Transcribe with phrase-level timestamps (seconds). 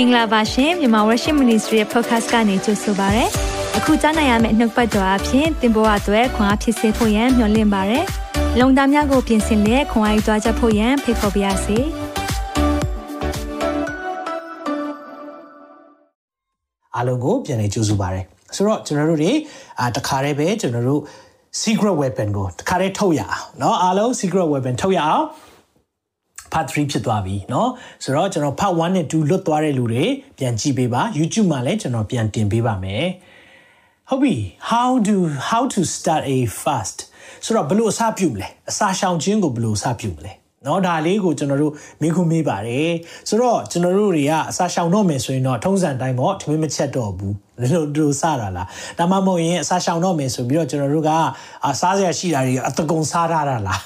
[0.00, 3.24] င်္ဂလာပါရှင်မြန်မာ Worship Ministry ရဲ့ podcast ကနေကြိုဆိုပါရစေ။
[3.76, 8.00] အခုကြားနိုင်ရမယ့်နှုတ်ပတ်တော်အဖြစ်သင်ပေါ်အပ်ွယ်ခွန်အားဖြစ်စေဖို့ယံမျှဝင့်ပါရစေ။
[8.60, 11.78] လုံတာများကိုပြင်ဆင်လက်ခွန်အားယူကြားချက်ဖို့ယံဖိတ်ခေါ်ပါရစေ။
[16.96, 18.22] အားလုံးကိုပြန်လည်ကြိုဆိုပါရစေ။
[18.56, 19.32] ဆိုတော့ကျွန်တော်တို့တွေ
[19.80, 21.00] အာတခါတည်းပဲကျွန်တော်တို့
[21.62, 25.24] secret weapon ကိုတခါတည်းထုတ်ရအောင်เนาะအားလုံး secret weapon ထုတ်ရအောင်
[26.52, 27.68] part 3ဖြစ်သွားပြီเนาะ
[28.04, 30.04] ဆိုတော့ကျွန်တော် part 1နဲ့2လွတ်သွားတဲ့လူတွေ
[30.38, 33.06] ပြန်ကြည့်ပေးပါ YouTube မှာလည်းကျွန်တော်ပြန်တင်ပေးပါမယ်
[34.08, 34.34] ဟုတ်ပြီ
[34.70, 35.16] how do
[35.50, 36.98] how to start a fast
[37.44, 40.32] ဆိုတော့ဘယ်လိုအစပြုမလဲအစာရှောင်ခြင်းကိုဘယ်လိုအစပြုမလဲ
[40.69, 42.91] နော်ဒါလေးကိုကျွန်တော်တို့မိခုမေးပါတယ်
[43.29, 47.35] ဆိုတော့ကျွန်တော်တို့တွေကအစာရှောင်တော့မယ်ဆိုရင်တော့ထုံးစံတိုင်းပေါ့ထမင်းမချက်တော့ဘူး
[47.73, 51.11] လို့တို့စတာလားဒါမှမဟုတ်ရင်အစာရှောင်တော့မယ်ဆိုပြီးတော့ကျွန်တော်တို့က
[51.81, 53.81] စားစရာရှိတာတွေအတကုံစားထားတာလား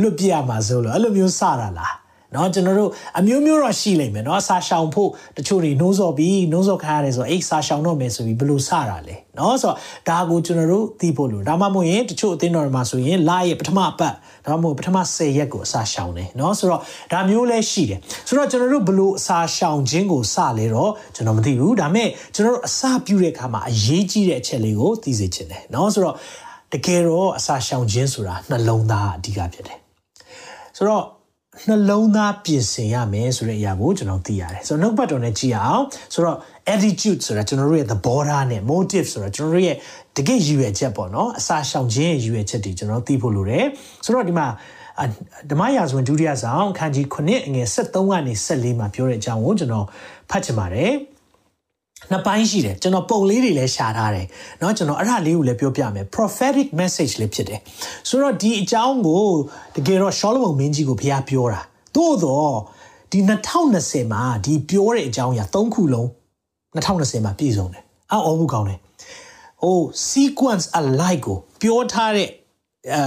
[0.00, 1.99] လွတ်ပြရမှာဆိုလို့အဲ့လိုမျိုးစတာလား
[2.33, 9.77] เนาะကျွန်တော်တို့အမျိုးမျိုးတော့ရှိလိမ့်မယ်เนาะစာရှောင်ဖို့တချို့တွေနှိုးဆော်ပြီးနှိုးဆော်ခါရတယ်ဆိုအိတ်စာရှောင်တော့မယ်ဆိုပြီးဘယ်လိုစတာလဲเนาะဆိုတော့
[10.09, 14.13] ဒါကိုကျွန်တော်တို့သိဖို့လို့ဒါမှမဟုတ်ရင်တချို့အသင်းတော်မှာဆိုရင်လာရဲ့ပထမအပတ်
[14.45, 26.15] ဒါမှမဟုတ်ပထမ10ရက်ကိုအစာရှောင်တယ်เนาะဆိုတော့ဒါမျိုးလဲရှိတယ်ဆိုတော့ကျွန်တော်တို့ဘယ်လိုအစာရှောင်ခြင်းကိုစလဲတော့ကျွန်တော်မသိဘူးဒါပေမဲ့ကျွန်တော်တို့အစာပြုတဲ့အခါမှာအရေးကြီးတဲ့အချက်လေးကိုသိစေချင်တယ်เนาะဆိုတော့
[26.73, 29.77] တကယ်တော့အစာရှောင်ခြင်းဆိုတာနှလုံးသားအဓိကဖြစ်တယ်
[30.77, 31.03] ဆိုတော့
[31.68, 36.38] နှလုံးသားပြင်ဆင်ရမယ်ဆိုတဲ့အရာကိုကျွန်တော်သိရတယ်ဆိုတော့နှုတ်ပတ်တော်နဲ့ကြည့်အောင်ဆိုတော့
[36.74, 39.76] attitude ဆိုတာကျွန်တော်တို့ရဲ့သဘောထားနဲ့ motive ဆိုတာကျွန်တော်တို့ရဲ့
[40.16, 43.66] တကယ်ရည်ရွယ်ချက်ပေါ့နော်အစာရှောင်ခြင်းရဲ့ရည်ရွယ်ချက်တွေကျွန်တော်သိဖို့လိုတယ်
[44.04, 44.46] ဆိုတော့ဒီမှာ
[45.50, 49.86] ဓမ္မရာဇဝင်ဒုတိယဆောင်အခန်းကြီး9အငယ်73ကနေ74မှာပြောတဲ့အကြောင်းကိုကျွန်တော်
[50.30, 50.92] ဖတ်ချင်ပါတယ်
[52.11, 54.27] နှစ်ပိုင်းရှိတယ်ကျွန်တော်ပုံလေးတွေလည်းရှာထားတယ်
[54.59, 57.59] เนาะကျွန်တော်အဲ့ဒါလေးကိုလည်းပြောပြမယ် prophetic message လေးဖြစ်တယ်
[58.09, 59.25] ဆိုတော့ဒီအကြောင်းကို
[59.75, 61.61] တကယ်တော့ရှောလမုန်မင်းကြီးကိုဘုရားပြောတာ
[61.95, 62.53] သို့တော့
[63.11, 63.19] ဒီ
[63.65, 66.07] 2020မှာဒီပြောတဲ့အကြောင်းအရာ၃ခုလုံး
[66.75, 68.79] 2020မှာပြည့်စုံတယ်အော်အော်မှုကောင်းတယ်
[69.63, 69.79] ဟို
[70.11, 72.29] sequence alike ကိုပြောထားတဲ့
[72.91, 73.01] အဲ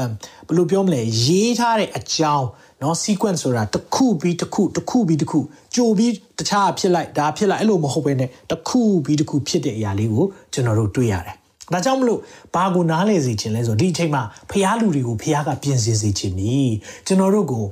[0.47, 2.49] ဘယ်လိုပြောမလဲရေးထားတဲ့အကြောင်း
[2.81, 5.39] เนาะ sequence ဆိုတာတစ်ခုပြီးတစ်ခုတစ်ခုပြီးတစ်ခု
[5.75, 11.37] ကြိုပြီးတ ခြားဖြစ်လိုက်ဒါဖြစ်လိုက်အဲ့လိုမဟုတ်ဘဲနဲ့တစ်ခုပြီးတစ်ခုဖြစ်တဲ့အရာလေးကိုကျွန်တော်တို့တွေ့ရတယ်
[11.73, 12.21] ဒါကြောင့်မလို့
[12.55, 16.75] ဘာကိုနားလဲစေခြင်းလဲဆိုဒီအချိန်မှာဖျားလူတွေကိုဖျားကပြင်ဆင်စေခြင်းနီး
[17.07, 17.67] ကျွန်တော်တို့ကို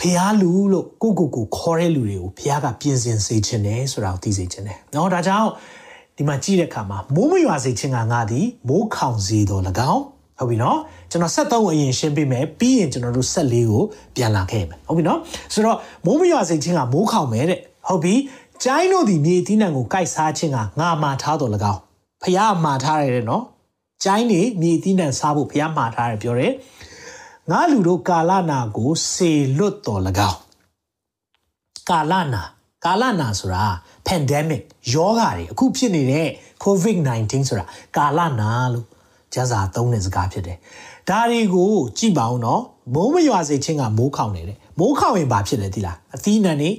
[0.00, 5.48] ဖျားလူလို့ကိုကိုကိုခေါ်တဲ့လူတွေကိုဖျားကပြင်ဆင်စေခြင်းနဲ့ဆိုတာကိုသိစေခြင်းနဲ့เนาะဒါကြောင့်
[6.16, 9.62] ဒီမှာကြည့်တဲ့အခါမှာမိုးမရွာစေခြင်းကငါသည်မိုးခေါင်စေတော်၎
[9.92, 10.02] င်း
[10.39, 10.77] ဟုတ်ပြီနော်
[11.11, 13.83] ကျွန်တော်ဆက်သုံးအရင်ရှင်းပေးမယ်ပြီးရင်ကျွန်တော်တို့ဆက်လေးကို
[14.15, 15.19] ပြန်လာခဲ့မယ်ဟုတ်ပြီနော်
[15.53, 18.15] ဆိုတော့မိုးမရွာစိတ်ချင်းကမိုးခေါင်မယ်တဲ့ဟုတ်ပြီ
[18.63, 21.81] ကျိုင်းတို့ဒီမြေအသီးနှံကိုကိုက်စားခြင်းကငါမှာထားတော်၎င်း
[22.23, 23.43] ဖះမှာထားရတယ်နော်
[24.03, 26.53] ကျိုင်းနေမြေအသီးနှံစားဖို့ဖះမှာထားတယ်ပြောတယ်
[27.51, 30.39] ငါလူတို့ကာလနာကိုစေလွတ်တော်၎င်း
[31.89, 32.43] ကာလနာ
[32.85, 33.65] ကာလနာဆိုတာ
[34.07, 34.63] pandemic
[34.93, 36.27] ယောဂါတွေအခုဖြစ်နေတဲ့
[36.65, 37.65] covid-19 ဆိုတာ
[37.97, 38.85] ကာလနာလို့
[39.34, 40.58] ကျန်းစာသုံးတဲ့စကားဖြစ်တယ်။
[41.08, 42.62] ဒါတွေကိုကြည့်ပါဦးနော်။
[42.94, 46.70] မိုးမရွာစေခြင်းကမိုးခေါင်နေတယ်။မိုးခေါင်ရင်ဘာဖြစ်လဲသိလား။အသီးနှံနေ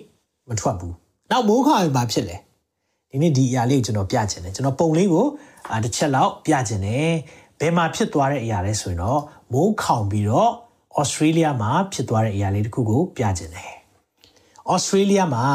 [0.50, 0.94] မထွက်ဘူး။
[1.31, 2.36] နောက်မိုးခေါင်ရင်ဘာဖြစ်လဲ။
[3.12, 5.25] ဒီနေ့ဒီအရာလေးကိုကျွန်တော်ပြချင်တယ်။ကျွန်တော်ပုံလေးကို
[5.72, 7.09] အာတစ်ချက်လောက်ပြချင်တယ်။
[7.59, 9.22] ဘယ်မှာဖြစ်သွားတဲ့အရာလဲဆိုရင်တော့
[9.53, 10.52] မိုးခေါင်ပြီးတော့
[11.00, 13.72] ဩစတြေးလျမှာဖြစ်သွားတဲ့အရာလေးတစ်ခုကိုပြချင်တယ်။
[14.72, 15.46] ဩစတြေးလျမှာ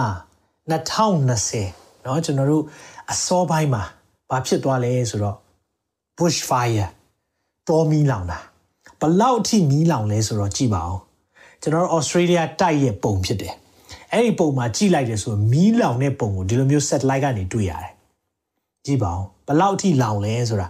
[0.70, 2.64] 2020เนาะကျွန်တော်တို့
[3.10, 3.82] အစောပိုင်းမှာ
[4.30, 5.36] ဘာဖြစ်သွားလဲဆိုတော့
[6.21, 6.87] bushfire
[7.67, 8.39] တောမီးလောင်တာ
[8.99, 11.01] ဘလောက်အထိမီးလောင်လဲဆိုတော့ကြည့်ပါအောင်
[11.61, 13.53] ကျွန်တော်တို့ Australia တိုက်ရဲ့ပုံဖြစ်တယ်
[14.11, 17.93] အဲ့ဒီပုံမှာကြည့်လိုက်တယ်ဆိုမီးလောင်တဲ့ပုံကိုဒီလိုမျိုး satellite ကနေတွေ့ရတယ်
[18.85, 20.67] ကြည့်ပါအောင်ဘလောက်အထိလောင်လဲဆိုတာ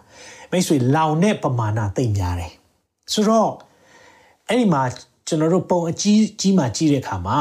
[0.51, 2.51] မိတ်ဆွေလောင်တဲ့ပမာဏသိမ့်များတယ်
[3.13, 3.51] ဆိုတော့
[4.47, 4.81] အဲ့ဒီမှာ
[5.27, 7.39] ကျွန်တော်တို့ပုံအကြီးကြီးမှကြည့်တဲ့အခါမှာ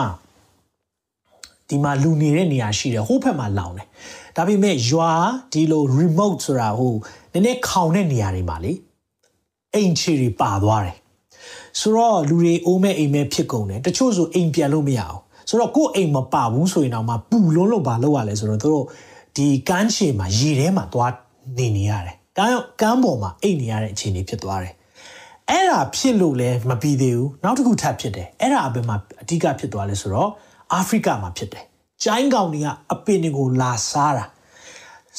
[1.69, 3.87] ဒီမှာလူနေတဲ့နေရာရှိတယ်ဟိုဘက်မှာလောင်တယ်
[4.37, 5.13] ဒါပေမဲ့ရွာ
[5.53, 6.95] ဒီလို remote ဆိုတာဟို
[7.33, 8.73] နည်းနည်းခေါင်တဲ့နေရာတွေမှာလေ
[9.75, 10.97] အိမ်ချီတွေပါသွားတယ်
[11.81, 18.83] ဆိုတော့လူတွေအိုးမဲ့အိမ်မဲ့ဖြစ်ကုန်တယ်တချို့ဆိုအိမ်ပြန်လို့မရအောင်ဆိုတော့ကိုယ်အိမ်မပါဘူးဆိုရင်တော့မှပူလုံးလို့ပါလို့ရလဲဆိုတော့တို့
[19.37, 21.13] ဒီကမ်းခြေမှာရေထဲမှာသွား
[21.59, 24.75] နေနေရတယ်ကမ်းကမ်းပေါ်မှာအိမ်နေရတဲ့အခြေအနေဖြစ်သွားတယ်
[25.51, 30.31] အဲ့ဒါဖြစ်လို့လည်းမပြီးသေးဘူးနောက်တစ်ခုထပ်ဖြစ်တယ်အဲ့ဒါအပြင်မှာအဓိကဖြစ်သွားလဲဆိုတော့
[30.73, 31.65] အာဖရိကမှာဖြစ်တယ်
[32.05, 34.25] ကျိုင်းကောင်တွေကအပင်တွေကိုလာစားတာ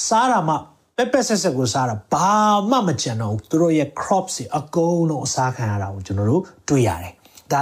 [0.07, 0.57] စားတာမှပ
[1.02, 2.30] က်ပက်ဆက်ဆက်ကိုစားတာဘာ
[2.70, 7.12] မှမကြံတော့ဘူးသူတို့ရဲ့ crops တွေအကုန်လုံးအစားခံရတာကိုကျွန်တော်တို့တွေ့ရတယ်
[7.52, 7.60] ဒါ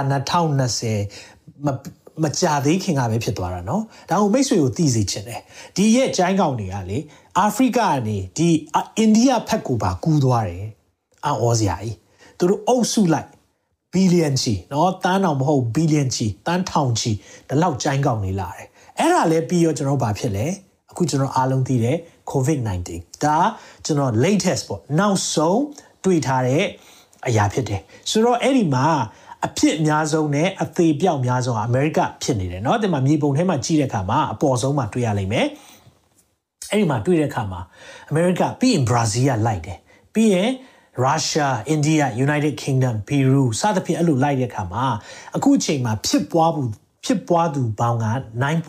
[0.63, 1.67] 2020မ
[2.23, 5.41] မကြသေးခင်ကပဲဖြစ်သွားတာเนาะဒါကိုမိတ်ဆွေကိုသိစေချင်တယ်
[5.75, 6.97] ဒီရဲ့ကျိုင်းကောင်တွေကလေ
[7.37, 8.49] အာဖရိကကနေဒီ
[8.97, 10.65] အိန္ဒိယဘက်ကိုပါကူးသွားတယ်
[11.25, 11.95] အော်စရာကြီး
[12.37, 13.29] သူတို့အုပ်စုလိုက်
[13.93, 17.11] ဘီလီယံချီเนาะတန်းအောင်မဟုတ်ဘီလီယံချီတန်းထောင်ချီ
[17.47, 18.67] ဒီလောက်ကျိုင်းကောင်နေလာတယ်
[18.99, 20.45] အဲ့ဒါလည်းပြီးရောကျွန်တော်ဘာဖြစ်လဲ
[20.91, 21.97] အခုကျွန်တော်အားလုံးသိတယ်
[22.31, 22.89] COVID-19
[23.23, 23.37] ဒါ
[23.85, 25.61] ကျွန်တော် latest ပေါ့နောက်ဆုံး
[26.03, 26.63] တွေ့ထားတဲ့
[27.27, 28.87] အရာဖြစ်တယ်ဆိုတော့အဲ့ဒီမှာ
[29.45, 35.47] အဖြစ်အများဆုံးနဲ့အသေးပြောက်များဆုံးကအမေရိကဖြစ်နေတယ်เนาะဒီမှာမြေပုံထဲမှာကြီးတဲ့အခါမှာအပေါ်ဆုံးမှာတွေ့ရလိမ့်မယ်
[36.71, 37.61] အဲ့ဒီမှာတွေ့တဲ့အခါမှာ
[38.09, 39.77] အမေရိကပြီးရင်ဘရာဇီးကလိုက်တယ်
[40.13, 40.49] ပြီးရင်
[41.03, 44.85] ရုရှားအိန္ဒိယ United Kingdom ပီရူစသဖြင့်အဲ့လိုလိုက်တဲ့အခါမှာ
[45.35, 46.63] အခုအချိန်မှာဖြစ်ပွားမှု
[47.05, 48.05] ဖြစ်ပွားသူပေါင်းက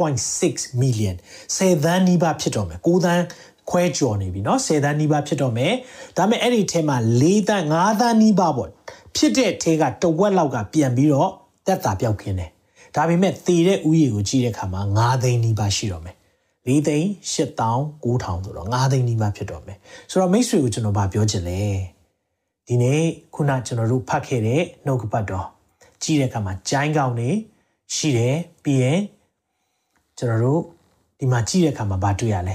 [0.07, 1.17] 9.6 million
[1.57, 3.25] 10သန်းနီးပါးဖြစ်တော့မယ်9သန်း
[3.71, 5.73] ခွဲကျော်နေပြီเนาะ10သန်းနီးပါးဖြစ်တော့မယ်
[6.17, 8.71] ဒါပေမဲ့အဲ့ဒီထဲမှာ4သန်း5သန်းနီးပါးပေါ့
[9.17, 11.31] ဖြစ်တဲ့ထဲကတဝက်လောက်ကပြန်ပြီးတော့
[11.67, 12.51] တက်တာပြောက်ခင်းတယ်
[12.97, 16.17] ဒါပေမဲ့သေတဲ့ဥယျာဉ်ကိုကြည့်တဲ့အခါမှာ9သိန်းနီးပါးရှိတော့မယ်
[16.69, 17.71] ၄သိန်း၈
[18.05, 19.79] 9000ဆိုတော့9သိန်းနီးပါးဖြစ်တော့မယ်
[20.11, 21.61] ဆိုတော့မိတ်ဆွေကိုကျွန်တော်ဗာပြောချင်လဲ
[22.67, 23.03] ဒီနေ့
[23.35, 25.47] ခုနကျွန်တော်တို့ဖတ်ခဲ့တဲ့နှုတ်ကပတ်တော်
[26.03, 27.31] ကြည့်တဲ့အခါမှာဂျိုင်းကောင်နေ
[27.95, 29.01] ရှိတယ်ပြီးရင်
[30.19, 30.61] ကျွန်တော်တို့
[31.19, 32.55] ဒီမှာကြည့်တဲ့အခါမှာဘာတွေ့ရလဲ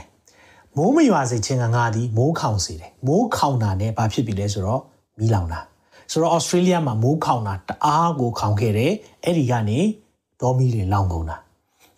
[0.78, 4.82] မိုးမရွာစေခြင်းကငါသည်မိုးခေါင်စေတယ်မိုးခေါင်တာနဲ့ဘာဖြစ်ပြီလဲဆိုတော့
[5.18, 5.60] မီးလောင်တာ
[6.10, 8.92] ဆိုတော့ဩစတြေးလျမှာမိုးခေါင်တာတအားကိုခေါင်ခဲ့တယ်
[9.24, 9.78] အဲ့ဒီကနေ
[10.40, 11.36] ဒေါ်မီတွေလောင်ကုန်တာ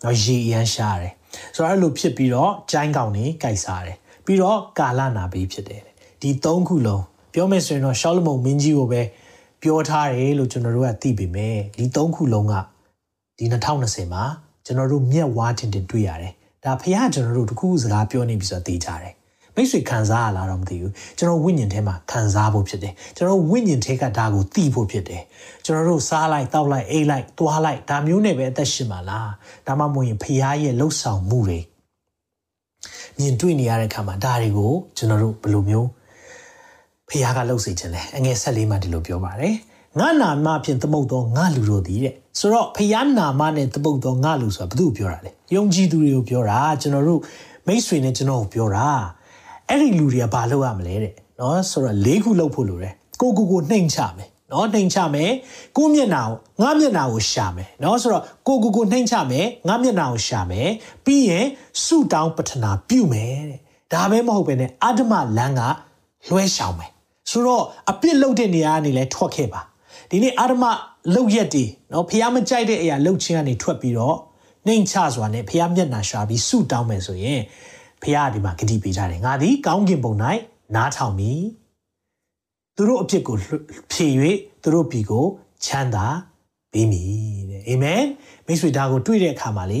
[0.03, 1.13] တော့ရေအရန်ရှားတယ်
[1.55, 5.81] ဆိုတော့အဲ့လိုဖြစ်ပြီးတော့ကျိုင်းကောင်နေကြိုက်စားတယ်ပြီးတော့ကာလနာဘေးဖြစ်တယ်
[6.21, 7.03] ဒီ၃ခုလုံး
[7.33, 9.01] ပြောမယ်ဆိုရင်တော့ရှောလမုန်မင်းကြီးကိုပဲ
[9.61, 12.53] ပြောထားတယ်လို့ကျွန်တော်တို့ကသိပေမဲ့ဒီ၃ခုလုံးက
[13.37, 14.23] ဒီ2020မှာ
[14.65, 16.33] ကျွန်တော်တို့မျက်ဝါးတင်တင်တွေ့ရတယ်
[16.65, 19.13] ဒါဖခင်ကျွန်တော်တို့တခုစကားပြောနေပြီဆိုတော့သိကြတယ်
[19.55, 25.23] မိတ်ဆွေခံစားရလားတော့မသိဘူးကျွန်တော်ဝိညာဉ်ထဲမှာခံစားဖို့ဖြစ်တယ်ကျွန်တော်ဝိညာဉ်ထဲကဒါကိုသိဖို့ဖြစ်တယ်
[25.65, 29.29] ကျွန်တော်တို့စားလိုက်တောက်လိုက်အိတ်လိုက်သွားလိုက်ဒါမျိုးနဲ့ပဲအသက်ရှင်ပါလား
[29.67, 31.59] ဒါမှမဟုတ်ရင်ဖခင်ရဲ့လှုပ်ဆောင်မှုတွေ
[33.17, 35.87] မြင်တွေ့နေရတဲ့အခါမှာဒါတွေကိုကျွန်တော်တို့ဘယ်လိုမျိုး
[37.09, 39.55] ဖခင်ကလှုပ်စေခြင်းလဲအငယ်ဆက်လေးမှဒီလိုပြောပါတယ်
[39.97, 47.21] ငါနာမဖြင့်သမုတ်သောငါလူတို့သည်တဲ့ဆိုတော့ဖခင်နာမနဲ့သမုတ်သောငါလူဆိုတာဘယ်သူပြောတာလဲယုံကြည်သူတွေကိုပြောတာကျွန်တော်တို့
[47.67, 48.87] မိတ်ဆွေနဲ့ကျွန်တော်ကိုပြောတာ
[49.67, 55.31] အဲ့ဒီလူတွေကဘာလုပ်ရမလဲတဲ့နော်ဆိုတော့၄ခုလုပ်ဖို့လိုတယ်ကိုကိုကိုနှိမ်ချမယ်နော်နှိမ်ချမယ်
[55.77, 60.69] ကိုမျက်နှာကိုငါမျက်နှာကိုရှာမယ်နော်ဆိုတော့ကိုကိုကိုနှိမ်ချမယ်ငါမျက်နှာကိုရှာမယ်
[61.05, 61.45] ပြီးရင်
[61.83, 63.59] ဆုတောင်းပတနာပြုမယ်တဲ့
[63.93, 65.61] ဒါပဲမဟုတ်ပဲねအာဓမလမ်းက
[66.29, 66.91] လွှဲရှောင်မယ်
[67.29, 69.61] ဆိုတော့အပြစ်လုပ်တဲ့နေရာကနေလဲထွက်ခဲ့ပါ
[70.11, 70.63] ဒီနေ့အာဓမ
[71.15, 74.17] လုတ်ရက်တီနော်ဖះမကြိုက်တဲ့အရာလှုပ်ခြင်းကနေထွက်ပြီးတော့
[74.67, 77.41] နှိမ်ချစွာနဲ့ဖះမျက်နှာရှာပြီးဆုတောင်းမယ်ဆိုရင်
[78.01, 80.13] ဖះဒီမှာဂတိပေးကြတယ်ငါသည်ကောင်းကင်ဘုံ၌
[80.75, 81.41] နားထောင်မည်
[82.75, 83.37] သူတို့အဖြစ်ကို
[83.91, 84.13] ဖြည့်၍
[84.63, 85.25] သူတို့ပြီကို
[85.65, 86.05] ချမ်းသာ
[86.71, 87.07] ပေးမည်
[87.49, 88.03] တဲ့အာမင်
[88.45, 89.79] မိတ်ဆွေဒါကိုတွေ့တဲ့အခါမှာလေ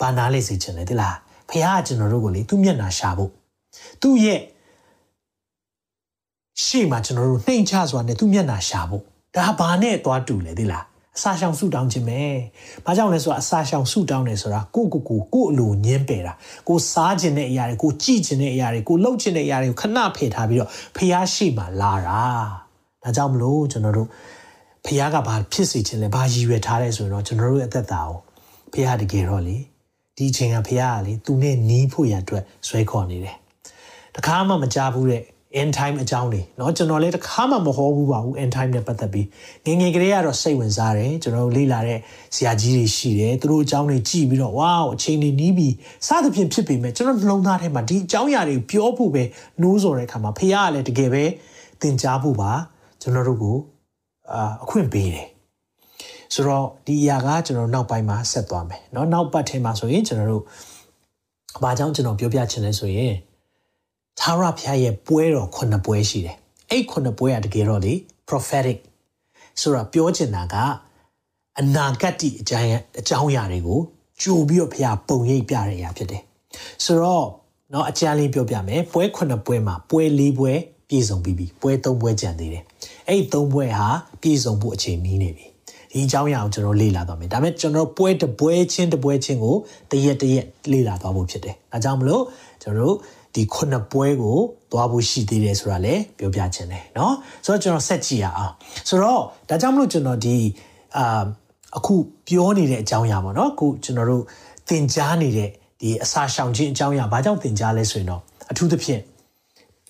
[0.00, 1.16] ဘာနာလေစေချင်လဲဒီလား
[1.48, 3.30] ဖះကကျွန်တော်တို့ကိုလေသူ့မျက်နှာရှာဖို့
[4.02, 4.40] သူ့ရဲ့
[6.64, 9.04] ရှေ့မှာကျွန်တော်တို့နှိမ်ချစွာနဲ့သူ့မျက်နှာရှာဖို့
[9.36, 10.84] ဒါဘာနဲ့သွားတူလဲဒီလား
[11.16, 12.20] အစာရှောင်ဆူတောင်းခြင်းပဲ။
[12.84, 16.32] ဘာကြောင့်လဲဆိုတော့အစာရှောင်ဆူတောင်းတယ်ဆိုတာကိုကိုကိုကိုအလိုညင်းပယ်တာ။
[16.68, 22.20] ကိုစားခြင်းတဲ့အရာတွေကိုကြည့်ခြင်းတဲ့အရာတွေကိုလှုပ်ခြင်းတဲ့အရာတွေကိုခဏဖယ်ထားပြီးတော့ဖျားရှိမှလာတာ။
[23.02, 24.08] ဒါကြောင့်မလို့ကျွန်တော်တို့
[24.86, 28.18] ဖျားကဘာဖြစ်စေခြင်းလဲဘာရည်ရွယ်ထားလဲဆိုရင်တော့ကျွန်တော်တို့ရဲ့အသက်တာကို
[28.72, 29.56] ဖျားတကယ်တော့လေ
[30.16, 33.36] ဒီချိန်ကဖျားကလေသူနဲ့နီးဖို့ရအတွက်ဆွဲခေါ်နေတယ်။
[34.16, 35.22] တခါမှမကြားဘူးတဲ့
[35.61, 39.27] end time အကြောင်းတွေเนาะကျွန်တော်လည်းတစ်ခါမှမဟောဘူးပါဘူး end time နဲ့ပတ်သက်ပြီး
[39.65, 41.99] ငငယ်ကလေးကတော့စိတ်ဝင်စားတယ်ကျွန်တော်လေ့လာတဲ့
[42.35, 45.73] ဆရာကြီးတွေရှိတယ်သူတို့အကြောင်းတွေကြည့်ပြီးတော့ဝါအချိန်တွေနီးပြီး
[46.07, 49.23] စသဖြင့်ဖြစ်ပေမဲ့ကျွန်တော်နှလုံးသားထဲမှာဒီအကြောင်းအရာတွေပြောဖို့ပဲ
[49.61, 51.23] နှိုးဆော်တဲ့အခါမှာဖခင်ကလည်းတကယ်ပဲ
[51.81, 52.51] သင်ကြားဖို့ပါ
[53.01, 53.57] ကျွန်တော်တို့ကို
[54.33, 55.27] အာအခွင့်ပေးတယ်
[56.33, 60.43] ဆိုတော့ဒီအရာကကျွန်တော်နောက်ပိုင်းမှာဆက်သွားမယ်เนาะနောက်ပတ်ထဲမှာဆိုရင်ကျွန်တော်တို့
[61.63, 63.13] ဘာကြောင့်ကျွန်တော်ပြောပြချင်လဲဆိုရင်
[64.19, 66.37] သာရဖျားရဲ့ပွဲတော်ခုနှစ်ပွဲရှိတယ်
[66.69, 67.93] အဲ့ခုနှစ်ပွဲကတကယ်တော့လေ
[68.27, 68.77] prophetic
[69.61, 70.55] ဆိုတာပြောချင်တာက
[71.59, 72.69] အနာဂတ်အကြောင်း
[72.99, 73.79] အကြောင်းအရာတွေကို
[74.21, 76.21] ကြိုပြီးတော့ဖျားပုံရိပ်ပြတဲ့အရာဖြစ်တယ်
[76.85, 77.27] ဆိုတော့
[77.71, 80.51] เนาะအကြမ်းလေးပြောပြမယ်ပွဲခုနှစ်ပွဲမှာပွဲ၄ပွဲ
[80.89, 82.63] ပြည့်စုံပြီးပြီပွဲ၃ပွဲကျန်သေးတယ်
[83.07, 83.87] အဲ့၃ပွဲဟာ
[84.21, 85.45] ပြည့်စုံဖို့အချိန်မီးနေပြီ
[85.91, 89.55] ဒီအကြောင်းအရာကိုကျွန်တော်လေ့လာသွားမယ်ဒါပေမဲ့ကျွန်တော်ပွဲတစ်ပွဲချင်းတစ်ပွဲချင်းကို
[89.91, 92.23] တရက်တရက်လေ့လာသွားဖို့ဖြစ်တယ်အဲကြောင့်မလို့
[92.61, 92.97] ကျွန်တော်တို့
[93.35, 94.37] ဒီခုနှစ်ပွဲကို
[94.71, 97.11] သွားဖို့ရှိသေးတယ်ဆိုတာလည်းပြောပြချင်တယ်เนาะ
[97.45, 98.53] ဆိုတော့ကျွန်တော်ဆက်ကြည့်ရအောင်
[98.89, 100.37] ဆိုတော့ဒါကြောင့်မလို့ကျွန်တော်ဒီ
[100.97, 101.23] အာ
[101.77, 101.95] အခု
[102.27, 104.23] ပြောနေတဲ့အကြောင်းအရာပေါ့เนาะအခုကျွန်တော်တို့
[104.69, 105.49] သင်ကြားနေတဲ့
[105.81, 108.21] ဒီအစာရှောင်ခြင်းအကြောင်းအရာဘာကြောင့်သင်ကြားလဲဆိုရင်တော့
[108.51, 109.01] အထူးသဖြင့်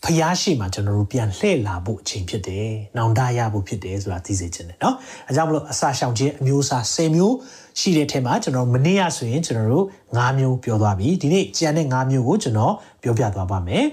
[0.03, 2.67] ဖျားရှိမှကျွန်တော်တို့ပြန်လှည့်လာဖို့အချိန်ဖြစ်တယ်။
[2.97, 4.95] နောင်တရဖို့ဖြစ်တယ်ဆိုတာသိစေချင်တယ်နော်။
[5.27, 7.35] အဲကြောင့်မလို့အစာရှောင်ခြင်းအမျိုးအစား10မျိုး
[7.79, 13.85] ရှိတဲ့ထဲမှာကျွန်တော်မနေ့ကဆိုရင်ကျွန်တော်တို့9မျိုးပြောသွားပြီ။ဒီနေ့ကျန်တဲ့9မျိုးကိုကျွန်တော်ပြောပြသွားပါမယ်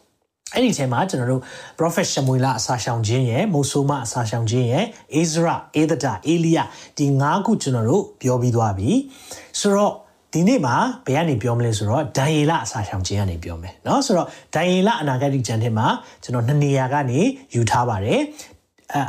[0.54, 1.42] ။အဲ့ဒီထဲမှာကျွန်တော်တို့
[1.78, 4.84] prophet Shamuel အစာရှောင်ခြင်းရဲ့မိုဆိုမအစာရှောင်ခြင်းရဲ့
[5.20, 6.64] Ezra, Edda, Elia
[6.96, 8.90] ဒီ၅ခုကျွန်တော်တို့ပြောပြီးသွားပြီ။
[9.60, 9.94] ဆိုတော့
[10.34, 10.76] ဒီနေ့မှာ
[11.06, 15.86] ဘယ်ကနေပြောမလဲဆိုတော့ဒန်ယေလအစာရှောင်ခြင်းကနေပြောမယ်เนาะဆိုတော့ဒန်ယေလအနာဂတ်ကျမ်းထဲမှာ
[16.22, 17.20] ကျွန်တော်နှစ်နေရာကနေ
[17.54, 18.20] ယူထားပါတယ်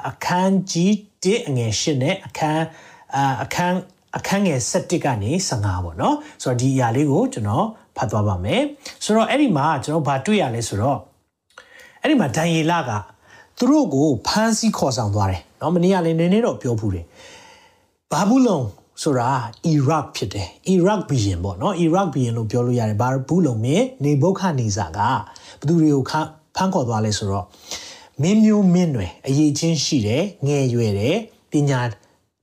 [0.10, 0.92] အခန်းကြီး
[1.24, 2.66] 1အငယ်8နဲ့အခန်း
[3.44, 3.78] အခန်း
[4.17, 8.63] အခန်းငယ်17ကနေ15ပေါ့နော်ဆိုတော့ဒီအရာလေးကိုကျွန်တော်ဖတ်သွားပါမယ်
[9.05, 10.99] ဆိုတော့အဲ့ဒီမှာကျွန်တော်ဘာတွေ့ရလဲဆိုတော့
[12.03, 12.91] အဲ့ဒီမှာဒန်ယေလက
[13.59, 17.05] သူတို့ကိုဖမ်းဆီးခေါ်ဆောင်သွားတယ်နော်မနေ့ကလည်းနည်းနည်းတော့ပြောဘူးတယ်
[18.13, 18.61] ဘာဘူးလုံ
[19.03, 19.29] ဆိုတာ
[19.67, 24.99] အီရတ်ဖြစ်တယ်အီရတ်ဘီယင်ပေါ့နော်အီရတ်ဘီယင်လို့ပြောလို့ရတယ်ဘာဘူးလုံမင်းနေဘုခနေစာက
[25.61, 26.05] ဘသူတွေကို
[26.57, 27.47] ဖမ်းခေါ်သွားလဲဆိုတော့
[28.23, 31.17] မင်းမျိုးမင်းတွေအရေးချင်းရှိတယ်ငယ်ရွယ်တယ်
[31.51, 31.81] ပညာ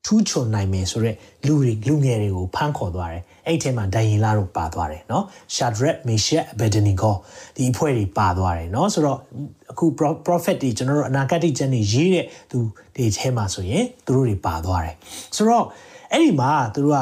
[0.04, 5.24] ထူးချွန်နိုင်မယ်ဆိုတော့လူတွေလူငယ်တွေကိုဖမ်းခေါ်သွားတယ်အဲ့ထဲမှာဒိုင်ရင်လာတို့ပါသွားတယ်เนาะ
[5.54, 7.14] ရှာဒရက်မေရှက်အဘဒနီကို
[7.56, 9.18] ဒီအဖွဲ့တွေပါသွားတယ်เนาะဆိုတော့
[9.70, 9.86] အခု
[10.26, 12.58] prophet တွေကျွန်တော်တို့အနာဂတ်ကျမ်းတွေရေးတဲ့သူ
[12.96, 14.96] တွေထဲမှာဆိုရင်သူတို့တွေပါသွားတယ်
[15.36, 15.64] ဆိုတော့
[16.12, 16.98] အဲ့ဒီမှာသူတို့က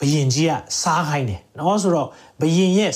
[0.00, 2.08] ဘယင်ကြီးကစားခိုင်းတယ်เนาะဆိုတော့
[2.40, 2.92] ဘယင်ရဲ့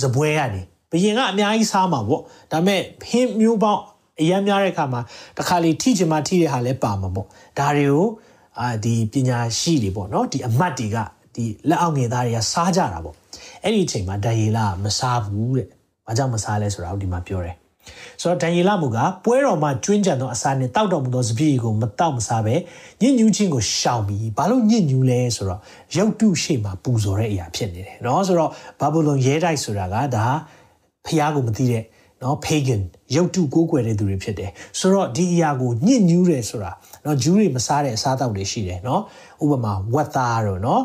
[0.00, 3.82] ဇပွဲကနေဘယင်ကအများကြီးစားမှာပေါ့ဒါပေမဲ့ဟင်းမျိုးပေါင်း
[4.20, 5.00] အရမ်းများတဲ့အခါမှာ
[5.38, 7.26] တခါလေထိချင်မှထိတဲ့ဟာလည်းပါမှာပေါ့
[7.58, 8.06] ဒါတွေကို
[8.59, 10.97] အာဒီပညာရှိတွေပေါ့နော်ဒီအမတ်တွေက
[11.35, 13.15] ဒီလက်အောက်ငယ်သားတွေကစားကြတာပေါ့
[13.63, 15.67] အဲ့ဒီအချိန်မှာဒန်ယေလမစားဘူးတဲ့။
[16.07, 17.55] ဘာကြောင့်မစားလဲဆိုတာကိုဒီမှာပြောတယ်။
[18.21, 22.55] ဆိုတော့ဒန်ယေလမူကပွဲတော်မှာကျွင်းကြံသောအစာနဲ့တောက်တော်မူသောစပည့်ကိုမတောက်မစားပဲ
[23.01, 25.59] ညစ်ညူးခြင်းကိုရှောင်ပြီးဘာလို့ညစ်ညူးလဲဆိုတော့
[25.97, 30.25] ရုပ်တုရှိမှပူဇော်တဲ့အရာဖြစ်နေတယ်။နော်ဆိုတော့ဘာဗုလုန်ရဲတိုက်ဆိုတာကဒါ
[31.05, 31.83] ဖျားကိုမသိတဲ့
[32.23, 32.81] နော် pagan
[33.15, 36.71] ရုပ်တုကိုးကွယ်တဲ့သူတွေဖြစ်တယ်ဆိုတော့ဒီအရာကိုညှဉ်းညူးတယ်ဆိုတာ
[37.05, 39.01] နော်ဂျူးတွေမစားတဲ့အစားအသောက်တွေရှိတယ်နော်
[39.43, 40.81] ဥပမာဝက်သားတို့နော်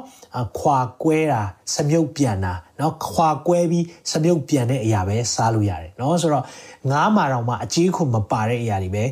[0.58, 1.42] ခွာကွဲတာ
[1.74, 6.44] စမြုပ်ပြန်တာနော်ခွာကွဲပြီးစမြုပ်ပြန်တဲ့အရာပဲစားလို့ရတယ်နော်ဆိုတော့
[6.90, 9.04] ငားမာတောင်မှအကြီးခွန်မပါတဲ့အရာတွေပဲ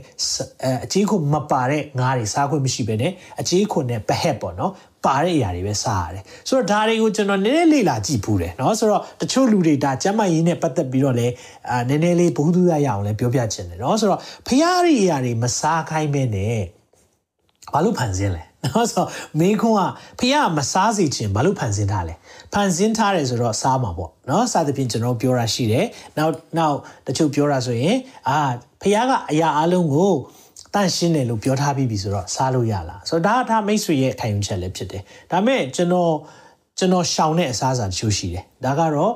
[0.62, 4.73] အဲအကြီးခွန်မပါတဲ့ငားတွေစားခွင့်မရှိဘဲနဲ့အကြီးခွန်နဲ့ပဟက်ပေါ့နော်
[5.05, 11.33] ပါတဲ့အရာတွေပဲစားရတယ်ဆိုတော့ဒါတွေကိုကျွန်တော်နည်းနည်းလေ့လာကြည့်ဖူးတယ်เนาะဆိုတော့တချို့လူတွေဒါကျမ်းမာရေးနဲ့ပတ်သက်ပြီးတော့လည်း
[11.69, 16.60] အာနည်းနည်းလေးဘုဟုတုရရအောင်လည်းပြောပြချင်တယ်เนาะဆိုတော့ဖျားရီအရာတွေမစားခိုင်းမဲနဲ့
[17.74, 19.05] ဘာလို့ဖန်ဆင်းလဲနော်ဆို
[19.39, 19.81] မေခွန်းက
[20.19, 22.13] ဖះမစားစီခြင်းဘာလို့ဖန်ဆင်းထားလဲ
[22.53, 25.86] ဖန်ဆင်းထားတယ်ဆိုတော့စားမှာပေါ့နော်စသဖြင့်ကျွန်တော်ပြောတာရှိတယ်
[26.17, 27.98] နောက်နောက်တချို့ပြောတာဆိုရင်
[28.29, 28.39] အာ
[28.81, 30.13] ဖះကအရာအလုံးကို
[30.76, 36.12] တန့်ရှင်းတယ်လို့ပြောထားပြီးပြီဆိုတော့စားလို့ရလားဆိုတော့ဒါကဒါမိတ်ဆွေရဲ့ခံယူချက်လည်းဖြစ်တယ်ဒါပေမဲ့ကျွန်တော်
[36.78, 39.12] ကျွန်တော်ရှောင်တဲ့အစားအစာတချို့ရှိတယ်ဒါကတော့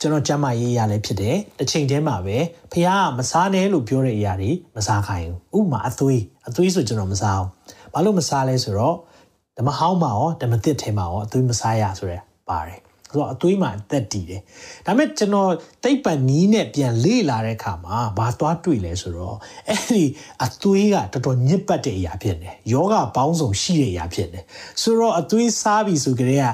[0.00, 2.36] ကျွန်တော်ကျမ်းမာရေးရလည်းဖြစ်တယ်တစ်ချိန်တည်းမှာပဲ
[2.72, 7.48] ဖះကမစားနဲ့လို့ပြောတဲ့အရာတွေမစားခိုင်းဘူးဥပမာအသွေးအသွေးဆိုကျွန်တော်မစားဘူး
[7.92, 8.96] ဘာလို့မစားလဲဆိုတော့
[9.56, 12.85] ဓမ္မဟောင်းမှာရောဓမ္မသစ်ထဲမှာရောအသွေးမစားရဆိုရဲပါတယ်
[13.16, 14.40] ဆိုတော့အသွေးမှာအသက်တည်တယ်
[14.86, 15.52] ဒါပေမဲ့ကျွန်တော်
[15.84, 19.36] တိတ်ပံနီးနဲ့ပြန်လေ့လာတဲ့အခါမှာဘာသွားတွေ့လဲဆိုတော့
[19.68, 20.02] အဲ့ဒီ
[20.44, 24.40] အသွေးကတော်တော်ညစ်ပတ်တဲ့အရာဖြစ်နေယောဂပေါင်းစုံရှိတဲ့အရာဖြစ်နေ
[24.82, 26.46] ဆိုတော့အသွေးစားပြီဆိုကြတဲ့က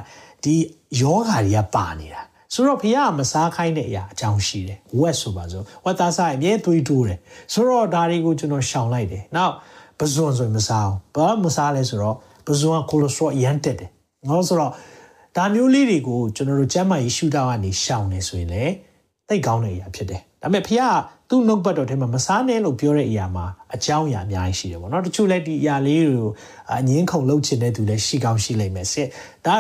[0.45, 0.55] ဒီ
[1.01, 2.23] ယောဂတွေကပါနေတာ
[2.55, 7.19] ဆိုတော့ဖះမစားခိုင်းတဲ့အရာအကြောင်းရှိတယ်ဝက်ဆိုပါစို့ဝက်သားစားရင်အမြဲသွေးတိုးတယ်
[7.53, 9.55] ဆိုတော့ဒါတွေကိုကျွန်တော်ရှောင်လိုက်တယ်နောက်
[9.99, 12.17] ပဇွန်ဆိုရင်မစားအောင်ဘာမစားလဲဆိုတော့
[12.47, 13.91] ပဇွန်ကကိုလက်စထရောအရန်တက်တယ်
[14.29, 14.73] ငေါဆိုတော့
[15.36, 18.74] ဒါမျိုးလေးတွေကိုကျွန်တော်တို့ကျန်းမာရေးရှုထောင့်ကနေရှောင်နေဆိုရင်လည်း
[19.30, 20.84] သိကောင်းတဲ့အရာဖြစ်တယ်ဒါပေမဲ့ဖះက
[21.30, 23.46] သူ့နှုတ်ပတ်တော်ထဲမှာမစားနဲ့လို့ပြောတဲ့အရာမှာ
[23.76, 26.32] အကြောင်းအရာအများကြီးရှိတယ်ပေါ့နော်တချို့လည်းဒီအရာလေးတွေကို
[26.72, 29.08] အငင်းခုန်လုပ်ချင်တဲ့သူလည်းရှိကောင်းရှိလိမ့်မယ်စစ်
[29.46, 29.56] ဒါ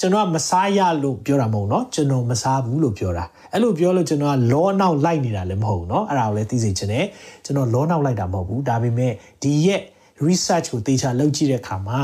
[0.00, 7.06] ကျွန်တော်ကမစားရလို့ပြောတာမဟုတ်เนาะကျွန်တော်မစားဘူးလို့ပြောတာအဲ့လိုပြောလို့ကျွန်တော်ကလောနောက်လိုက်နေတာလည်းမဟုတ်ဘူးเนาะအဲ့ဒါကိုလည်းသိစေချင်တယ်
[7.44, 9.80] ကျွန်တော်လောနောက်လိုက်တာမဟုတ်ဘူးဒါပေမဲ့ဒီရဲ့
[10.26, 12.00] research ကိုတေချာလုပ်ကြည့်တဲ့အခါမှာ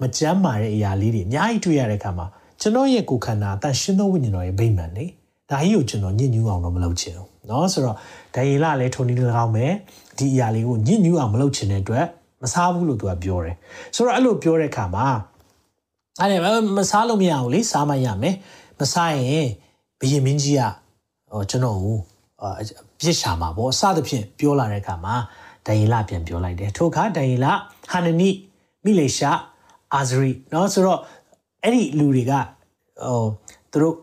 [0.00, 2.26] မကြမ်းမာတဲ့အရာလေးတွေအများကြီးတွေ့ရတဲ့အခါမှာ
[2.60, 5.06] ကျွန်တော်ရဲ့ကိုယ်ခန္ဓာအတန်ရှင်းသောဝိညာဉ်တော်ရဲ့ဗိမာန်လေ
[5.50, 7.96] ဒါကြီးကိုကျွန်တော်ညှဉ်းညူးအောင်တော့မလုပ်ချင်ဘူးเนาะဆိုတော့
[8.34, 9.66] ဒိုင်လာလည်းထုံနေ၎င်းပဲ
[10.18, 12.06] ဒီအရာလေးကိုညှဉ်းညူးအောင်မလုပ်ချင်တဲ့အတွက်
[12.42, 13.56] မစားဘူးလို့သူကပြောတယ်
[13.94, 15.06] ဆိုတော့အဲ့လိုပြောတဲ့အခါမှာ
[16.20, 18.36] အဲ့ဒါမစားလို့မရဘူးလေစားမှရမယ်
[18.80, 19.48] မစားရင်
[20.00, 20.62] ဘယင်မင်းကြီးက
[21.32, 21.96] ဟောကျွန်တော်ကို
[23.00, 25.14] ပြစ်ရှာမှာပေါ့စသဖြင့်ပြောလာတဲ့အခါမှာ
[25.66, 27.52] ဒိုင်လာပြန်ပြောလိုက်တယ်ထို့အခါဒိုင်လာ
[27.90, 28.28] ဟာနနီ
[28.84, 29.30] မိလေရှာ
[29.94, 31.00] အာဇရီเนาะဆိုတော့
[31.63, 33.23] အဲ့ဒီလူတွေကဟို
[33.73, 33.95] သူတို့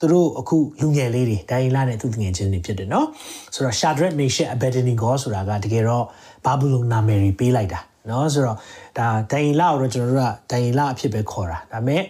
[0.00, 3.06] သူတို့အခုလူငယ်လေးတွေဒိုင်လာနဲ့သူငယ်ချင်းတွေဖြစ်တယ်နော်
[3.54, 6.04] ဆိုတော့ Shadrach Meshach Abednego ဆိုတာကတကယ်တော့
[6.44, 7.80] ဘာဘူးလုံနာမည်ပေးလိုက်တာ
[8.10, 8.56] နော်ဆိုတော့
[8.98, 12.02] ဒါဒိုင်လာကိုတော့ကျွန်တော်တို့ကဒိုင်လာအဖြစ်ပဲခေါ်တာဒါပေမဲ့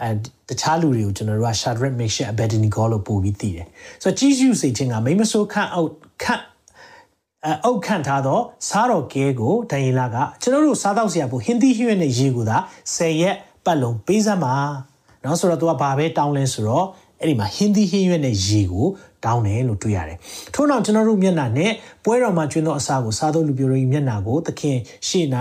[0.00, 0.08] အဲ
[0.48, 3.66] တခြားလူတွေကိုကျွန်တော်တို့က Shadrach Meshach Abednego လို့ပို့ပြီးသိတယ်
[4.02, 6.42] ဆိုတော့ Jesus စိတ်ချင်းကမိမဆိုးခန့်အောက်ခန့်
[7.64, 12.56] အုတ်ခန့်ထားသောစားတော်ကဲကိုဒိုင်လာကကျွန်တော်တို့စားတော့ဆရာဖို့ဟင်ဒီဟွေ့နဲ့ရေကိုသာ
[12.96, 14.54] 10ရက် ပတ်လုံးပေးစမ်းပါ။
[15.24, 16.86] နော်ဆိုတော့သူကဘာပဲတောင်းလဲဆိုတော့
[17.20, 18.86] အဲ့ဒီမှာဟင်းသီးဟင်းရွက်နဲ့ရေကို
[19.24, 20.18] တောင်းတယ်လို့တွေ့ရတယ်။
[20.54, 21.72] ထို့နောက်ကျွန်တော်တို့မျက်နှာနဲ့
[22.04, 24.78] ပွဲတော်မှာကျွင်းသောအစာကိုစားသောလူပြိုတို့မျက်နှာကိုသခင်
[25.08, 25.26] ရှေ့၌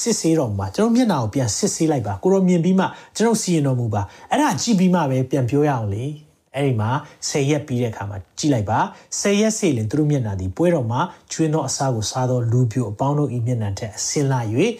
[0.00, 6.04] စစ်ဆေးတော်မှာကျွန်တော်မျက်နှာကိုပြန်စစ်ဆေးလိုက်ပါ။ကိုရောမြင်ပြီးမှကျွန်တော်စီရင်တော်မူပါ။အဲ့ဒါကြည့်ပြီးမှပဲပြန်ပြောရအောင်လေ။
[6.54, 6.90] အဲ့ဒီမှာ
[7.28, 8.78] 10ရက်ပြီးတဲ့အခါမှာကြည့်လိုက်ပါ
[9.20, 11.00] 10ရက်စီလင်သူတို့မျက်နှာဒီပွဲတော်မှာ
[11.32, 14.40] ကျွင်းသောအစာကိုစားသောလူပြိုအပေါင်းတို့ဤမျက်နှာထက်အစင်လာ၍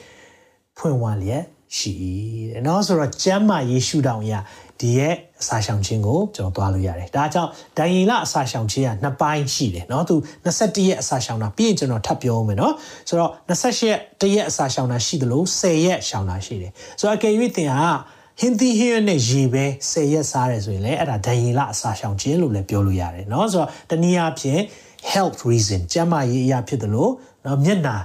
[0.78, 1.44] ဖွင့်ဝါလျက်
[1.77, 1.91] ရှိ၏
[2.51, 4.33] တဲ့နော်ဆိုတော့ကျမ်းမာယေရှုတောင်ရ
[4.79, 10.15] ဒီရဲ့အစာရှောင်ခြင်းကိုကျွန်တော်သွားလို့ရတယ်ဒါကြောင့်ဒိုင်ယေလအစာရှောင်ခြင်းကနှစ်ပိုင်းရှိတယ်เนาะသူ
[10.45, 12.73] 21ရက်အစာရှောင်တာပြီးရင်ကျွန်တော်ထပ်ပြောအောင်မယ်เนาะ
[13.07, 17.89] ဆိုတော့28ရက်တရက်အစာရှောင်တာရှိတယ်လို့10ရက်ရှောင်တာရှိတယ်ဆိုတော့အကယ်၍သင်ဟာ
[18.39, 24.61] ဟင်းသီးဟင်းနဲ့ရေပဲ10ရက်စားတယ်ဆိုရင်လည်းအဲ့ဒါဒိုင်ယေလအစာရှောင်ခြင်းလို့လည်းပြောလို့ရတယ်เนาะဆိုတော့တနည်းအားဖြင့်
[25.11, 27.11] health reason ကျန်းမာရေးအရာဖြစ်တယ်လို့
[27.43, 27.95] เนาะမျက်နာ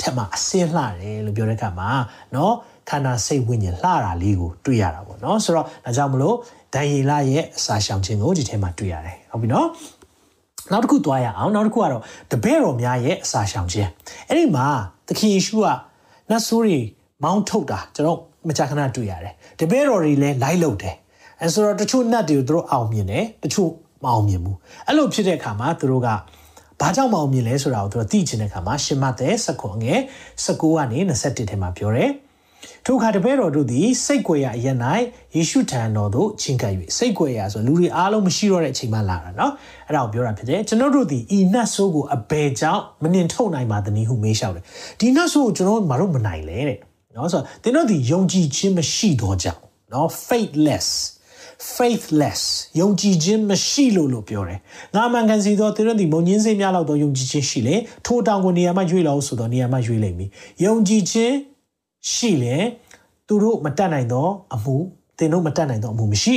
[0.00, 1.90] ထက်မှာအစင်းလှတယ်လို့ပြောတဲ့အခါမှာ
[2.32, 2.52] เนาะ
[2.90, 6.36] ခန္ဓာစိတ်ဝိညာဉ်လှတာလေးကိုတွေ့ရတာပေါ့เนาะဆိုတော့ဒါကြောင့်မလို့
[6.74, 9.66] ဒိုင်ယေလရဲ့အစာရှောင်ခြင်းကိုဒီထဲမှာတွေ့ရတယ်ဟုတ်ပြီเนาะ
[10.72, 13.88] နောက်တစ်ခုသွားရအောင်နောက်တစ်ခုကတော့တပည့်တော်များရဲ့အစာရှောင်ခြင်း
[14.28, 14.66] အဲ့ဒီမှာ
[15.08, 15.66] သခင်ယေရှုက
[16.30, 16.78] နတ်ဆိုးတွေ
[17.22, 20.96] မောင်းထုတ်တာကျွန်တော်မကြာခဏတွေ့ရတယ်တပည့်တော်တွေလည်းလိုက်လုပ်တယ်
[21.42, 23.70] အဲဆိုတော့တချို့နတ်တွေကိုသူတို့အောင်မြင်တယ်တချို့
[24.04, 26.08] မအောင်မြင်ဘူးအဲ့လိုဖြစ်တဲ့အခါမှာသူတို့က
[26.80, 30.00] ဘာကြောင့်မအောင်မြင်လဲဆိုတာကိုသူတို့သိချင်တဲ့အခါမှာရှင်မသက်စခွန်ငယ်
[30.44, 32.10] 19ကနေ21ထဲမှာပြောတယ်
[32.86, 34.68] ထိုအခါတပည့်တော်တို့သည်စိတ်ကြွယ်ရာအရ၌
[35.36, 39.50] ယေရှုထံတော်သို့ချင်းကပ်၍စိတ်ကြွယ်ရာဆိုလူတွေအားလုံးမရှိတော့တဲ့အချိန်မှလာတာเนาะ
[39.88, 44.64] အဲ့ဒါကိုပြောတာဖြစ်တယ်ကျွန်တော်တို့သည်ဤနတ်ဆိုးကိုအဘယ်ကြောင့်မနှင်ထုတ်နိုင်ပါသနည်းဟုမေးလျှောက်တယ်
[45.00, 46.78] ဒီနတ်ဆိုးကိုကျွန်တော်မတို့မနိုင်လေတဲ့
[47.14, 49.60] เนาะဆိုတော့သင်တို့ဒီယုံကြည်ခြင်းမရှိတော့ကြောင်း
[49.90, 50.88] เนาะ faithless
[51.74, 52.42] faithless
[52.80, 54.58] ယုံကြည်ခြင်းမရှိလို့လို့ပြောတယ်။
[54.94, 60.30] ငါမှန်ကန်စီသောသင်တို့ဒီမုံညင်းစိများလောက်သောယုံကြည်ခြင်းရှိလေထိုတောင်ကိုနေရာမှရွေးလောက်ဆိုတော့နေရာမှရွေးလိမ့်မည်။
[60.64, 61.34] ယုံကြည်ခြင်း
[62.12, 62.56] ရှိလေ
[63.26, 64.76] သူတို့မတတ်နိုင်သောအမှု
[65.18, 66.36] သင်တို့မတတ်နိုင်သောအမှုမရှိ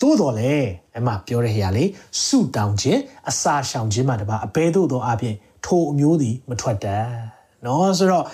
[0.00, 0.54] သို့တော်လေ
[0.98, 1.84] အမှပြောတဲ့ဟရာလေ
[2.24, 3.00] ဆုတောင်းခြင်း
[3.30, 5.34] အစာရှောင်ခြင်းမှတပါအဘဲသို့သောအပြင်
[5.64, 7.06] ထိုအမျိုးသည်မထွက်တတ်
[7.62, 8.24] เนาะဆိုတော့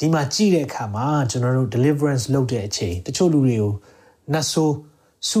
[0.00, 3.72] ဒီမှာကြည့်တဲ့အခါမှာကျွန်တော်တို့ deliverance လုပ်တဲ့အချိန်တချို့လူတွေကို
[4.32, 4.74] နတ်ဆိုး
[5.28, 5.38] ဆု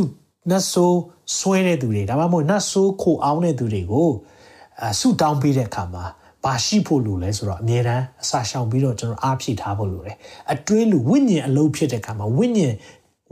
[0.50, 0.98] နတ်ဆိုး
[1.38, 4.10] ဆွဲတဲ့သူတွေဒါမှမဟုတ်နတ်ဆိုးခိုအောင်တဲ့သူတွေကို
[4.82, 6.04] အဆုတောင်းပေးတဲ့အခါမှာ
[6.44, 10.16] ဘာရှိဖို့လိုလဲဆိုတော့အမြဲတမ်းအစာရှောင်ပြီးတော့ကျွန်တော်အားဖြည့်ထားဖို့လိုတယ်
[10.52, 12.74] အတွင်းလူဝိညာဉ်အလုံးဖြစ်တဲ့အခါမှာဝိညာဉ်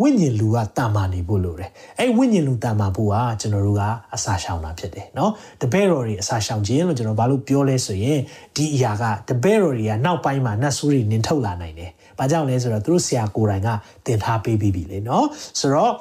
[0.00, 3.82] ဝိညာဉ်လူကတာမာနေဖို့လိုတယ်အဲ့ဝိညာဉ်လူတာမာဖို့ကကျွန်တော်တို့က
[4.14, 5.30] အစာရှောင်တာဖြစ်တယ်เนาะ
[5.61, 8.18] တပည့်တော်တွေအစာရှောင်ခြင်းလို့ကျွန်တော်ဘာလို့ပြောလဲဆိုရင်
[8.56, 13.68] ဒီအရာကတပည့်တော်တွေကနောက်ပိုင်းမှာနတ်ဆိုးတွေနင်ထုတ်လာနိုင်တယ်ဘာကြောင့်လဲဆိုတော့သူတို့ဆရာကိုယ်တိုင်က
[14.06, 15.24] တင်ထားပေးပြီးပြီလေเนาะ
[15.61, 15.92] ဆိုတော့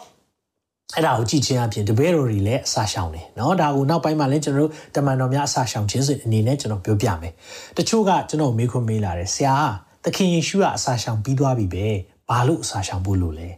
[0.96, 7.34] အဲ့ဒါကိုကြည့်ချင်းအပြင်တပည့်တော်တွေလည်းအစာရှောင်တယ်เนาะဒါကိုနောက်ပိုင်းမှာလည်းကျွန်တော်တို့တမန်တော်များအစာရှောင်ခြင်းဆိုအနေနဲ့ကျွန်တော်ပြောပြမယ်
[7.78, 9.56] တချို့ကကျွန်တော်မေးခွန်းမေးလာတယ်ဆရာ
[10.04, 11.86] သခင်ယေရှုကအစာရှောင်ပြီးသွားပြီပဲ
[12.30, 13.50] ဘာလို့အစာရှောင်ဖို့လို့လဲ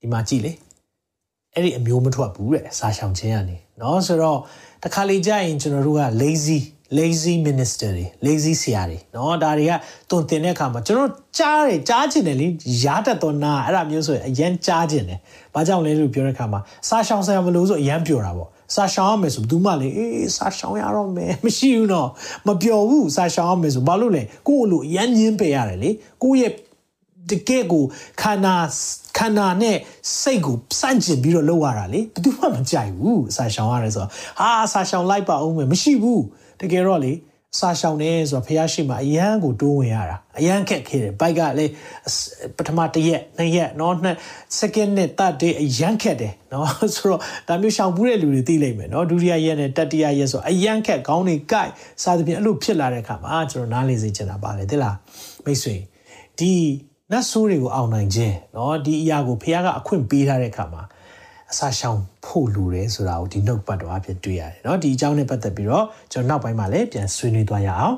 [0.00, 0.52] ဒီမှာကြည့်လေ
[1.54, 4.38] အဲ့ဒီအမျိုးမထွက်ဘူးတဲ့အစာရှောင်ခြင်းကနေเนาะဆိုတော့
[4.82, 6.58] တခါလေကြာရင်ကျွန်တော်တို့က lazy
[6.98, 9.72] lazy minister တွေ lazy ဆရာတွေเนาะဒါတွေက
[10.10, 12.46] တုံတင်တဲ့အခါမှာကျွန်တော်ကြားတယ်ကြားချင်တယ်လေ
[12.84, 15.18] ရားတတ်တော့နာအဲ့ဒါမျိုးဆိုရင်အရန်ကြားချင်တယ်။
[15.54, 22.08] ဘာကြောင့်လဲလို့ပြောတဲ့အခါမှာစာရှောင်ဆရာမလို့ဆိုအရန်ပြောတာပေါ့။စာရှောင်ရမယ်ဆိုဘယ်သူမှလေအေးစာရှောင်ရတော့မယ်မရှိဘူးတော့
[22.46, 25.90] မပြောဘူးစာရှောင်ရမယ်ဆိုဘာလို့လဲကိုယ့်လိုအရန်ညင်းပယ်ရတယ်လေ
[26.22, 26.52] ကိုယ့်ရဲ့
[27.30, 27.84] တကယ်ကို
[28.22, 28.54] ခန္ဓာ
[29.18, 29.76] ခန္ဓာနဲ့
[30.20, 36.22] စိတ်ကိုစန့်ကျင်ပြီးတော့လုပ်ရတာလေဘယ်သူမှမကြိုက်ဘူးအစာရှောင်ရတယ်ဆိုတော့ဟာအစာရှောင်လိုက်ပါအောင်မယ်မရှိဘူး
[36.60, 37.12] တကယ်တော့လေ
[37.54, 41.66] အစာရှောင်နေဆိုတော့ဖះရှိမှအရန်ကိုတိုးဝင်ရတာအရန်ခက်ခဲတယ်ဘိုက်ကလေ
[42.56, 44.16] ပထမတစ်ရက်နှစ်ရက်เนาะနှစ်
[44.58, 51.70] second နဲ့ third day အရန်ခက်တယ်เนาะဆိုတော့ဒါမျိုးရှောင်ဘူးတဲ့လူတွေသိလိမ့်မယ်เนาะဒုတိယရက်နဲ့တတိယရက်ဆိုအရန်ခက်ခေါင်းတွေကိုက်
[52.02, 54.96] စသဖြင့်အဲ့လိုဖြစ်လာတဲ့အခါမှာကျွန်တော်နားလေစေချင်တာပါလေသိလား
[55.44, 55.76] မိတ်ဆွေ
[56.38, 56.52] ဒီ
[57.12, 60.82] နတ်ဆိုးတွေကိုအောင်နိုင်ခြင်းเนาะဒီအရာကိုဖះကအခွင့်ပေးထားတဲ့အခါမှာ
[61.52, 67.96] အစာရှောင်ဖို့လူတယ်ဆိုတာကိုဒီနှုတ်ပတ်တော်အဖြစ်တွေ့ရတယ်เนาะဒီအကြောင်းနဲ့ပတ်သက်ပြီးတော့ကျွန်တော်နောက်ပိုင်းမှာလည်းပြန်ဆွေးနွေးသွားရအောင်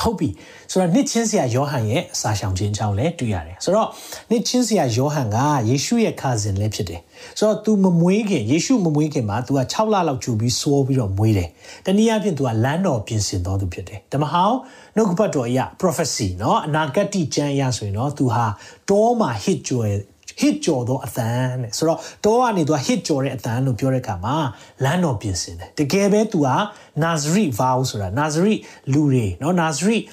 [0.00, 0.28] ဟုတ်ပြီ
[0.70, 3.88] ဆိုတော့နှစ်ချင်းဆရာယောဟန်ရဲ့အစာရှောင်ခြင်းအကြောင်းလည်းတွေ့ရတယ်ဆိုတော့
[4.30, 7.00] နှစ်ချင်းဆရာယောဟန်ကယေရှုရဲ့ခါစဉ်လည်းဖြစ်တယ်
[7.38, 11.48] ဆိုတော့ तू မမွေးခင်ယေရှုမမွေးခင်မှာ तू က6လလောက်ကြိုပြီးစိုးပြီးတော့မွေးတယ်
[11.86, 14.58] တနည်းအားဖြင့် तू ကလမ်းတော်ပြင်ဆင်တော်သူဖြစ်တယ်ဓမ္မဟောင်း
[14.96, 18.44] နှုတ်ကပတ်တော်အရာ prophecy เนาะအနာဂတ်ကျမ်းအရာဆိုရင်เนาะ तू ဟာ
[18.90, 19.94] တောမှာ hit ကြွယ်
[20.40, 24.36] hit ကြော်သောအသံတဲ့ဆိုတော့တောကနေသူက hit ကြော်တဲ့အသံလို့ပြောတဲ့အခါမှာ
[24.84, 26.50] လမ်းတော်ပြင်ဆင်တယ်တကယ်ပဲသူက
[27.02, 28.60] Nazareth vow ဆိုတာ Nazareth
[28.92, 30.04] လူတွေเนาะ Nazareth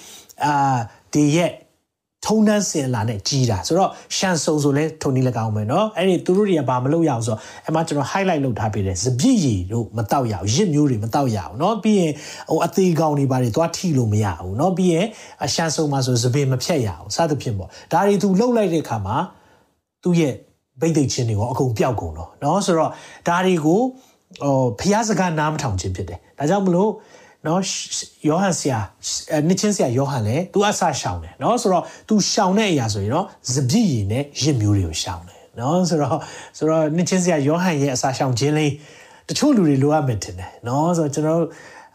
[0.46, 0.78] အာ
[1.14, 1.52] ဒီရဲ့
[2.26, 12.14] ထုံနှန်းစင်လာနဲ့ကြီးတာဆိုတော့ရှန်ဆုံဆိုလဲထုံနီး၎င်းမယ်เนาะအဲ့ဒီသူတို့တွေကဘာမလုပ်ရအောင်ဆိုတော့အမှကျွန်တော် highlight လုပ်ထားပေးတယ်စပြည့်ရည်တို့မတောက်ရအောင်ရစ်မျိုးတွေမတောက်ရအောင်เนาะပြီးရင်
[12.50, 15.06] ဟိုအသေးကောင်တွေဘာတွေသွားထိလို့မရဘူးเนาะပြီးရင်
[15.54, 19.18] ရှန်ဆုံမှာဆိုစပင်မဖြတ်ရအောင်စသဖြင့်ပေါ့ဒါတွေသူလှုပ်လိုက်တဲ့အခါမှာ
[20.04, 20.34] သူ့ရဲ့
[20.82, 22.92] ဗိတ်သိက်ချင်းတွေရောအကုန်ပျောက်ကုန်တော့เนาะဆိုတော့
[23.28, 23.80] ဒါတွေကို
[24.42, 26.92] ဟိုဖျားစကားနားမထောင်ခြင်းဖြစ်တယ်ဒါကြောင့်မလို့
[27.48, 27.62] နော်
[28.28, 28.80] ယောဟန်ဆရာ
[29.48, 36.18] နှစ်ချင်းဆရာယောဟန်လည်းသူအဆရှောင်တယ်နော်ဆိုတော့ तू ရှောင်တဲ့အရာဆိုရင်တော့စပြည့်ရည်နဲ့ရစ်မျိုးတွေကိုရှောင်တယ်နော်ဆိုတော့
[36.58, 38.72] ဆိုတော့နှစ်ချင်းဆရာယောဟန်ရဲ့အဆရှောင်ခြင်းလေး
[39.30, 41.50] တချို့လူတွေလိုအပ်မယ်တင်တယ်နော်ဆိုတော့ကျွန်တော်တို့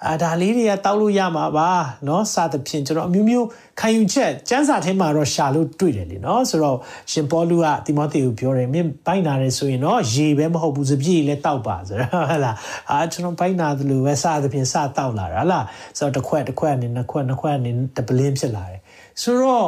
[0.08, 1.70] အာဒါလေးတွေကတောက်လို့ရမှာပါ
[2.04, 3.46] เนาะစသဖြင့်ကျွန်တော်အမျိုးမျိုး
[3.80, 6.78] ခံယူချက်စံစာထဲမှာတော့ရှာလို့တွေ့တယ်လေเนาะဆိုတော့
[7.10, 12.52] ရှင်ပေါလုကတိမောသေကိုပြောတယ်မင်းဘိုက်နာတယ်ဆိုရင်เนาะရေပဲမဟုတ်ဘူးစပြည့်လည်းတောက်ပါဆိုတော့ဟလာ
[12.90, 15.60] အာကျွန်တော်ဘိုက်နာတယ်လို့ပဲစသဖြင့်စတောက်လာတာဟလာ
[15.98, 18.80] ဆိုတော့တစ်ခွက်တစ်ခွက်နဲ့နှစ်ခွက်နှစ်ခွက်နဲ့တပလင်းဖြစ်လာတယ်
[19.22, 19.66] ဆိုတော့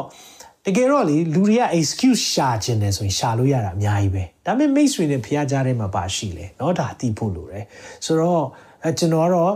[0.67, 7.65] တကယ်တော့လေလူတွေက excuse ရှာခြင်းတယ်ဆိုရင်ရှာလို့ရတာအများကြီးပဲဒါပေမဲ့မိတ်ဆွေနဲ့ဖျားကြတဲ့မှာပါရှိလေเนาะဒါသိဖို့လိုတယ်
[8.05, 8.45] ဆိုတော့
[8.85, 9.53] အဲကျွန်တော်ကတော့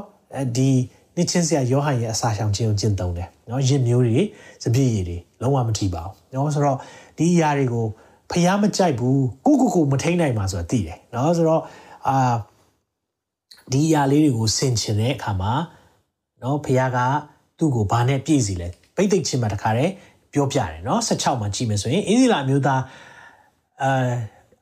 [0.57, 0.71] ဒီ
[1.17, 4.19] နှစ်ချင်းစရာယောဟန်ရဲ့အစာရှောင်ခြင်းကိုကျင့်သုံးတယ်เนาะရစ်မျိုးတွေ
[4.65, 6.79] စပြည့်ရည်တွေလုံးဝမထိပါဘူးเนาะဆိုတော့
[7.19, 7.87] ဒီအရာတွေကို
[8.31, 11.63] ဖျားမကြိုက်ဘူးကိုကိုကိုမထိန်နိုင်မှာဆိုတာသိတယ်เนาะဆိုတော့
[12.09, 12.35] အာ
[13.73, 15.53] ဒီအရာလေးတွေကိုဆင်ခြင်တဲ့အခါမှာ
[16.41, 16.99] เนาะဖျားက
[17.59, 19.93] သူ့ကိုဘာနဲ့ပြည့်စီလဲပိတ်သိက်ချင်းမှာတခါတည်း
[20.33, 22.83] ပြောပြတယ်เนาะ16မှာကြည့်မယ်ဆိုရင်အင်းဒီလာမျိုးသား
[23.83, 24.13] အာ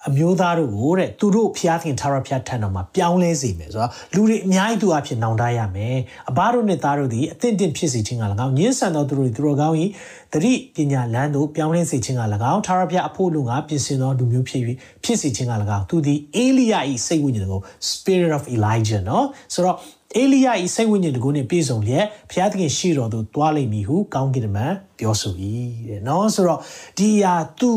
[0.09, 5.97] အမျိုးသားတို့ကိုတဲ့သူတို့ဖျားခင်ထာဝရဖျားထံတော်မှာပြောင်းလဲစေမယ်ဆိုတော့လူတွေအများကြီးသူအဖြစ်နောင်တရမယ်
[6.29, 9.75] အဘတို့နဲ့သားတို့သည်အသင့်တင့်ဖြစ်စေခြင်းက၎င်းညှင်းဆန်သောသူတို့သည်သူတို့ကောင်း၏
[10.33, 14.61] တတိပညာလန်းသို့ပြောင်းလဲစေခြင်းက၎င်းထာဝရဖျားအဖို့လူငါပြင်ဆင်သောလူမျိုးဖြစ်၍
[15.03, 16.73] ဖြစ်စေခြင်းက၎င်းသူသည်အေလိယ၏
[17.07, 17.61] စိတ်ဝိညာဉ်ကို
[17.91, 19.77] spirit of elijah နော်ဆိုတော့
[20.17, 25.33] အေလိယ၏စိတ်ဝိညာဉ်တကူနှင့်ပြည့်စုံလျက်ဘုရားသခင်ရှိတော်သို့သွားလိမ့်မည်ဟုကောင်းကင်တမန်ပြောဆို၏
[25.89, 26.59] တဲ့နော်ဆိုတော့
[26.97, 27.71] ဒီဟာ तू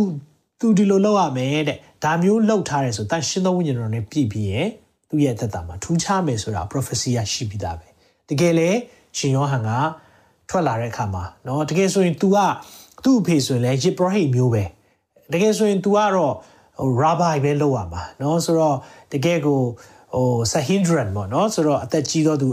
[0.61, 4.68] तू ဒီလိုလုပ်ရမယ်တဲ့ ဒါမျိုးလှုပ်ထားတယ်ဆိုတန်ရှင်းသောဝိညာဉ်တော်နဲ့ပြည့်ပြီးရင်
[5.10, 7.88] သူ့ရဲ့သက်တာမှာထူးခြားမယ်ဆိုတာ prophecy ရရှိပြီးသားပဲ
[8.30, 8.70] တကယ်လေ
[9.18, 9.72] ရှင်ယောဟန်က
[10.50, 12.38] ထွက်လာတဲ့အခါမှာเนาะတကယ်ဆိုရင် तू က
[13.04, 14.64] သူ့အဖေဆိုရင်လည်းယေဘရဟိမျိုးပဲ
[15.34, 16.34] တကယ်ဆိုရင် तू ကတော့
[16.80, 18.78] ဟို rabbi ပဲလုပ်ရမှာเนาะဆိုတော့
[19.14, 19.60] တကယ်ကို
[20.16, 22.48] ဟို sahindran ပေါ့เนาะဆိုတော့အသက်ကြီးတော့သူ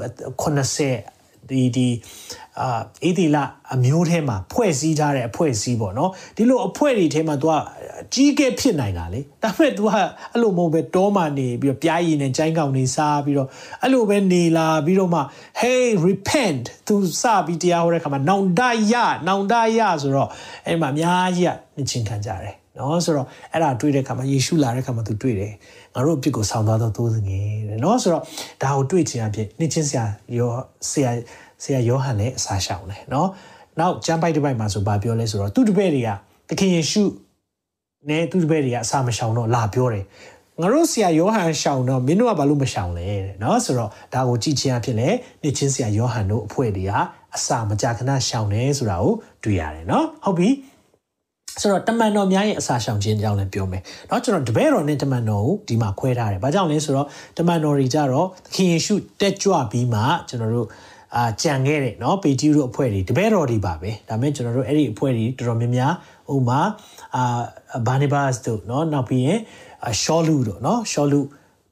[0.73, 1.89] 80ဒီဒီ
[2.61, 3.45] အာအေဒီလာ
[3.75, 7.53] အမျိုးထဲမှာဖွဲ့စည်းထားတဲ့အဖွဲ့အစည်းပေါ့နော်ဒီလိုအဖွဲ့တွေထဲမှာ तू က
[8.14, 13.48] ကြီးကဲဖြစ်နိုင်တာလေဒါပေမဲ့ तू ကအဲ့လိုမဟုတ်ပဲတောမှနေပြီးတော့ပြားရည်နဲ့ကြိုင်းကောင်နေစားပြီးတော့
[13.82, 15.22] အဲ့လိုပဲနေလာပြီးတော့မှ
[15.62, 18.62] hey repent तू စပြီးတရားဟောတဲ့ခါမှာနောင်တ
[18.92, 18.94] ရ
[19.28, 20.30] နောင်တရဆိုတော့
[20.68, 25.54] အဲ့မှာအများကြီးကနှချင်းခံကြတယ်နော်ဆိုတော့အဲ့ဒါတွေ့တဲ့ခါမှာယေရှုလာတဲ့ခါမှာသူတွေ့တယ်
[25.94, 28.24] ငါတို့အပြစ်ကိုဆောင်သွားတော့သိုးစငယ်တဲ့နော်ဆိုတော့
[28.64, 30.06] ဒါကိုတွေ့ချင်အဖြစ်နှချင်းဆရာ
[30.38, 30.52] ရော
[30.90, 31.12] ဆရာ
[31.64, 33.30] ဆရာယောဟန်လည်းအစာရှောင်တယ်နော်
[33.80, 36.10] နောက်ကျမ်းပိုက်တစ်ပိုက်မှာဆိုဘာပြောလဲဆိုတော့သူ့တပည့်တွေက
[36.50, 37.04] သခင်ယေရှု
[38.09, 40.05] နဲ့သူ့တပည့်တွေကအစာမရှောင်တော့လာပြောတယ်
[40.61, 45.09] ငါတို့ဆရာယောဟန်ရှောင်တော့မင်းတို့ကဘာလို့မရှောင်လဲတဲ့နော်ဆိုတော့ဒါကိုကြည့်ချင်းအဖြစ်လဲ
[45.43, 46.93] နေ့ချင်းဆရာယောဟန်တို့အဖွဲ့တွေက
[47.37, 50.51] အစာမကြာခဏရှောင်တယ်ဆိုတာကိုတွေ့ရတယ်နော်ဟုတ်ပြီ
[51.61, 57.07] ဆိုတော့တမန်တော်များရဲ့အစာရှောင်ခြင်းကြောင့်လည်းပြောမယ်เนาะကျွန်တော်တပည့်တော်နဲ့တမန်တော်ကိုဒီမှာခွဲထားတယ်။ဘာကြောင့်လဲဆိုတော့
[57.39, 60.69] တမန်တော်တွေကြတော့သခင်ယေရှုတက်ကြွပြီးမှကျွန်တော်တို့
[61.17, 65.93] အာကြံခဲ့တယ်เนาะပေတီတို့အဖွဲ့တွေတပည့်တော်တွေပါပဲဒါပေမဲ့ကျွန်တော်တို့အဲ့ဒီအဖွဲ့တွေတော်တော်များများ
[66.35, 66.61] ဥမာ
[67.17, 67.43] အာ
[67.87, 69.39] ဘာနီဘတ်တို့เนาะနောက်ပြီးရင်
[70.03, 71.21] ရှောလူတို့เนาะရှောလူ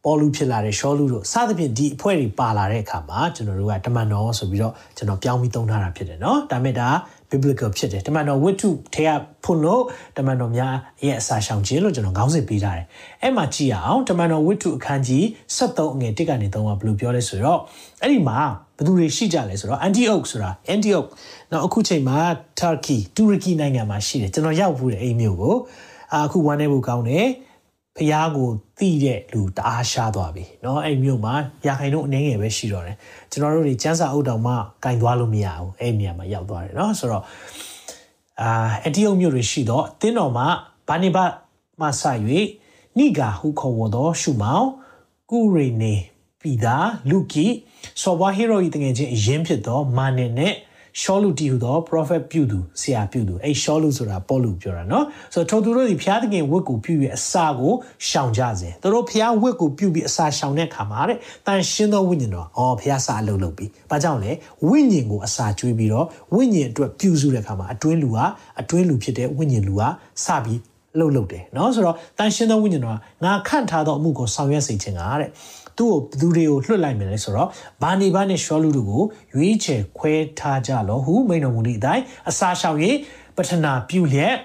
[0.05, 6.89] ပေါ်လူဖြစ်လာတဲ့ရှောလူတို့စသဖြင့်ဒီအဖွဲ့တွေပါလာတဲ့အခါမှာကျွန်တော်တို့ကတမန်တော်ဆိုပြီးတော့ကျွန်တော်ပြောင်းပြီးသုံးထားတာဖြစ်တယ်เนาะဒါပေမဲ့ဒါ
[7.32, 9.10] biblical ဖြစ်တယ်တမန်တော်ဝတ္ထုထဲက
[9.44, 9.84] ဖွင့်လို့
[10.18, 10.74] တမန်တော်များ
[11.06, 12.86] ရဲ့အစာရှောင်ခြင်းလို့ကျွန်တော်ခေါင်းစဉ်ပေးထားတယ်
[13.22, 15.24] အဲ့မှာကြည့်ရအောင်တမန်တော်ဝတ္ထုအခန်းကြီး
[15.58, 17.60] 73အငယ်1ကနေ3ကဘယ်လိုပြောလဲဆိုတော့
[18.02, 18.40] အဲ့ဒီမှာ
[18.78, 21.08] ဘယ်သူတွေရှိကြလဲဆိုတော့ Antioch ဆိုတာ Antioch
[21.52, 22.20] နောက်အခုချိန်မှာ
[22.60, 25.56] Turkey တူရကီနိုင်ငံမှာရှိတယ်ကျွန်တော်ရောက်ဘူးတဲ့အဲ့မျိုးကို
[26.16, 27.28] အခုဝမ်းနေဖို့ကောင်းတယ်
[27.97, 31.35] ဖျားကိုတိတဲ့လူတအားရှားသွားပြီเนาะအဲ့မြို့မှာ
[31.67, 32.97] ရာခိုင်နှုန်းအနည်းငယ်ပဲရှိတော့တယ်
[33.31, 34.53] ကျွန်တော်တို့တွေစန်းစာအုပ်တောင်မှ
[34.85, 37.25] ကင်သွားလို့မရဘူးအဲ့နေရာမှာရောက်သွားတယ်เนาะဆိုတော့
[38.41, 38.51] အာ
[38.87, 40.47] အတီယုံမြို့တွေရှိတော့အတင်းတော်မှာ
[40.89, 41.19] ဘာနိဘ
[41.81, 42.13] မဆာ၍
[42.99, 44.67] နိဂါဟုခေါ်ဝသောရှုမောင်
[45.31, 45.95] ကုရိနေ
[46.41, 46.77] ပိဒါ
[47.11, 47.47] လူကီ
[48.03, 50.55] ဆောဘဟီရိုဤတငယ်ချင်းအရင်ဖြစ်သောမာနင်နဲ့
[51.00, 57.74] ရှောလူတီဟူသော prophet ပြုသူဆရာပြုသူအဲ့ရှောလူဆိုတာပေါလုပြောတာနော်ဆိုတော့ထိုသူတို့ဒီဖျားသခင်ဝတ်ကိုပြုပြီးအစာကို
[58.10, 64.32] ရှောင်ကြစဉ်သူတို့ဖျားဝတ်ကိုပြုပြီးအစာရှောင်တဲ့အခါမှာတဲ့တန်ရှင်းသောဝိညာဉ်တော်အော်ဖျားစာအလုပ်လုပ်ပြီးဘာကြောင့်လဲ
[64.68, 68.26] ဝိညာဉ်ကိုအစာကျွေးပြီးတော့ဝိညာဉ်အတွက်ပြုစုတဲ့အခါမှာအတွင်းလူဟာ
[68.62, 69.88] အတွင်းလူဖြစ်တဲ့ဝိညာဉ်လူဟာ
[70.26, 70.60] စပြီး
[70.99, 75.31] လှုပ်လှုပ်တယ်เนาะဆိုတော့တန်ရှင်းသောဝိညာဉ်တော်ကငါခန့်ထားသောအမှုကိုဆောင်ရွက်စေခြင်းကတဲ့
[75.79, 77.49] သူ့ကိုဘသူတွေကိုလွှတ်လိုက်မယ်လဲဆိုတော့
[77.83, 79.03] ဘာနေဘာနဲ့ရှောလူတို့ကို
[79.35, 82.79] ရွေးချယ်ခွဲထားကြလောဟုမိန်တော်မူသည့်အတိုင်းအစာရှောင်၍
[83.37, 84.37] ပထနာပြုလျက်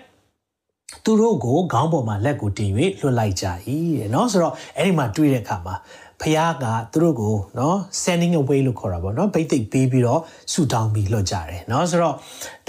[1.06, 3.46] သူတို့ကိုခေါင်းပေါ်မှာလက်ကိုတင်၍လွှတ်လိုက်ကြ၏
[4.00, 5.76] တဲ့เนาะဆိုတော့အဲ့ဒီမှာတွေ့တဲ့အခါမှာ
[6.21, 10.21] ဖះကသူတို့ကိုနော် sending away လို့ခေါ်တာပေါ့နော်ဗိတ်သိက်ပေးပြီးတော့
[10.53, 12.15] ဆူတောင်းပြီးလွှတ်ကြတယ်နော်ဆိုတော့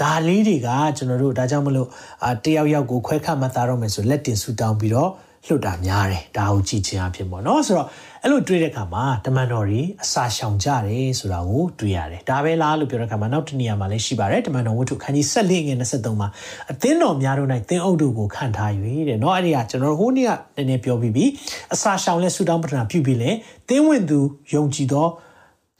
[0.00, 1.88] ဒါလေးတွေကကျွန်တော်တို့ဒါကြောင့်မလို့
[2.24, 5.10] အာတယောက်ယောက်ကိုခွဲခတ်မှသားတော့မယ်ဆိုလက်တင်ဆူတောင်းပြီးတော့
[5.46, 7.88] လွှတ်တာများတယ်ဒါကိုကြည့်ခြင်းအဖြစ်ပေါ့နော်ဆိုတော့
[8.23, 16.27] အဲ့လိုတွေ့တဲ့အခါမှာတမန်တော်ကြီးအစာရှောင်ကြတယ်ဆိုတာကိုတွေ့ရတယ်ဒါပဲလားလို့ပြောတဲ့အခါမှာနောက်တစ်နေရာမှာလည်းရှိပါတယ်တမန်တော်ဝတ္ထုခန်းကြီး14ငွေ23မှာ
[16.71, 18.71] အသင်းတော်များတို့၌သင်းအုပ်တို့ကိုခံထား၍
[19.09, 21.25] တဲ့เนาะအဲ့ဒီကကျွန်တော်ဟိုနေ့ကနည်းနည်းပြောပြီးပြီ
[21.73, 23.31] အစာရှောင်လဲဆူတောင်းပတနာပြုပြီးလဲ
[23.69, 24.19] သင်းဝင်သူ
[24.53, 25.07] ယုံကြည်သော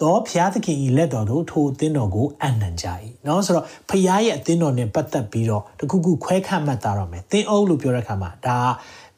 [0.01, 2.87] တော့ဖျားသခင်ဤလက်တော်တို့ထိုအသင်းတော်ကိုအနံကြ၏
[3.23, 8.57] เนาะဆိုတော့ဖျားရဲ့အသင်းတော်နဲ့ပတ်သက်ပြီးတော့တခုခုခွဲခတ်မှတ်သားတော့မယ်သင်းအုပ်လို့ပြောတဲ့အခါမှာဒါ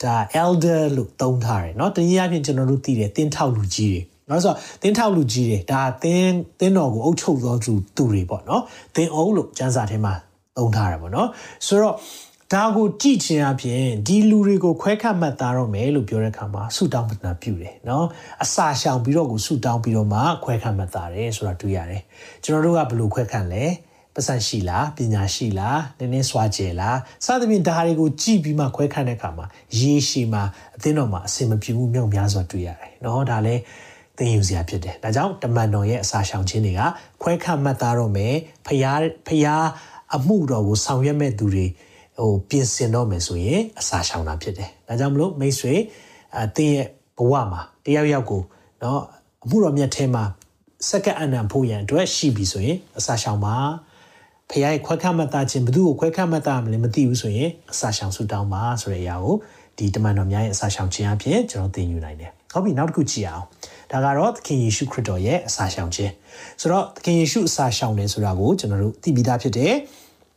[0.03, 8.63] ဒါ elder လို့သုံးထားတယ်เนาะတနည်းအားဖြင့်ကျွန်တော်တို့သိတယ်သင်းထောက်လူကြီးတွေနော်ဆိုတော့တင်းထောက်လူကြီးတွေဒါတင်းတင်းတော်ကိုအုပ်ချုပ်သောသူသူတွေပေါ့နော်
[8.95, 10.13] တင်းအုပ်လို့ကျမ်းစာထဲမှာ
[10.57, 11.29] သုံးထားတယ်ပေါ့နော်
[11.67, 11.95] ဆိုတော့
[12.53, 18.05] ဒါကိုကြည့်ခြင်းအပြင်ဒီလူတွေကိုခွဲခတ်မှတ်သားတော့မယ်လို့ပြောတဲ့အခါမှာဆုတောင်းပတနာပြုတယ်နော်
[18.43, 22.01] အစာရှောင်ပြီးတော့ကိုဆုတောင်းပြီးတော့မှခွဲခတ်မှတ်သားတယ်ဆိုတာတွေ့ရတယ်
[22.43, 23.63] ကျွန်တော်တို့ကဘယ်လိုခွဲခတ်လဲ
[24.19, 29.45] ပတ်စံရှိလားပညာရှိလားနည်းနည်းစွာကျယ်လားစသဖြင့်ဒါတွေကိုကြည့်ပြီးမှခွဲခတ်တဲ့အခါမှာ
[29.79, 30.43] ရေရှည်မှာ
[30.75, 33.61] အသင်းတော်မှာအစင်မပြေမှုမြောက်များစွာတွေ့ရတယ်နော်ဒါလည်း
[34.17, 36.81] သင်ယူစရာဖြစ်တယ်။ဒါကြောင့်တမန်တော်ရဲ့အစာရှောင်ခြင်းတွေက
[37.21, 38.33] ခွဲခတ်မှတ်သားတော့မယ်
[38.65, 39.65] ဖျားဖျား
[40.15, 41.65] အမှုတော်ကိုဆောင်ရွက်မဲ့သူတွေ
[42.19, 45.73] ဟိုပြင်ဆင်တော့မယ်ဆိုရင်အစာရှောင်တာဖြစ်တယ်။ဒါကြောင့်မလို့မိတ်ဆွေ
[46.37, 48.41] အသင်ရဲ့ဘဝမှာတယောက်ယောက်ကို
[48.81, 48.99] เนาะ
[49.43, 50.23] အမှုတော်မြတ်ထဲမှာ
[50.89, 53.55] စက္ကအနံဖို့ရန်အတွက်ရှိပြီဆိုရင်အစာရှောင်ပါ
[54.49, 59.35] ဖခင်ရဲ့ခွဲခတ်မှတ်သားခြင်းဘသူ့ကိုခွဲခတ်မှတ်သားမလဲမသိဘူးဆိုရင်အစာရှောင်ဆူတောင်းပါဆိုတဲ့အရာကို
[59.77, 63.43] ဒီတမန်တော်များရဲ့အစာရှောင်ခြင်းအပြင်ကျွန်တော်သင်ယူနိုင်တယ်။ဟုတ်ပြီနောက်တစ်ခုကြည့်အောင်။
[63.91, 66.11] ဒါကတော့သခင်ယေရှုခရစ်တော်ရဲ့အစာရှောင်ခြင်း။
[66.61, 69.73] ဆိုတော့သခင်ယေရှုအစာရှောင်တယ်ဆိုတာကိုကျွန်တော်တို့သိပြီးသားဖြစ်တယ်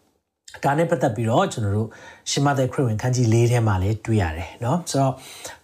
[0.64, 1.88] ။ဒါနဲ့ပတ်သက်ပြီးတော့ကျွန်တော်တို့
[2.30, 5.14] ရှင်မသက်ခရစ်ဝင်ခန်းကြီး၄ထဲမှာလည်းတွေ့ရတယ်เนาะဆိုတော့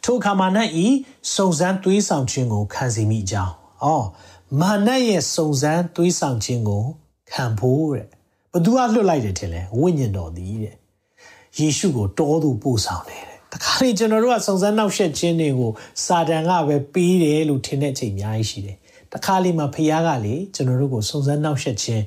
[0.05, 0.87] ထိုအခါမှာနဲ့ဤ
[1.35, 3.53] စုံစမ်းသွေးဆောင်ခြင်းကိုခံစီမိအကြောင်း။
[3.85, 4.07] အော်
[4.61, 6.85] မာနရဲ့စုံစမ်းသွေးဆောင်ခြင်းကို
[7.33, 8.09] ခံဖို့တဲ့။
[8.54, 10.76] ဘသူကလွတ်လိုက်တယ်ထင်လဲဝိညာဉ်တော်သည်တဲ့။
[11.58, 15.72] ယေရှုကိုတောသူပို့ဆောင်တယ်တခါလေကျွန်တော်တို့ကစုံစမ်းနှောက်ယှက်ခြင်းတွေကို
[16.06, 18.78] စာတန်ကပဲပေးတယ်လို့ထင်တဲ့အချိန်အများကြီးရှိတယ်
[19.14, 22.04] တခါလေမှာဖခင်ကလေကျွန်တော်တို့ကိုစုံစမ်းနှောက်ယှက်ခြင်း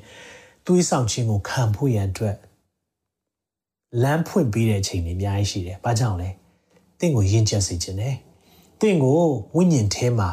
[0.65, 2.35] သွေးဆောင်ခြင်းကိုခံဖို့ရန်အတွက်
[4.01, 6.29] လမ်းဖွင့်ပေးတဲ့အချိန်တွေအများကြီးရှိတယ်။ဘာကြောင့်လဲ။
[6.99, 8.15] တင့်ကိုယဉ်ကျေးစေခြင်းနဲ့
[8.81, 9.19] တင့်ကို
[9.55, 10.29] ဝိညာဉ်ထဲမှာ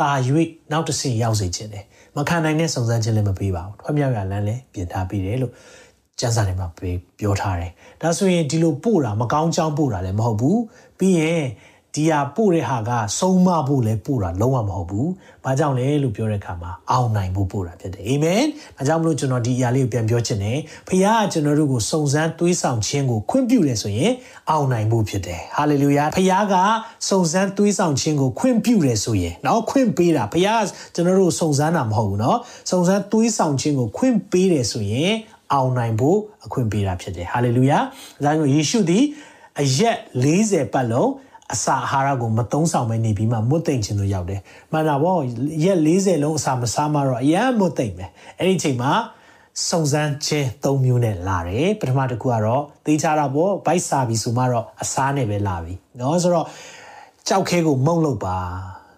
[0.00, 0.10] တာ၍
[0.72, 1.84] နောက်တစ်ဆင့်ရောက်စေခြင်းနဲ့
[2.16, 5.52] မခံနိုင်တဲ့စုံစမ်းခြင်းလည်းမပေးပါဘူး။ထွတ်မြောက်ရလမ်းလည်းပြင်ထားပေးတယ်လို့
[6.20, 6.68] ကျမ်းစာထဲမှာ
[7.18, 7.70] ပြောထားတယ်။
[8.02, 10.58] ဒါဆိုရင်ဒီလိုပို့တာမကောင်းကြောင်းပို့တာလည်းမဟုတ်ဘူး။
[10.98, 11.42] ပြီးရင်
[11.96, 15.06] ဒီဟာပို့တဲ့ဟာကဆုံးမဖို့လည်းပို့တာလုံးဝမဟုတ်ဘူး။
[15.44, 18.42] ဘာကြောင့်လဲလို့ပြောတဲ့အခါမှာအောင်နိုင်ဖို့ပို့တာဖြစ်တယ်။အာမင်။
[18.76, 24.12] ဒါကြောင့်မလို့ကျွန်တော်ဒီအရာလေးကိုပြန်ပြောချင်တယ်။ဖခင်ကကျွန်တော်တို့ကိုစုံစမ်းသွေးဆောင်ခြင်းကိုခွင့်ပြုတယ်ဆိုရင်
[24.50, 26.54] အောင်နိုင်ဖို့ဖြစ်တယ်။ဟာလေလုယာ။ဖခင်က
[27.08, 32.38] စုံစမ်းသွေးဆောင်ခြင်းကိုခွင့်ပြုတယ်ဆိုရင်နော်ခွင့်ပေးတာဖခင်ကကျွန်တော်တို့စုံစမ်းတာမဟုတ်ဘူးနော်။
[32.70, 35.12] စုံစမ်းသွေးဆောင်ခြင်းကိုခွင့်ပေးတယ်ဆိုရင်
[35.52, 37.78] အောင်နိုင်ဖို့အခွင့်ပေးတာဖြစ်တယ်ဟာလေလုယာ
[38.24, 39.04] ဒါကြောင့်ယေရှုသည်
[39.60, 41.10] အရက်40ပတ်လုံး
[41.53, 45.19] အစာအာဟာရကိုမသုံးဆောင်ပဲနေပြီးမှမွတ်သိမ့်ခြင်းတို့ရောက်တယ်မှန်တာပေါ့
[45.63, 48.05] ရက်40လုံးအစာမစားမှတော့အရန်မွတ်သိမ့်ပဲ
[48.39, 48.91] အဲ့ဒီချိန်မှာ
[49.69, 56.45] စုံစမ်းခြင်း၃မျိုးနဲ့လာတယ်ပထမတစ်ခုကတော့သိချတာပေါ့ဗိုက်စာပြီဆိုမှတော့အစားနဲ့ပဲလာပြီเนาะဆိုတော့
[57.27, 58.37] ကြောက်ခဲကိုမုံလို့ပါ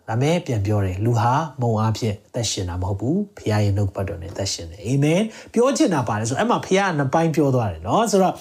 [0.08, 5.22] ဒါမဲ့ပြန်ပြောတယ်လူဟာမုံအားဖြင့်အသက်ရှင်တာမဟုတ်ဘူးဖခင်ရဲ့နှုတ်ပတ်တော်နဲ့အသက်ရှင်တယ်အာမင်
[5.54, 8.36] ပြောချင်တာပါတယ်ဆိုအဲ့မှာဖခင်ကနှစ်ပိုင်းပြောသွားတယ်เนาะဆိုတော့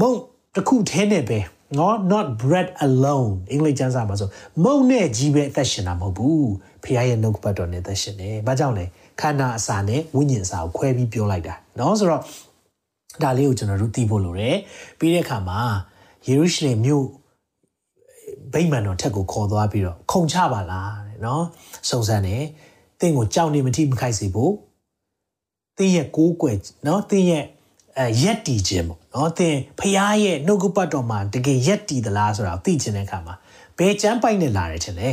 [0.00, 0.10] မုံ
[0.54, 1.38] တစ်ခုထဲနဲ့ပဲ
[1.78, 4.28] နော် not bread alone အင်္ဂလိပ်ကျမ်းစာမှာဆို
[4.64, 6.50] မုံနဲ့ကြီးပဲအသက်ရှင်တာမဟုတ်ဘူး
[6.82, 8.84] ဖခင်ရဲ့နှုတ်ပတ်တော်နဲ့အသက်ရှင်တယ်ဘာကြောင့်လဲ
[9.20, 12.22] ခန္ဓာအစာနဲ့ဝိညာဉ်အစာကိုခွဲပြီးပြောလိုက်တာเนาะဆိုတော့
[13.22, 14.56] ဒါလေးကိုကျွန်တော်တို့သိဖို့လိုတယ်
[14.98, 15.60] ပြီးတဲ့အခါမှာ
[16.26, 17.06] ယေရုရှလင်မြို့
[18.52, 21.44] ဗိမာန်တော်ထက်ကိုခေါ်သွားပြီးတော့ခုံချပါလားတဲ့နော်
[21.90, 22.42] စုံစမ်းတယ်
[23.00, 24.52] တင့်ကိုကြောက်နေမထိမခိုက်စေဖို့
[25.78, 27.46] တင်းရဲ့ကိုးကွယ်နော်တင်းရဲ့အဲ
[28.21, 33.35] ရက်တီခြင်းပေါ့နော်တင်းဖျားရဲ့နှုတ်ကပတ်တော်မှာတကယ်ရက်တီသလားဆိုတာကိုသိချင်တဲ့အခါမှာ
[33.77, 35.09] ဘယ်ကျမ်းပိုက်နဲ့လာတယ်ချင်လဲ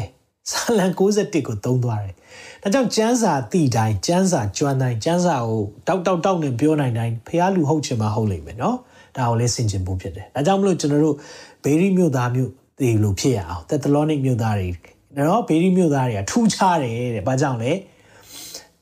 [0.51, 2.15] ဆာလံ61ကိုသုံးသွားတယ်
[2.63, 8.77] ဒါကြောင့်ကျမ်းစာတိတိုင်းကျမ်းစာကျွမ်းတိုင်းကျမ်းစာကိုတောက်တောက်တောက်နဲ့ပြောနိုင်တိုင်းဖျားလူဟုတ်ချင်မှဟုတ်လိမ့်မယ်နော်
[9.17, 11.17] ဒါကိုလည်းဆင်ခြင်ဖို့ဖြစ်တယ်ဒါကြောင့်မလို့ကျွန်တော်တို့
[11.65, 14.69] ဘေရီမြို့သားမြို့ဒီလိုဖြစ်ရအောင်သက်သလောနိကမြို့သားတွေ
[15.17, 17.73] နော်ဘေရီမြို့သားတွေကထူးခြားတယ်တဲ့ဘာကြောင့်လဲ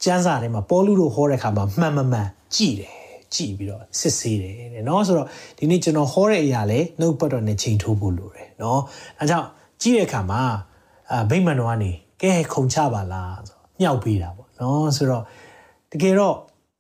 [0.04, 3.01] ကျမ်းစာထဲမှာပေါလုတို့ဟောတဲ့ခါမှာမှန်မှန်မှန်ကြည်တယ်
[3.35, 8.81] ကြည်ပြီးတော့စစ်ဆေးတယ်တဲ့နော်ဆိုတော့ဒီနေ့ကျွန်တော်ဟောတဲ့အရာလဲနှုတ်ပတ်တော်နဲ့ချိန်ထိုးဖို့လိုတယ်နော်
[9.19, 9.47] အဲကြောင့်
[9.81, 10.41] ကြည်တဲ့ခါမှာ
[11.11, 15.23] အာဗိမာန်တော်ကနေကဲခုံချပါလားဆိုတော့မြှောက်ပေးတာပေါ့နော်ဆိုတော့
[15.91, 16.35] တကယ်တော့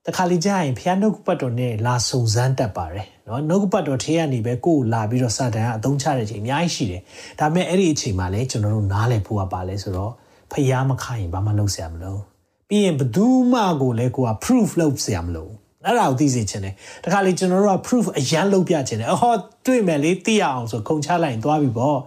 [0.05, 7.01] တခါလေကြာရင်ဖျားနှုတ်ပတ်တော်နဲ့လာစုံစမ်းတတ်ပါတယ်နော်နှုတ်ပတ်တော်ထဲကနေပဲကိုယ်လာပြီးတော့စာတန်ကအသုံးချတဲ့ချိန်အများကြီးရှိတယ်
[7.39, 10.13] ဒါပေမဲ့အဲ့ဒီအချိန်မှာလည်းကျွန်တော်တို့နားလည်ဖို့ကပါလဲဆိုတော့
[10.51, 12.21] ဖျားမခိုင်းဘာမှလုပ်เสียမလို့
[12.69, 15.51] ပြီးရင်ဘယ်သူမှကိုလည်းကိုက proof လုပ်เสียမလို့
[15.85, 21.97] အဲ့ဒါကိုသိစေချင်တယ်တခါလေကျွန်တော်တို့က proof အရန်လုပ်ပြချင်တယ်အော်တွေ့မယ်လေသိရအောင်ဆိုခုံချလိုက်ရင်သွားပြီပေါ့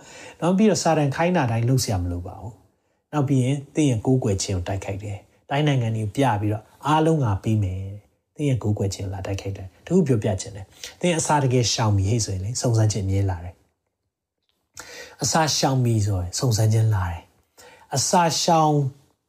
[0.40, 2.52] နောက်ပြီးတော့စာတန်ခိုင်းတာတိုင်းလုပ်เสียမလို့ပါဘူး
[3.12, 5.18] နောက်ပြီးရင်သိရင်ကိုးကွယ်ခြင်းကိုတိုက်ခိုက်တယ်
[5.50, 7.80] တိုင်းနိုင်ငံတွေပြပြီးတော့အားလုံးကပြီးမယ်
[8.36, 10.66] သိရင်ကိုးကွယ်ခြင်းလာတိုက်ခိုက်တယ်တခုပြောပြချင်တယ်
[11.00, 13.54] သိရင်အစာတကယ်ရှောင်ပြီဟဲ့ဆိုရင်လေစုံစမ်းခြင်းမြဲလာတယ်
[15.22, 17.22] အစာရှောင်ပြီဆိုရင်စုံစမ်းခြင်းလာတယ်
[17.96, 18.74] အစာရှောင်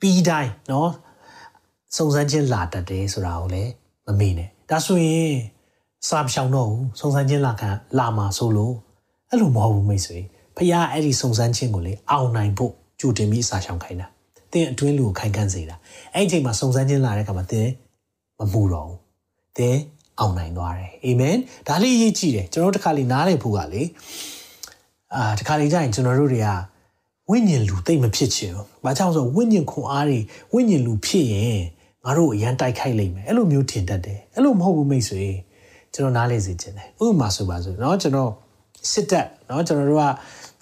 [0.01, 0.89] ပြီးတိုင်းเนาะ
[1.97, 3.71] စုံစမ်းခြင်းလာတတ်တယ်ဆိုတာကိုလည်း
[4.06, 5.34] မမေ့နဲ့ဒါဆိုရင်
[6.08, 8.74] စာမရှောင်တော့ဘူးစုံစမ်းခြင်းလာခံလာမှာဆိုလို့
[9.30, 10.18] အဲ့လိုမဟုတ်ဘူးမိတ်ဆွေ
[10.56, 14.06] ဖခင်အဲ့ဒီစုံစမ်းခြင်းကိုလေအောင်နိုင်ဖို့ကြိုတင်ပြီးစာရှောင်ခိုင်းတာ
[14.52, 15.76] တင်းအတွင်းလူကိုခိုင်ခန့်စေတာ
[16.14, 17.70] အဲ့ဒီအချိန်မှာစုံစမ်းခြင်းလာတဲ့အခါမှာတင်း
[18.38, 18.98] မမှုတော့ဘူး
[19.58, 19.80] တင်း
[20.18, 21.36] အောင်နိုင်သွားတယ်အာမင်
[21.68, 23.82] ဒါလေးအရေးကြီးတယ်ကျွန်တော်တို့တစ်ခါလေးနားလည်ဖို့ကလေ
[25.14, 26.48] အာတစ်ခါလေးကြာရင်ကျွန်တော်တို့တွေက
[27.30, 30.18] ဝိညာဉ်လူတိတ်မဖြစ်ချင်ဘူး။ဘာကြောင့်ဆိုဝိညာဉ်ခွန်အားတွေ
[30.52, 31.60] ဝိညာဉ်လူဖြစ်ရင်
[32.05, 35.23] ငါတို့အရန်တိုက်ခိုက်လိမ့်မယ်။အဲ့လိုမျိုးထင်တတ်တယ်။အဲ့လိုမဟုတ်ဘူးမိတ်ဆွေ။
[35.93, 38.31] ကျွန်တော်နားလေစေချင်တယ်။ဥပမာဆိုပါစို့เนาะကျွန်တော်
[38.91, 40.03] စစ်တပ်เนาะကျွန်တော်တို့က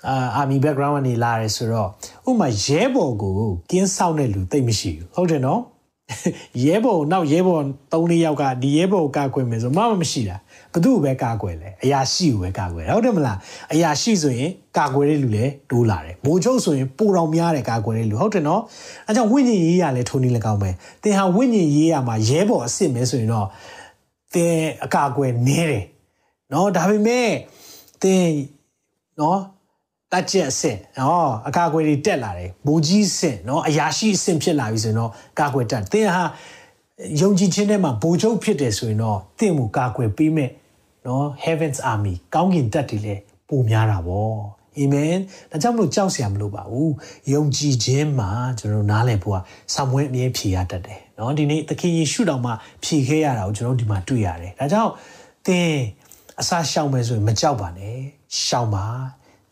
[0.08, 1.90] အာအာမီ background ကနေလာရဲဆိုတော့
[2.30, 3.36] ဥပမာရဲဘော်ကို
[3.72, 5.62] ကင်းဆောင်တဲ့လူတိတ်မရှိဘူး။ဟုတ်တယ်နော်။
[6.64, 7.62] ရဲဘော်နောက်ရဲဘော်
[7.94, 10.38] ၃၄ယောက်ကဒီရဲဘော်ကိုကာကွယ်မယ်ဆိုမှမရှိတာ။
[10.75, 13.39] ဘသူ့ကိုပဲကာကွယ်လဲအရာရှိကိုပဲကာကွယ်ဟုတ်တယ်မလား
[13.73, 18.63] အရာရှိဆိုရင်ကာကွယ်တဲ့လူလည်းတိုးလာတယ်မိုးချုပ်ဆိုရင်ပိုတော်များတယ်ကာကွယ်တဲ့လူဟုတ်တယ်နော်
[19.07, 20.71] အဲကြောင့်ဝိညာဉ်ရေးရလည်းထုံနေလည်းကောင်းပဲ
[21.03, 23.47] သင်ဟာဝိညာဉ်ရေးရမှာရဲဘော်အစ်စ်မဲဆိုရင်တော့
[24.35, 25.85] သင်အကာကွယ်နေတယ်
[26.53, 27.29] နော်ဒါပေမဲ့
[28.03, 28.25] သင်
[29.21, 29.41] နော်
[30.13, 35.11] တက်ချက်အဆင့်နော်အကာအကွယ်တွေတက်လာတယ်ဘူကြီးအဆင့်နော်အရာရှိအဆင့်ဖြစ်လာပြီဆိုရင်တော့
[35.41, 36.25] ကာကွယ်တက်သင်ဟာ
[37.21, 40.51] ယုံကြည်ခြင်းထဲမှာဘူချုပ်ဖြစ်တယ်ဆိုရင်တော့သင်မူကာကွယ်ပေးမဲ့
[41.07, 44.33] နော် heavens army ကောင်းကင်တပ်တွေလည်းပုံများတာဗော
[44.79, 45.17] အာမင်
[45.51, 46.93] ဒါကြောင့်မလို့ကြောက်စရာမလိုပါဘူး
[47.33, 49.39] ယုံကြည်ခြင်းမှာကျွန်တော်နားလည်ဖို့က
[49.75, 52.53] ဆာမွေးအမြဲဖြေရတတ်တယ်နော်ဒီနေ့သခင်ယေရှုတော်မှာ
[52.85, 54.93] ဖြေခဲ့ရတာကိုကျွန်တော်ဒီမှာတွေ့ရတယ်ဒါကြောင့်
[55.47, 55.71] သင်
[56.41, 57.97] အစာရှောင်မယ်ဆိုရင်မကြောက်ပါနဲ့
[58.45, 58.87] ရှောင်ပါ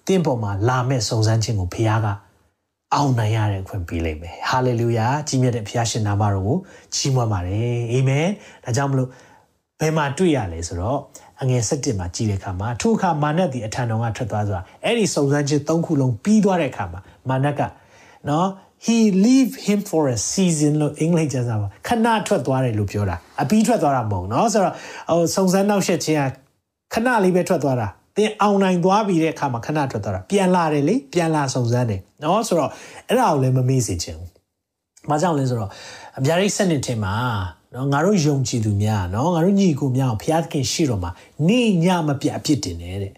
[0.06, 2.08] သင်ပေါ်မှာလာမဲ့စုံစမ်းခြင်းကိုဖခင်က
[2.94, 6.58] အောင်နိုင်ရတဲ့ခွင့်ပေးလိုက်မယ်ဟာလေလုယာကြီးမြတ်တဲ့ဖခင်ရှင်နာမတော်ကို
[6.94, 8.28] ချီးမွမ်းပါတယ်အာမင်
[8.64, 9.08] ဒါကြောင့်မလို့
[9.80, 10.98] ဘယ်မှာတွေ့ရလဲဆိုတော့
[11.42, 17.60] အငယ်၁၁မှာကြည့်တဲ့အခါမှာထိုအခါမာနတ်ဒီအထံတော်ကထွက်သွားဆိုတာအဲ့ဒီစုံစမ်းခြင်း၃ခုလုံးပြီးသွားတဲ့အခါမှာမာနတ်က
[18.30, 18.48] နော်
[18.86, 26.30] he leave him for a season လို့အင်္ဂလိပ်ကျမ်းစာမှာခဏထွက်သွားတယ်လို့ပြောတာအပြီးထွက်သွားတာမဟုတ်နော်ဆိုတော့ဟိုစုံစမ်းနောက်ဆက်ခြင်းက
[26.92, 32.70] ခဏလေးပဲထွက်သွားတာသင်အောင်နိုင်သွားပြီတဲ့အခါမှာခဏထွက်သွားတာပြန်လာတယ်လေပြန်လာစုံစမ်းတယ်နော်ဆိုတော့
[33.08, 34.30] အဲ့ဒါကိုလည်းမမေ့စေချင်ဘူး။
[35.10, 35.70] မကြောက်လဲဆိုတော့
[36.18, 37.14] အပြားရိတ်စနစ်ထင်မှာ
[37.74, 41.10] နော်ငါတို့ယုံကြည်သူများနော်ငါတို့ညီကိုများကိုဘုရားသခင်ရှိတော်မှာ
[41.48, 43.12] နေညမပြတ်အပြစ်တင်တယ်တဲ့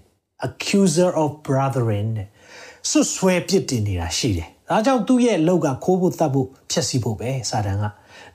[0.47, 2.29] accuser of brethren တဲ့
[2.90, 7.85] ဆွဆွဲပြစ်တင်နေတာရှိတယ်ဒါကြောင့်သူ့ရဲ့လောက်ကခိုးဖို့တတ်ဖို့ဖျက်ဆီးဖို့ပဲစာတန်က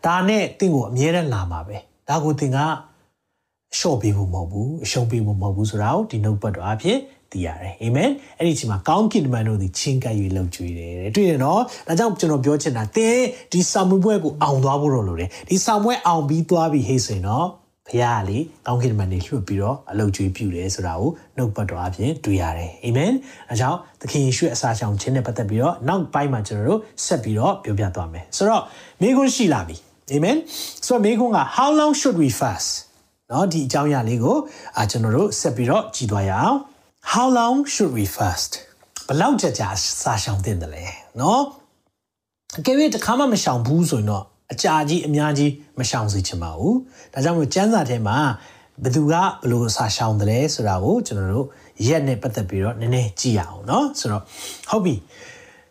[0.05, 1.77] ဒါနဲ့တင့်ကိုအမြဲတမ်းလာမှာပဲ
[2.09, 2.57] ဒါကိုတင်က
[3.73, 6.97] အလျှော့ပေးဖို့မဟုတ်ဘူးအရှုံးပေးဖို့မဟုတ်ဘူးဆိုတာကိုဒီနှုတ်ပတ်တော်အဖြစ်
[7.32, 17.46] သိရတယ်အာမင်အဲ့ဒီချိန်မှာကောင်းကင်တမန်တို့သည်ချင်းကပ်၍လှုပ်ကြွေတယ်တွေ့ရနော်ဒါကြောင့်ကျွန်တော်ပြောချင်တာတင်းဒီစာမွေးပွဲကိုအောင်သွားဖို့တော့လိုတယ်ဒီစာမွေးအောင်ပြီးသွားပြီဟေ့ဆိုရင်တော့
[17.88, 23.12] ဘုရားလေကောင်းကင်တမန်တွေလွှတ်ပြီးတော့အလုပ်ကျွေးပြုတယ်ဆိုတာကိုနှုတ်ပတ်တော်အဖြစ်တွေ့ရတယ်အာမင်
[23.50, 28.62] အဲကြောင့်သခင်ယေရှုရဲ့အစာရှောင်ခြင်းနဲ့ပတ်သက်ပြီးတော့နောက်ပိုင်းမှာကျွန်တော်တို့ဆက်ပြီးတော့ပြောပြသွားမယ်ဆိုတော့
[29.00, 29.76] မိခွန်းရှိလာပြီ
[30.12, 30.36] အာမင်
[30.86, 32.70] ဆိုတော့မိခွန်းက how long should we fast
[33.28, 34.36] เนาะဒီအကြောင်းအရာလေးကို
[34.78, 36.56] အာကျွန်တော်တို့ဆက်ပြီးတော့ကြည့်သွားရအောင်
[37.12, 38.52] how long should we fast
[39.08, 39.68] ဘလောက်ကြာကြာ
[40.02, 40.84] စာရှောင်တင်တယ်လဲ
[41.18, 41.40] เนาะ
[42.58, 46.76] အကယ်၍တစ်ခါမှမရှောင်ဘူးဆိုရင်တော့အကြာကြီးအများကြီးမရှောင်စေချင်ပါဘူး
[47.12, 48.18] ဒါကြောင့်မို့ကျမ်းစာထဲမှာ
[48.82, 49.16] ဘယ်သူကဘ
[49.50, 51.46] လို့စာရှောင်တယ်လဲဆိုတာကိုကျွန်တော်တို့
[51.86, 54.22] ရက်နဲ့ပတ်သက်ပြီးတော့နည်းနည်းကြည့်ရအောင်เนาะဆိုတော့
[54.70, 54.94] ဟုတ်ပြီ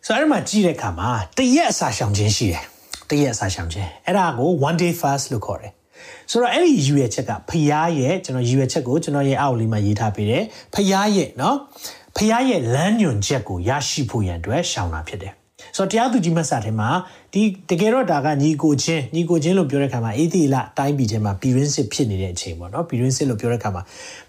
[0.05, 2.63] ဆိုတော့အဲ့မှာကြည့်တဲ့အခါမှာတရက်အစာရှောင်ခြင်းရှိတယ်
[3.09, 5.71] တရက်အစာရှောင်ခြင်းအဲ့ဒါကို one day fast လို့ခေါ်တယ်
[6.31, 10.43] ဆိုတော့အဲ့ဒီယူရချက်ကဖျားရဲ့ကျွန်တော်ယူရချက်ကိုကျွန်တော်ရဲ့အောက်လေးမှာရေးထားပေးတယ်
[10.73, 11.55] ဖျားရဲ့เนาะ
[12.17, 15.33] ဖျားရဲ့လမ်းညွန်ချက်ကိုရရှိဖို့ရန်အတွက်ရှောင်တာဖြစ်တယ်
[15.77, 16.89] ဆိုတော့တရားသူကြီးမဆာထဲမှာ
[17.33, 23.83] ဒီတကယ်တော့ဒါကညီကိုချင်းညီကိုချင်းလို့ပြောတဲ့ခါမှာအေသီလတိုင်းပြည်ထဲမှာပြည်ရင်းစစ်ဖြစ်နေတဲ့အချိန်ပေါ့နော်ပြည်ရင်းစစ်လို့ပြောတဲ့ခါမှာ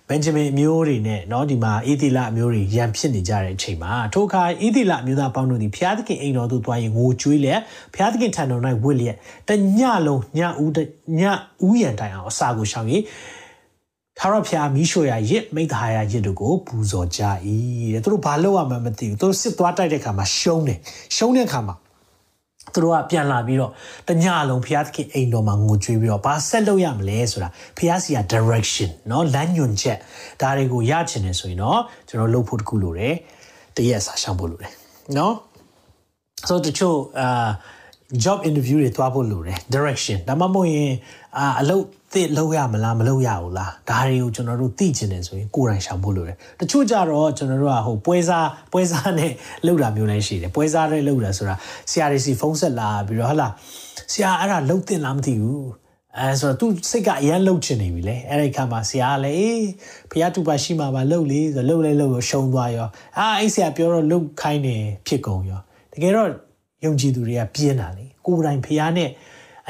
[0.08, 7.60] ဘန်ဂျမင်အမျိုးတွေနဲ့เนาะဒီမှာအေသီလအမျိုးတွေရန်ဖြစ်နေကြတဲ့အချိန်မှာထိုအခါအေသီလအမျိုးသားပေါင်းတို့ဒီဘုရားသခင်အိမ်တော်သို့သွားရင်ငိုကြွေးလျက်
[7.94, 9.16] ဘုရားသခင်ထံတော်၌ဝတ်လျက်
[9.48, 10.70] တညလုံးညဦး
[11.18, 11.22] ည
[11.66, 13.02] ဦးရန်တိုင်အောင်အစာကိုရှောင်ရင်
[14.18, 17.22] ထာဝရဘုရားမိရှိုရရစ်မိသားရရစ်တို့ကိုပူဇော်ကြ၏
[17.94, 20.78] တဲ့သူတို့ဘာလုပ်ရမှမသိဘူးသူတို့စစ်သွားတိုက်တဲ့ခါမှာရှုံးတယ်
[21.16, 21.74] ရှုံးတဲ့ခါမှာ
[22.74, 23.72] သူတို့ကပြန်လာပြီးတော့
[24.08, 27.48] တညလုံးဘုရားသခင်အိမ်တော်မှာငိုကြွေးပြီးတော့ဘာဆက်လုပ်ရမလဲဆိုတာ
[27.78, 29.98] ဘုရားစီက direction เนาะလမ်းညွှန်ချက်
[30.40, 33.14] ဒါတွေကိုရချင်တယ်ဆိုရင်တော့ကျွန်တော်လုပ်ဖို့တခုလိုတယ်
[33.76, 34.72] တရက်စာရှောင်ဖို့လိုတယ်
[35.14, 35.32] เนาะ
[36.48, 37.50] ဆိုတော့တချို့အာ
[38.24, 40.92] job interview တွေသွားဖို့လိုတယ် direction ဒါမှမဟုတ်ရင်
[41.37, 49.31] အာအလုပ်သစ်လုပ်ရမလားမလုပ်ရဘူးလားဒါတွေကိုကျွန်တော်တို့သိချင်တယ်ဆိုရင်ကိုယ်တိုင်ရှောင်ဖို့လိုတယ်တချို့ကြတော့ကျွန်တော်တို့ကဟိုပွဲစားပွဲစားနဲ့
[49.65, 51.55] လုပ်တာမျိုးလည်းရှိတယ်ပွဲစားနဲ့လုပ်တာဆိုတာ
[51.91, 53.47] ဆရာတွေစီဖုန်းဆက်လာပြီးတော့ဟလာ
[54.11, 55.69] ဆရာအဲ့ဒါလုပ်တင်လားမသိဘူး
[56.17, 59.65] အဲဆိုတော့သူစိတ်ကအရန်လှုပ်ချင်နေပြီလေအဲ့ဒီခါမှာဆရာကလည်းအေး
[60.11, 64.75] ဖះတူပါရှိမှာပါလှုပ်လေဆိုလှုပ်လဲလှုပ်ရောရှုံသွားရောအာအဲ့ဆရာပြောတော့လှုပ်ခိုင်းနေ
[65.07, 65.61] ဖြစ်ကုန်ရော
[65.93, 66.29] တကယ်တော့
[66.85, 69.09] ယုံကြည်သူတွေကပြင်းတာလေကိုယ်တိုင်ဖះနဲ့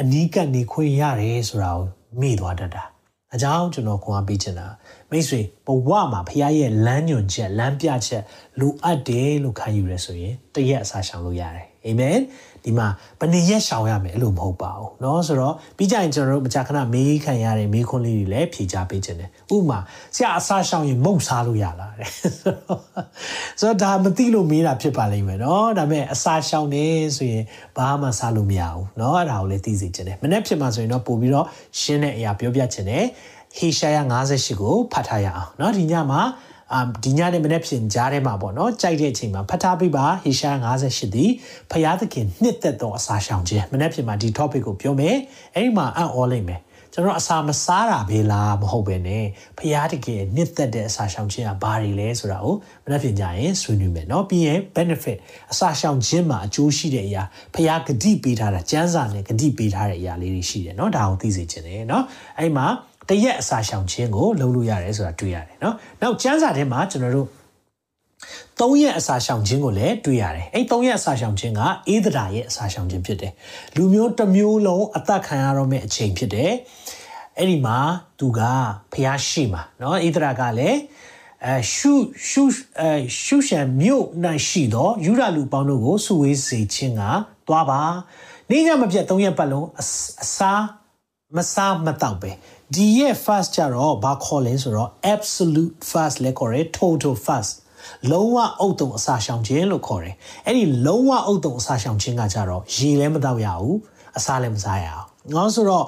[0.01, 1.85] အနီးကပ်နေခွင့်ရတယ်ဆိုတာကို
[2.21, 2.83] မေ့သွားတတ်တာ
[3.33, 4.67] အကြောင်းကျွန်တော်ခွန်အားပေးချင်တာ
[5.09, 8.23] မိတ်ဆွေဘဝမှာဖះရဲ့လမ်းညွန်ချက်လမ်းပြချက်
[8.59, 12.19] လိုအပ်တယ်လို့ခံယူရဆိုရင်တရက်အစားရှောင်လို့ရတယ်အာမင်
[12.64, 12.86] ဒီမှာ
[13.20, 19.78] ဘယ်နှစ်ရက်ရှောင်ရမယ်အဲ့လိုမဟုတ်ပါဘူးเนาะဆိုတော့ပြီးကြရင်ကျွန်တော်တို့မကြာခဏမေးခံရတဲ့မေးခွန်းလေးတွေလည်းဖြေချပေးခြင်းတယ်ဥပမာ
[20.14, 22.10] ဆရာအစားရှောင်ရင်မုတ်စားလို့ရလားတဲ့
[23.60, 26.84] ဆိုတော့ဒါမသိလို့မေးတာဖြစ်ပါလိမ့်မယ်เนาะဒါပေမဲ့အစားရှောင်နေ
[27.16, 27.44] ဆိုရင်
[27.76, 31.46] ဘာမှစားလို့မရဘူးเนาะအဲ့ဒါကိုလည်းသိစေခြင်းတယ်မနေ့ဖြစ်မှာဆိုရင်တော့ပို့ပြီးတော့
[31.80, 33.04] ရှင်းတဲ့အရာပြောပြခြင်းတယ်
[33.58, 36.20] ဟေရှာယ58ကိုဖတ်ထားရအောင်เนาะဒီညမှာ
[36.72, 41.24] အာဒီညနေမနေ့ပြင်ကြားထဲမှာပေါ့နော်ကြိုက်တဲ့အချိန်မှာဖတ်ထားပြီးပါဟေရှာ58ဒီ
[41.70, 45.16] ဖျားသခင်နှစ်သက်သောအစာရှောင်ခြင်းမနေ့ပြင်မှာဒီ topic ကိုပြောမယ်
[45.54, 46.60] အဲ့ဒီမှာအံ့ဩလိမ့်မယ်
[46.92, 49.10] ကျွန်တော်အစာမစားတာပဲလားမဟုတ်ပဲね
[49.58, 52.54] ဖျားတကယ်နှစ်သက်တဲ့အစာရှောင်ခြင်းကဘာတွေလဲဆိုတာကို
[52.84, 55.18] မနေ့ပြင်ကြရင်ဆွေးနွေးမယ်เนาะပြီးရင် benefit
[55.52, 57.22] အစာရှောင်ခြင်းမှာအကျိုးရှိတဲ့အရာ
[57.54, 62.02] ဖျားဂတိပေးထားတာကျမ်းစာနဲ့ဂတိပေးထားတဲ့အရာလေးတွေရှိတယ်เนาะဒါကိုသိစေချင်တယ်เนาะ
[62.38, 62.66] အဲ့မှာ
[63.08, 67.28] တရက်အစာရှောင်ခြင်းကိုလုပ်လို့ရတယ်ဆိုတာတွေ့ရတယ်เนาะနောက်ကျမ်းစာထဲမှာကျွန်တော်တို့
[68.60, 73.32] သုံးရက်အစာရှောင်ခြင်းကိုလည်းတွေ့ရတယ်အဲ့သုံးရက်အစာရှောင်ခြင်းကအေးဒရာရဲ့အစာရှောင်ခြင်းဖြစ်တယ်
[73.76, 76.52] လူမျိုးတစ်မျိုးလုံးအသက်ခံရတော့မယ့်အချိန်ဖြစ်တယ်
[77.38, 77.78] အဲ့ဒီမှာ
[78.18, 78.40] သူက
[78.92, 80.78] ဖျားရှိမှာเนาะအေးဒရာကလည်း
[81.46, 81.92] အဲရှု
[82.28, 82.42] ရှု
[82.80, 82.90] အဲ
[83.24, 84.04] ရှုရှံမြို့၌
[84.48, 87.02] ရှိသောယူရလူပေါင်းတို့ကိုစုဝေးစေခြင်းက
[87.46, 87.80] သွားပါ
[88.50, 89.84] နေ့ညမပြတ်၃ရက်ပတ်လုံးအ
[90.36, 90.52] စာ
[91.36, 92.30] မစားမတော့ပဲ
[92.75, 97.51] ဒီရဲ့ fast ကြတော့ဘာခေါ်လဲဆိုတော့ absolute fast လဲခေါ်တယ် total fast
[98.11, 100.15] လုံးဝအုတ်တုံအစာရှောင်ခြင်းလို့ခေါ်တယ်
[100.45, 103.77] အဲ့ဒီလုံးဝအုတ်တုံအစာရှောင်ခြင်းကကြတော့ရေလည်းမတောက်ရဘူး
[104.17, 105.85] အစာလည်းမစားရအောင်ငေါဆိုတော့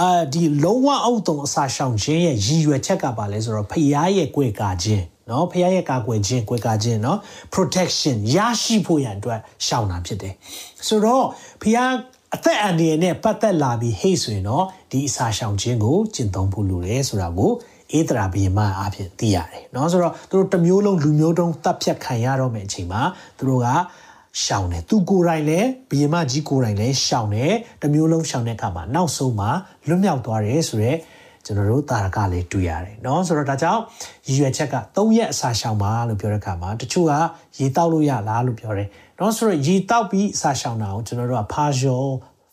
[0.00, 7.18] အာဒီလုံးဝအုတ်တုံအစာရှောင်ခြင်းရဲ့ရည်ရွယ်ချက်ကပါလဲဆိုတော့ဖျားရဲ့ကြွယ်ကာခြင်းနော်ဖះရဲ့ကာကွယ်ခြင်း၊ကွယ်ကာခြင်းနော်
[7.54, 10.34] protection ရရှိဖို့ရန်အတွက်ရှောင်တာဖြစ်တယ်။
[10.86, 11.24] ဆိုတော့
[11.62, 11.78] ဖះ
[12.35, 17.51] အသက်အန္တရာယ်နဲ့ပတ်သက်လာပြီးဟိတ်ဆိုရင်တော့ဒီအစာရှောင်ခြင်းကိုကျင့်သုံးဖို့လိုတယ်ဆိုတာကို
[17.91, 23.01] အေးတရာဘီမအဖြစ်သိရတယ်เนาะဆိုတော့သူတို့တစ်မျိုးလုံးလူမျိုးတုံးတပ်ဖြတ်ခံရတော့မယ့်အချိန်မှာ
[23.37, 23.67] သူတို့က
[24.43, 29.49] ရှောင်တယ်သူကိုယ်တိုင်လည်းဘီမကြီးကိုယ်တိုင်လည်းရှောင်တယ်တစ်မျိုးလုံးရှောင်တဲ့အခါမှာနောက်ဆုံးမှာ
[29.87, 30.97] လွတ်မြောက်သွားတယ်ဆိုတော့
[31.45, 33.81] ကျွန်တော်တို့တာရကလေးတွေ့ရတယ်เนาะဆိုတော့ဒါကြောင့်
[34.27, 37.13] ရည်ရွယ်ချက်က၃ရက်အစာရှောင်ပါလို့ပြောတဲ့အခါမှာတချို့က
[37.57, 42.05] ရေတောက်လို့ရလားလို့ပြောတယ် เนาะဆိုတော့ရေတောက်ပြီးအစာရှောင်တာကိုကျွန်တော်တို့က partial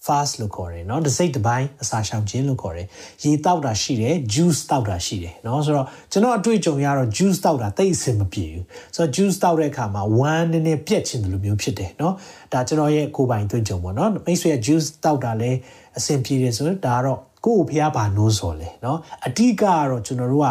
[0.06, 2.86] fast လို့ခေါ်တယ်เนาะတစ်စိတ်တစ်ပိုင်းအစာရှောင်ခြင်းလို့ခေါ်တယ်
[3.24, 8.64] ရေတောက်တာရှိတယ် juice တောက်တာရှိတယ်เนาะဆိုတော့ကျွန်တော်အတွေ့အကြုံရတော့ juice တောက်တာတိတ်အဆင်မပြေဘူး
[8.94, 12.12] ဆိုတော့ juice တောက်တဲ့အခါမှာဝမ်းနည်းနည်းပြက်ချင်တယ်လို့မျိုးဖြစ်တယ်เนาะ
[12.52, 15.58] ဒါကျွန်တော်ရဲ့ကိုယ်ပိုင်တွေ့ကြုံပေါ့เนาะမိတ်ဆွေ juice တောက်တာလည်း
[15.98, 20.48] အဆင်ပြေတယ်ဆိုတော့ဒါကတော့ကိုယ့်ကိုဖျားပါနိုးစော်လေเนาะအဓိကကတော့ကျွန်တော်တို့က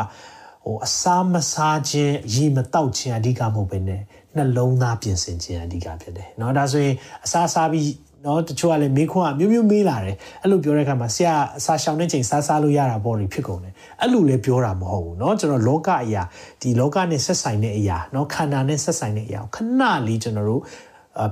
[0.66, 4.02] ဟိုအစာမစားခြင်းရေမတောက်ခြင်းအဓိကမဟုတ်ဘဲနဲ့
[4.36, 7.88] နှလုံးသားပြင်ဆင်ခြင်းအဓိကဖြစ်တယ်เนาะဒါဆိုရင်အစာစားပြီး
[8.26, 16.24] နော်တချို့ကလည်းမေးခွန်းကမျိုးမျိုးမေးလာတယ်အဲ့လိုပြောတဲ့အခါမှာဆရာအစာရှောင်တဲ့ချိန်စားစားလို့ရတာပေါ့ဖြစ်ကုန်တယ်အဲ့လိုလည်းပြောတာမဟုတ်ဘူးเนาะကျွန်တော်လောကအရာ
[16.62, 20.62] ဒီလောကနဲ့ဆက်ဆိုင်တဲ့အရာเนาะခန္ဓာနဲ့ဆက်ဆိုင်တဲ့အရာခဏလေးကျွန်တော်တို့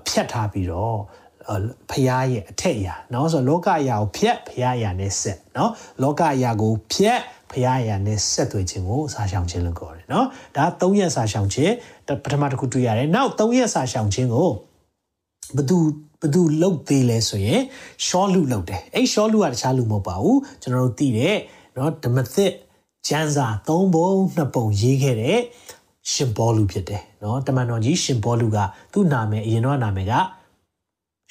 [0.08, 0.98] ဖြတ်ထားပြီးတော့
[1.92, 5.70] ဖျားရဲ့အထက်အရာเนาะဆိုတော့လောကအရာကိုဖြတ်ဖျားအရာနဲ့ဆက်เนาะ
[6.04, 7.20] လောကအရာကိုဖြတ်
[7.52, 10.26] ဖျားအရာနဲ့ဆက်သွယ်ခြင်းကိုစာရှောင်ခြင်းလို့ခေါ်တယ်เนาะ
[10.56, 11.74] ဒါ၃ရက်စာရှောင်ခြင်း
[12.24, 14.50] ပထမတစ်ခုတွေ့ရတယ်နောက်၃ရက်စာရှောင်ခြင်းကို
[15.58, 15.78] ဘသူ
[16.22, 17.62] ဘသူလုတ်သေးလဲဆိုရင်
[18.06, 21.38] ရှောလူလုတ်တယ်အဲ့ရှောလူကတခြားလူမဟုတ်ပါဘူးကျွန်တော်တို့သိတယ်
[21.74, 22.52] เนาะဓမ္မသစ်
[23.08, 25.40] ကျမ်းစာ၃ပုံ၂ပုံရေးခဲ့တဲ့
[26.12, 28.58] ရှင်ဘောလူဖြစ်တယ်เนาะတမန်တော်ကြီးရှင်ဘောလူက
[28.94, 30.14] သူ့နာမည်အရင်တော့နာမည်က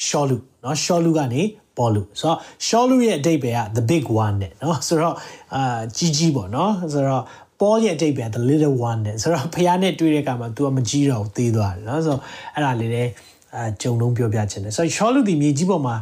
[0.06, 1.42] ရှောလူเนาะရှောလူကနေ
[1.76, 5.14] ဘောလူဆိုတော့ရှောလူရဲ့အတိတ်ပဲက the big one နဲ့เนาะဆိုတော့
[5.54, 7.22] အာကြီးကြီးပေါ့เนาะဆိုတော့
[7.60, 12.20] Paul ရဲ့အတိတ်ပဲ the little one နဲ့ဆိုတော့ဖခင်နဲ့တွေ့တဲ့အခါမှာ तू ကမကြီးတော့ဘူးသေးသွားတယ်เนาะဆိုတော့
[12.54, 13.10] အဲ့ဒါလေးလည်း
[13.54, 15.96] အဲဂျုံလုံးပြောပြချင်တယ်ဆိုတော့ရှောလူဒီမြေကြီးပေါ်မှာ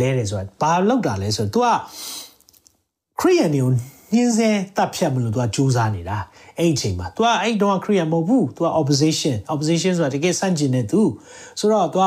[0.00, 1.68] လဲတယ်ဆိုတာဘာလောက်တာလဲဆိုတော့ तू က
[3.20, 3.70] ခရီးယန်တွေကို
[4.14, 6.18] ညှင်းဆဲတပ်ဖြတ်မလို့ तू ကစူးစမ်းနေတာ
[6.58, 11.02] အဲ့ဒီအချိန်မှာ तू ကအဲ့တော့ခရီးယန်မဟုတ်ဘူး तू က opposition opposition ဆိုတာတကယ်ဆန့်ကျင်တဲ့ तू
[11.58, 12.00] ဆိုတော့ तू က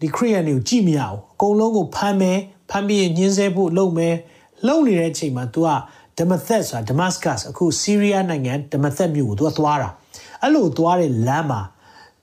[0.00, 2.38] ဒီခရီးယန်တွေကိုကြည့်မရဘူးအကုန်လုံးကိုဖမ်းမယ်
[2.70, 4.16] ဖမ်းပြီးညှင်းဆဲဖို့လုပ်မယ်
[4.66, 5.68] လုပ်နေတဲ့အချိန်မှာ तू က
[6.19, 9.89] ဒမသက်ဆိုတာဒမတ်စကတ်အခုဆီးရီးယားနိုင်ငံဒမသက်မြို့ကို तू ကသွားတာ
[10.41, 11.61] အဲ့လိုသွားတဲ့လမ်းမှာ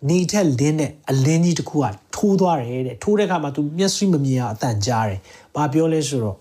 [0.08, 1.86] နေထက်လင်းတဲ့အလင်းကြီးတစ်ခုက
[2.16, 5.20] ထိုးသွားတယ်တဲ့ထိုးတဲ့အခါမှာ तू မျက်စိမမြင်အောင်အတန်ကြားတယ်
[5.54, 6.36] ဘာပြောလဲဆိုတော့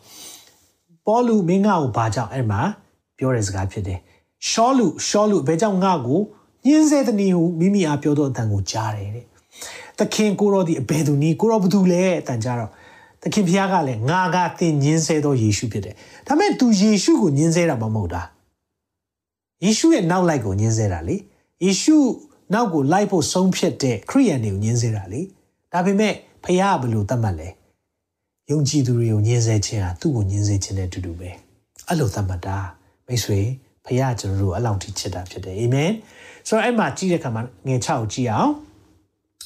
[1.05, 2.61] ပေါလုမင်းငါ့ကိုဘာကြောင့်အဲ့မှာ
[3.17, 3.99] ပြောတဲ့စကားဖြစ်တယ်
[4.49, 6.19] ရှောလူရှောလူဘယ်ကြောင့်ငါ့ကို
[6.65, 9.25] ညင်းစေတဲ့နည်းဟုမိမိအားပြောတော့အတန်ကိုကြားတယ်တဲ့
[9.99, 12.71] သခင်ကိုရောဒီအဘယ်သူနည်းကိုရောဘသူလဲအတန်ကြားတော့
[13.25, 15.95] သခင်ဖျားကလည်းငါကသင်ညင်းစေသောယေရှုဖြစ်တယ်
[16.27, 18.21] ဒါပေမဲ့ तू ယေရှုကိုညင်းစေတာမဟုတ်တာ
[19.63, 21.15] ယေရှုရဲ့နောက်လိုက်ကိုညင်းစေတာလေ
[21.63, 21.97] ယေရှု
[22.53, 25.21] နောက်ကိုလိုက်ဖို့ဆုံးဖြတ်တဲ့ခရိယန်တွေကိုညင်းစေတာလေ
[25.73, 26.13] ဒါပေမဲ့
[26.43, 27.49] ဖခင်ကဘယ်လိုသတ်မှတ်လဲ
[28.51, 31.29] ယုံကြည်သူတွေကိုညင်းစေခြင်းဟာသူ့ကိုညင်းစေခြင်းနဲ့အတူတူပဲ
[31.87, 32.57] အဲ့လိုသတ်မှတ်တာ
[33.07, 33.39] မိတ်ဆွေ
[33.85, 35.91] ဖခင်ကျွန်တော်တို့အလောင်းထိချစ်တာဖြစ်တယ်အာမင်
[36.47, 38.51] ဆိုတော့အဲ့မှာကြည့်တဲ့အခါမှာငယ်6ကိုကြည့်အောင်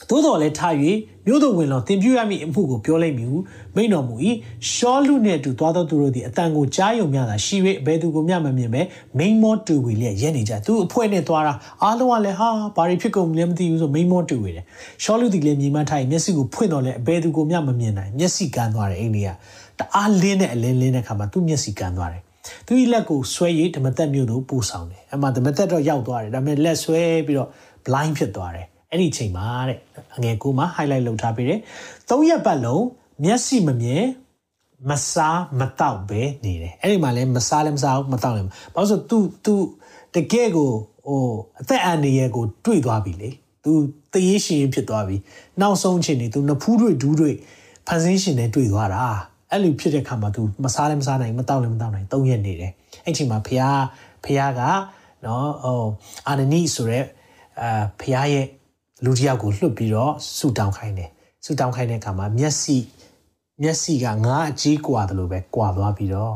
[0.09, 0.73] သို့တော်လည်းထား၍
[1.27, 3.37] မြို့တော်ဝင်လောတင်ပြရမည့်အမှုကိုပြောလိုက်မည်ဟု
[3.75, 4.15] မိန့်တော်မူ၏
[4.71, 8.81] ရှောလူနှင့်အတူသွားသောသူတို့သည်အတန်ကိုကြားယုံများသာရှိ၍ဘယ်သူကိုမျှမမြင်ပဲ
[9.17, 14.65] မိန်မောတူဝီလျက်ရဲနေကြသူအဖွဲနဲ့သွားတာအားလုံးကလည်းဟာဘာတွေဖြစ်ကုန်လဲမသိဘူးဆိုမိန်မောတူဝီတယ်
[15.03, 19.27] ရှောလူသည်လည်းမြင်မှထားရင်မျက်စိကိုဖွင့်တော့လဲဘယ်သူကိုမျှမမြင်နိုင်မျက်စိကန်းသွားတယ်အိန္ဒိယ
[19.79, 22.21] တအားလင်းတဲ့အလင်းလင်းတဲ့ခါမှာသူ့မျက်စိကန်းသွားတယ်
[22.65, 27.49] သူ၏လက်ကိုဆွဲ၍ဓမ္မသက်မြို့သို့ပို့ဆောင်တယ်အမှဓမ္မသက်တော့ရောက်သွားတယ်ဒါပေမဲ့လက်ဆွဲပြီးတော့
[27.85, 29.78] blind ဖြစ်သွားတယ် အဲ့ဒီချိန်မှာတဲ့
[30.16, 31.60] အငယ်ကိုမှ highlight လုပ်ထားပေးတယ်။
[32.10, 32.84] သုံးရက်ပတ်လုံး
[33.24, 34.04] မျက်စိမမြင်
[34.90, 39.54] မစားမတောက်ပဲနေတယ်။အဲ့ဒီမှာလည်းမစားလည်းမစားဘူးမတောက်လည်းမ။ဘာလို့ဆို तू तू
[40.14, 40.70] တကယ်ကို
[41.06, 41.22] ဟို
[41.60, 43.30] အသက်အန္တရာယ်ကိုတွေ့သွားပြီလေ။
[43.64, 43.70] तू
[44.12, 45.16] တရေရှင်ဖြစ်သွားပြီ။
[45.60, 47.30] နောက်ဆုံးချိန်နေ तू နဖူးတွေဒူးတွေ
[47.86, 49.02] ဖန်ဆင်းရှင်နဲ့တွေ့သွားတာ။
[49.50, 52.72] အဲ့လိုဖြစ်တဲ့ခါမှာ तू မစားလည်းမစားနိုင်မတောက်လည်းမတောက်နိုင်သုံးရက်နေတယ်။
[53.04, 53.62] အဲ့ချိန်မှာဖះ
[54.24, 54.60] ဖះက
[55.26, 55.84] နော်ဟို
[56.28, 57.00] အာနနီဆိုရဲ
[57.60, 58.46] အာဖះရဲ့
[59.04, 61.10] လူတစ်ယောက်ကိုလွှတ်ပြီးတော့ဆူတောင်းခိုင်းတယ်
[61.44, 62.76] ဆူတောင်းခိုင်းတဲ့အခါမှာမျက်စိ
[63.62, 66.34] မျက်စိကငါအကြီးกว่าတယ်လို့ပဲကွာသွားပြီးတော့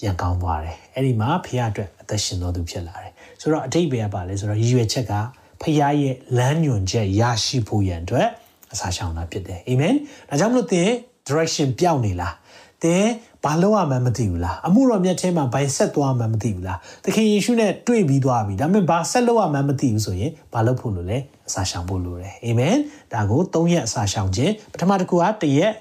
[0.00, 5.12] ပြန်ကောင်းသွားတယ်အဲ့ဒီမှာဖခင်အတွက်အသက်ရှင်တော်သူဖြစ်လာတယ်ဆိုတော့အတိတ်ပဲပါလဲဆိုတော့ရည်ရွယ်ချက်က
[5.60, 8.28] ဖခင်ရဲ့လမ်းညွှန်ချက်ရရှိဖို့ရန်အတွက်
[8.72, 9.94] အစာရှောင်တာဖြစ်တယ်အာမင်
[10.28, 10.88] ဒါကြောင့်မလို့သင်
[11.28, 12.34] direction ပြောင်းနေလား
[12.82, 13.04] သင်
[13.44, 22.76] ဘာလို့ရမှန်းမသိဘူးလားအမှုတော်မြတ်ထဲမှာဘိုင်ဆက်သွားမှန်းမသိဘူးလားသခင်ယေရှုနဲ့တွေ့ပြီးသွားပြီဒါပေမဲ့ဘာဆက်လို့ရမှန်းမသိဘူးဆိုရင်ဘာလုပ်ဖို့လိုလဲအစာရှောင်ဖို့လိုတယ်အာမင်
[23.12, 25.72] ဒါကို၃ရက်အစာရှောင်ခြင်းပထမတစ်ခုက၁ရက်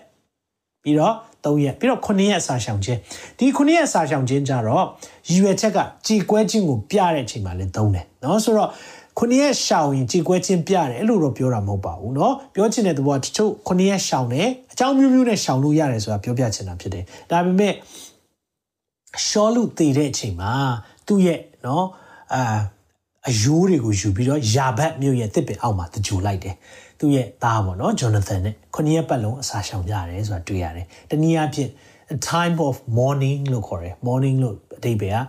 [0.84, 1.16] ပြီးတော့
[1.46, 3.00] ၃ရက်ပြီးတော့9ရက်အစာရှောင်ခြင်း
[3.40, 4.86] ဒီ9ရက်အစာရှောင်ခြင်းကြတော့
[5.30, 8.70] ရည်ရွယ်ချက်ကကြည်ကွဲခြင်းကိုပြတဲ့အချိန်မှာလည်းသုံးတယ်เนาะဆိုတော့
[9.18, 17.74] ခုနှစ်ရက်ရှောင်ရင်ကြည်ကွဲခြင်းပြတယ်အဲ့လိုတော့ပြောတာမဟုတ်ပါဘူးเนาะပြောချင်တဲ့သဘောတချို့ခုနှစ်ရက်ရှောင်တယ်အကြောင်းမျိုးမျိုးနဲ့ရှောင်လို့ရတယ်ဆိုတာပြောပြချင်တာဖြစ်တယ်ဒါပေမဲ့
[19.26, 20.52] ရှောလူတည်တဲ့အချိန်မှာ
[21.08, 21.84] သူ့ရဲ့เนาะ
[22.34, 22.60] အာ
[23.30, 26.56] အယိုးတွေကိုယူပြီးတော့ယာဘတ်မြို့ရဲ့တစ်ပင်အောက်မှာတကြိုလိုက်တယ်
[27.00, 31.70] သူ့ရဲ့သားပေါ့နော်ဂျော်နသန်နဲ့ခုနှစ်ရက်ပတ်လုံးအစာရှောင်ကြရတယ်ဆိုတာတွေ့ရတယ်တနည်းအားဖြင့်
[32.16, 35.24] a time of morning လို့ခေါ်တယ် morning လို့အဓိပ္ပာယ်က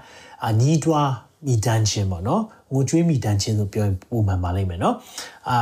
[0.47, 1.11] အညီးတွား
[1.47, 2.43] မိတန်းခြင်းပေါ့နော်
[2.73, 4.97] ငိုကြွေးမိတန်းခြင်းဆိုပြောရင်ပုံမှန်ပါလိမ့်မယ်နော်
[5.51, 5.59] အာ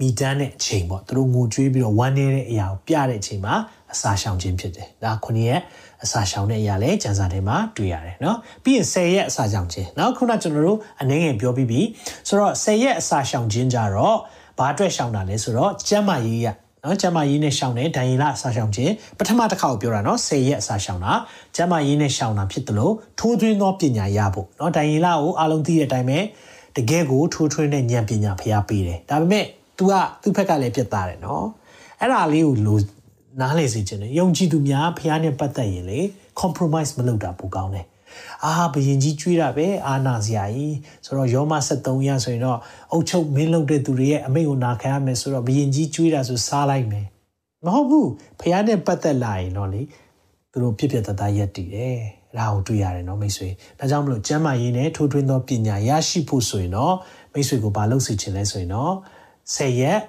[0.00, 3.54] မိတန်းတဲ့အချိန်ပေါ့သူတို့ငိုကြွေးပြီးတော့ဝမ်းနေတဲ့အရာကိုပြတဲ့အချိန်မှာ
[3.92, 5.60] အစာရှောင်ခြင်းဖြစ်တယ်ဒါခုနှစ်ရက်
[6.04, 11.80] အစာရှောင်တဲ့အရာလဲကျန်စာထဲမှာတွေ့ရတယ်เนาะပြီးရင်10ရက်အစာရှောင်ခြင်းเนาะခုနကျွန်တော်တို့အနေငယ်ပြောပြီးပြီ
[12.28, 14.16] ဆိုတော့10ရက်အစာရှောင်ခြင်းကြတော့
[14.58, 16.48] ဘာအတွက်ရှောင်တာလဲဆိုတော့ကျမ်းမာရေးရ
[16.84, 21.12] နော်ကျမရေးနဲ့ရှောင်းတယ်ဒိုင်ရီလာအစာရှောင်ခြင်းပထမတစ်ခါကိုပြောတာနော်10ရက်အစာရှောင်တာ
[21.56, 26.18] ကျမရေးနဲ့ရှောင်းတာဖြစ်တယ်လို့ထိုးထွင်းသောပညာရဖို့နော်ဒိုင်ရီလာကိုအားလုံးသိတဲ့အတိုင်းပဲ
[26.75, 29.45] တကယ်ကိုထိုးထွင်းတဲ့ဉာဏ်ပညာဖျားပေးတယ်ဒါပေမဲ့
[29.77, 31.45] तू ကသူ့ဘက်ကလည်းပြတ်သားတယ်နော်
[31.99, 32.79] အဲ့ဒါလေးကိုလို
[33.41, 35.99] နားလေစေခြင်းနဲ့ယုံကြည်သူများဖျားနဲ့ပတ်သက်ရင်လေ
[36.41, 37.85] compromise မလုပ်တာပိုကောင်းတယ်
[38.45, 42.59] အာဘယင်ကြီးကျွေးတာပဲအာနာစရာကြီးဆိုတော့ယောမ73ရဆိုရင်တော့
[42.91, 47.05] အုတ်ချုပ်မင်းလုပ်တဲ့သူတွေရဲ့အမိန့်ကိုနာခံရမယ်ဆိုတော့ဘယင်ကြီးကျွေးတာဆိုစားလိုက်မယ်
[47.65, 48.09] မဟုတ်ဘူး
[48.39, 49.81] ဖះနဲ့ပတ်သက်လာရင်တော့လေ
[50.51, 56.94] သူတို့ပြစ်ပြတ်တသားရက်တည်တယ် ဒါကိုတွေ့ရတယ်နော်မိတ်ဆွေဒါကြောင့်မလို့ကျမ်းမာရေးနဲ့ထိုးထွင်းသောပညာရရှိဖို့ဆိုရင်တော့
[57.32, 58.92] မိတ်ဆွေကိုဘာလုပ်စီချင်လဲဆိုရင်တော့
[59.54, 60.00] ဆယ်ရက်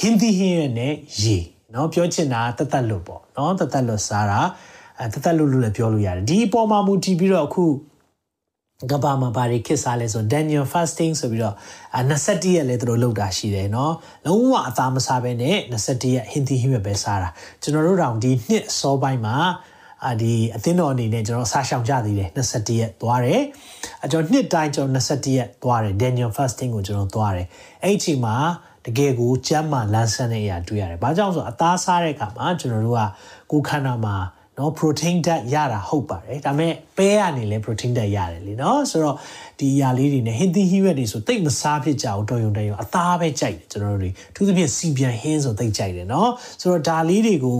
[0.00, 1.38] ဟင်းသီးဟင်းရွက်နဲ့ရေ
[1.74, 4.40] နော်ပြောချင်တာတသက်လို့ပေါ့နော်တသက်လို့စားတာ
[5.00, 7.64] အဲတသက်လို့လို့လည်းပြောလို့ရတယ်ဒီအပေါ်မှာမူတည်ပြီးတော့အခု
[8.90, 11.56] ကဘာမှာဘာတွေခစ်စားလဲဆို Daniel fasting ဆိုပြီးတော့
[12.08, 13.92] 21ရက်လဲသူတို့လုပ်တာရှိတယ်เนาะ
[14.26, 17.28] လုံးဝအသားမစားဘဲနဲ့21ရက်ဟင်းသီးဟင်းရွက်ပဲစားတာ
[17.62, 19.36] ကျွန်တော်တို့တောင်ဒီနှစ်အစောပိုင်းမှာ
[20.03, 23.41] အာဒီအသင်းတော်အနေနဲ့ကျွန်တော်စားရှောင်ကြသေးတယ်21ရက်သွားတယ်
[24.05, 27.47] အကျွန်တော်နှစ်တိုင်းကျွန်တော်21ရက်သွားတယ် Daniel fasting ကိုကျွန်တော်သွားတယ်
[27.83, 28.35] အဲ့ဒီအချိန်မှာ
[28.85, 33.01] တကယ်ကိုကျမ်းမာလန်းဆန်းတဲ့အရာတွေ့ရတယ်။ဘာကြောင့်ဆိုအသားစားတဲ့အခါမှာကျွန်တော်တို့က
[33.51, 34.15] ကိုယ်ခန္ဓာမှာ
[34.57, 39.15] နော် protein ဓာတ်ရတာဟုတ်ပါတယ်ဒါပေမဲ့ပဲကနေလည်း protein ဓာတ်ရတယ်လीနော်ဆိုတော့
[39.59, 46.31] ဒီအရာလေးတွေနဲ့ healthy health တွေဆိုတိတ်မစားဖြစ်ကြဘူးတော်ရုံတရုံအသားပဲကြိုက်တယ်ကျွန်တော်တို့တွေသူသဖြင့်စီပြန်ဟင်းဆိုတိတ်ကြိုက်တယ်နော်
[46.61, 47.59] ဆိုတော့ဒါလေးတွေကို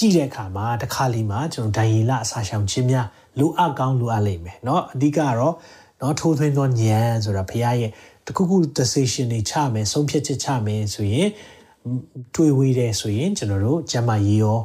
[0.00, 3.06] ြည့်တဲ့အခါမှာတစ်ခါလီမှာကျွန်တော်ဒိုင်ရီလအစာရှောင်ခြင်းများ
[3.38, 5.54] လိုအပ်ကောင်းလိုအပ်လိမ့်မယ်เนาะအဓိကတော့
[5.98, 7.90] เนาะထိုးထွင်းသောဉာဏ်ဆိုတာဘုရားရဲ့
[8.26, 11.28] တခုခု decision တွေချမယ်ဆုံးဖြတ်ချက်ချမယ်ဆိုရင်
[12.34, 14.60] တွေ့ဝေးတယ်ဆိုရင်ကျွန်တော်တို့ကျမကြီးရော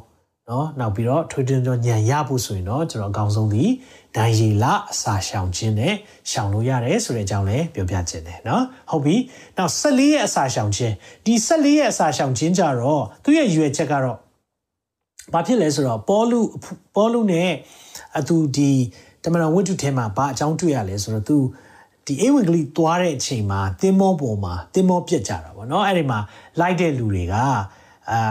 [0.47, 3.65] เนาะနောက်ပြီးတော့ထွေးထွေးကြောညံရဖို့ဆိုရင်တော့ကျွန်တော်အကောင်းဆုံးဒီ
[4.15, 5.95] ဒိုင်ရီလာအစာရှောင်ခြင်းနဲ့
[6.32, 8.61] ရှောင်လို့ရတယ်ဆိုတဲ့အကြောင်းလည်းပြောပြခြင်းတယ်เนาะ
[8.91, 9.15] ဟုတ်ပြီ
[9.57, 10.93] နောက်14ရဲ့အစာရှောင်ခြင်း
[11.25, 14.17] ဒီ14ရဲ့အစာရှောင်ခြင်းကြတော့သူ့ရဲ့ရွယ်ချက်ကတော့
[15.32, 16.40] ဘာဖြစ်လဲဆိုတော့ပေါလု
[16.96, 17.50] ပေါလုနဲ့
[18.18, 18.70] အသူဒီ
[19.22, 21.36] တမန်တော်ဝိတ္ထုထဲမှာဘာအကြောင်းတွေ့ရလဲဆိုတော့သူ
[22.06, 26.18] ဒီအေဝံဂေလိသွားတဲ့အချိန်မှာတင်းမောပေါ်မှာတင်းမောပြက်ကြတာပေါ့နော်အဲ့ဒီမှာ
[26.60, 27.44] လိုက်တဲ့လူတွေကအာ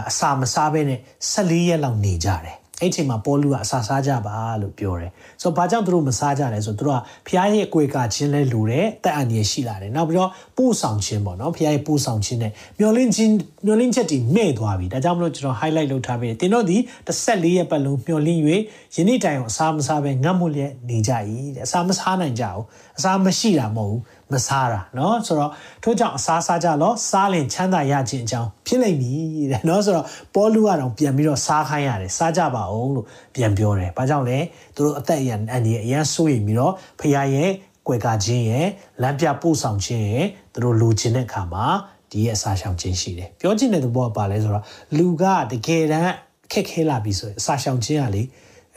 [0.09, 0.99] အစာမစားဘဲနဲ့
[1.33, 5.11] 14ရက်လောက်နေကြတယ် အဲ့ချိန်မှာပေါလုကအစာစားကြပါလို့ပြောတယ်
[5.41, 13.33] ဆိုတော့ဘာကြောင့်သူတို့မစားကြလဲဆိုတော့သူတို့ကဖျားရဲ့အကွေကချင်းလဲလူတယ်တက်အန်ရရှိလာတယ်နောက်ပြီးတော့ပို့ဆောင်ခြင်းပေါ့နော်ဖျားရဲ့ပို့ဆောင်ခြင်းနဲ့မျောလင့်ခြင်း
[13.65, 16.77] မျောလင့်ချက်တွေမဲ့သွားပြီဒါကြောင့်မလို့ကျွန်တော် highlight လုပ်ထားပေးတယ်တင်တော့ဒီ
[17.07, 18.39] 14ရက်ပတ်လုံးမျောလင့်၍
[18.95, 21.11] ယနေ့တိုင်အောင်အစာမစားဘဲငတ်မွလျက်နေကြ၏
[21.55, 22.63] တဲ့အစာမစားနိုင်ကြဘူး
[22.97, 23.99] အစာမရှိတာမဟုတ်ဘူး
[24.32, 25.51] မစားတာเนาะဆိုတော့
[25.82, 29.20] ထို့ကြောင့်အစားစားကြလောစားလင်ချမ်းသာရခြင်းအကြောင်းဖြစ်လိမ့်မည်
[29.51, 34.38] တဲ့เนาะဆိုတော့ပေါလုကတော့ပြန်ပြီးတော့စားခိုင်းရတယ်စားကြပါအောင်လို့ပြန်ပြောတယ်။ဘာကြောင့်လဲ
[34.74, 37.51] သူတို့အသက်အရန်အန်ဒီအရန်ဆိုးရင်ပြီးတော့ဖခင်ရဲ့
[37.86, 38.66] ကွယ်ကာခြင်းရဲ့
[39.03, 41.64] လမ်းပြပို့ဆောင်ခြင်းရဲ့သူတို့လိုချင်တဲ့အခါမှာ
[42.11, 44.64] ဒီရဲ့အစာရှောင်ခြင်းရှိတယ်။ပြောချင်တဲ့သဘောကပါလဲဆိုတော့
[44.96, 46.14] လူကတကယ်တမ်း
[46.53, 48.22] ခက်ခဲလာပြီဆိုရင်အစာရှောင်ခြင်းကလေ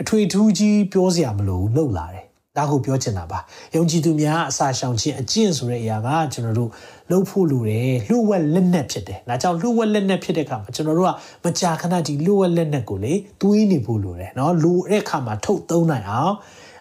[0.01, 2.25] အထွေထူးကြီးပြောစရာမလိုဘူးလှုပ်လာတယ်
[2.57, 3.39] ဒါကိုပြောချင်တာပါ
[3.75, 6.69] ယုံကြည်သူများအစာရှောင်ခြင်းအကျင့်ဆိုတဲ့အရာကကျွန်တော်တို့
[7.09, 11.11] လှုပ်ဖို့လိုတယ်လှုပ်ဝက်လက်နက်ဖြစ်တယ်ဒါကြောင့်လှုပ်ဝက်လက်နက်ဖြစ်တဲ့အခါမှာကျွန်တော်တို့က
[11.43, 16.33] မကြာခဏဒီလှုပ်ဝက်လက်နက်ကိုလေတွေးနေဖို့လိုတယ်เนาะလိုတဲ့အခါမှာထုတ်သုံးနိုင်အောင်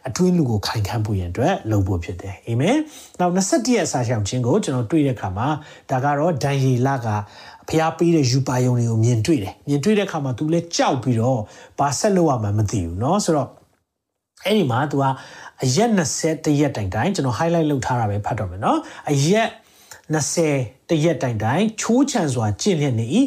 [0.09, 2.77] အတွင်းလူကိုခိုင်ခန့်ဖို့ရန်အတွက်လုပ်ဖို့ဖြစ်တယ်အာမင်
[3.21, 5.49] နောက်21ရက်အစာရှောင်ခြင်းကိုကျွန်တော်တွေ့တဲ့အခါမှာ
[5.91, 7.09] ဒါကတော့ဒန်ယေလက
[7.69, 11.41] ဖျားပေးတဲ့ယူပါယုံတွေကိုမြင်တွေ့တယ်မြင်တွေ့တဲ့အခါမှာ तू လဲကြောက်ပြီးတော့
[11.79, 13.49] ဘာဆက်လုပ်ရမှမသိဘူးเนาะဆိုတော့
[14.45, 15.05] အဲ့ဒီမှာ तू က
[15.64, 18.80] အရက်20တရက်တိုင်တိုင်ကျွန်တော် highlight လုပ်ထားတာပဲဖတ်တော့မယ်နော်
[19.12, 19.48] အရက်
[20.14, 23.06] 20တရက်တိုင်တိုင်ချိုးချံစွာကျင့်လျက်နေ၏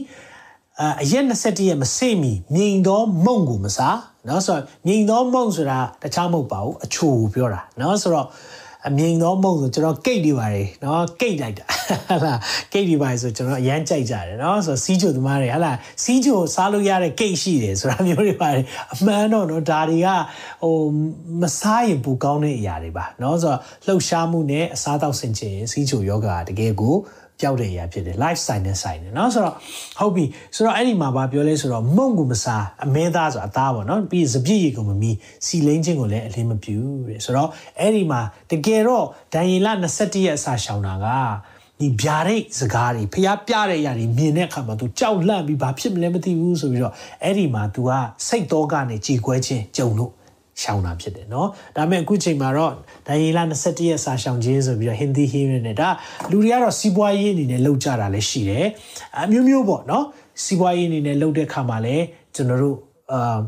[1.03, 8.27] အရက်20တရက်မစိမီမြိန်သောမုံကိုမစားနော်ဆိုတော့မြိန်သောမုံဆိုတာတခြားမဟုတ်ပါဘူးအချိုကိုပြောတာနော်ဆိုတော့
[8.89, 11.65] အမြင်သောမုံဆိုကျွန်တော်ကိတ်နေပါတယ်နော်ကိတ်လိုက်တာ
[12.11, 12.35] ဟလာ
[12.73, 15.73] ကိတ်နေပါတယ်ဆိုကျွန်တော်အရန်ကြိုက်ကြတယ်နော်ဆိုတော့စီးချိုသမားတွေဟလာ
[16.03, 20.09] စီးချိုစားလို့ရတဲ့ကိတ်ရှိတယ်ဆိုတာမျိုးတွေပါတယ်အမှန်တော့နော်ဒါတွေက
[20.63, 20.77] ဟို
[21.41, 26.97] မစားရင်ပူကောင်းတဲ့အရာတွေပါနော်ဆိုတော့လှုပ်ရှားမှုနဲ့အစားတောက်ဆင်ခြင်စီးချိုယောဂါတကယ်ကို
[27.42, 29.56] ပျောက်တဲ့အရာဖြစ်တယ် lifestyle နဲ့ဆိုင်တယ်เนาะဆိုတော့
[30.00, 35.12] ဟုတ်ပြီဆိုတော့အဲ့ဒီမှာဗာပြောလဲဆိုတော့မုံကိုမစားအမဲသားဆိုအသားပေါ့เนาะပြီးစပြည့်ရီကိုမမီ
[35.46, 37.50] စီလိန်ချင်းကိုလည်းအလင်းမပြူတဲ့ဆိုတော့
[37.80, 41.08] အဲ့ဒီမှာတကယ်တော့ဒန်ယေလ21ရက်အစာရှောင်တာက
[41.80, 46.94] ဒီဗျာဒိတ်စကားတွေဖျားပြတဲ့အရာတွေမြင်တဲ့အခါမှာ तू ကြောက်လန့်ပြီးဘာဖြစ်မလဲမသိဘူးဆိုပြီးတော့
[47.24, 47.92] အဲ့ဒီမှာ तू က
[48.28, 50.12] စိတ်တော့ကနေကြည်ကွဲခြင်းကြုံလို့
[50.62, 52.74] ရှောင်တာဖြစ်တယ်เนาะဒါပေမဲ့အခုချိန်မှာတော့
[53.08, 55.90] ဒိုင်ယေလ21ရက်စာရှောင်ခြင်းဆိုပြီးတော့ဟင်ဒီဟီရနဲ့ဒါ
[56.32, 58.66] လူတွေကတော့စီးပွားရေးအနေနဲ့လောက်ကြတာလည်းရှိတယ်
[59.18, 60.04] အမျိုးမျိုးပေါ့เนาะ
[60.44, 62.06] စီးပွားရေးအနေနဲ့လောက်တဲ့ခါမှာလည်း
[62.36, 62.78] ကျွန်တော်တို့
[63.12, 63.40] အာ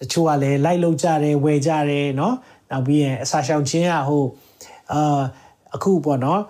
[0.00, 2.32] တချို့ကလည်းလိုက်လောက်ကြတယ်ဝယ်ကြတယ်เนาะ
[2.70, 4.24] နောက်ပြီးရင်အစာရှောင်ခြင်းကဟို
[4.92, 5.20] အာ
[5.74, 6.40] အခုပေါ့เนาะ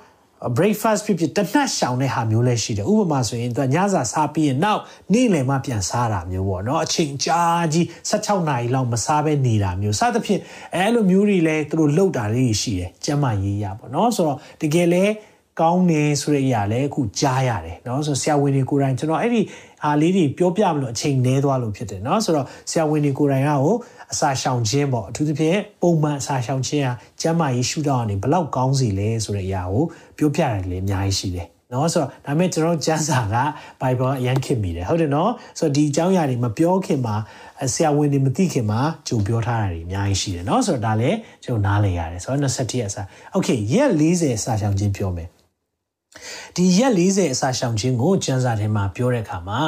[0.58, 4.82] breakfast ဖြစ်ဖြစ်တနတ်ရှောင်တဲ့ဟာမျိုးလည်းရှိတယ်ဥပမာဆိုရင်သူညစာစားပြီးရင်နောက်
[5.14, 7.42] နေ့လယ်မှပြန်စားတာမျိုးပေါ့နော်အချိန်ကြာ
[7.74, 10.42] ကြီး16နာရီလောက်မစားဘဲနေတာမျိုးစသဖြင့်
[10.76, 15.04] အဲလိုမျိုးတွေလည်းသူတို့လှုပ်တာလေးရှိတယ်ကျမ်းမာရေးရပေါ့နော်ဆိုတော့တကယ်လဲ
[15.61, 19.41] ကောင်းနေဆိုတဲ့အရာလည်းအခုကြားရတယ်เนาะဆိုဆရာဝန်တွေကိုယ်တိုင်ကျွန်တော်အဲ့ဒီ
[19.83, 23.77] ဟာလေးတွေပြောပြမလို့အချိန်နည်းသွားလို့ဖြစ်တယ်เนาะဆိုတော့ဆရာဝန်တွေကိုယ်တိုင်ကဟို
[24.13, 29.85] အစာရှောင်ခြင်းပေါ့အထူးသဖြင့်ပုံမှန်အစာရှောင်ခြင်းဟာကျန်းမာရေးရှုထောင့်ကနေဘလောက်ကောင်းစီလဲဆိုတဲ့အရာကို
[30.19, 33.37] ပြောပြရတယ်လေအများကြီးရှိတယ်နော်ဆိုတော့ဒါပေမဲ့ကျွန်တော်ကျမ်းစာက
[33.81, 37.17] Bible အရင်ခင်မိတယ်ဟုတ်တယ်နော်ဆိုတော့ဒီအကြောင်းအရာတွေမပြောခင်မှာ
[37.75, 43.03] ဆရာဝန်တွေမသိခင်မှာကြုံပြောထားတာတွေအများကြီးရှိတယ်နော်ဆိုတော့ဒါလည်းကျွန်တော်နားလည်ရတယ်ဆိုတော့21ရက်စာ
[43.37, 45.29] Okay ရက်40စာရှောင်ခြင်းပြောမယ်
[46.56, 49.62] ဒီရက်40အစာရှောင်ခြင်းကိုကျန်းစာထဲမှာပြောတဲ့အခါမှာ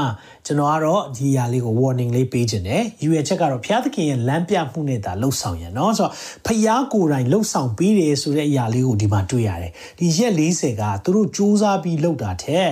[0.45, 6.13] ကျွန်တော်ကတော့ဒီຢာလေးကို warning လေးပေးခြင်းတယ်ယူရချက်ကတော့ဘုရားသခင်ရဲ့လမ်းပြမှုနဲ့သာလှုပ်ဆောင်ရနော်ဆိုတော့
[6.45, 12.69] ဖျားကိုယ်တိုင်လှုပ်ဆောင်ပြီးတယ်ဆိုတဲ့အရာလေးကိုဒီမှာတွေ့ရတယ်ဒီရက်40ကသူတို့စူးစမ်းပြီးလှုပ်တာတဲ့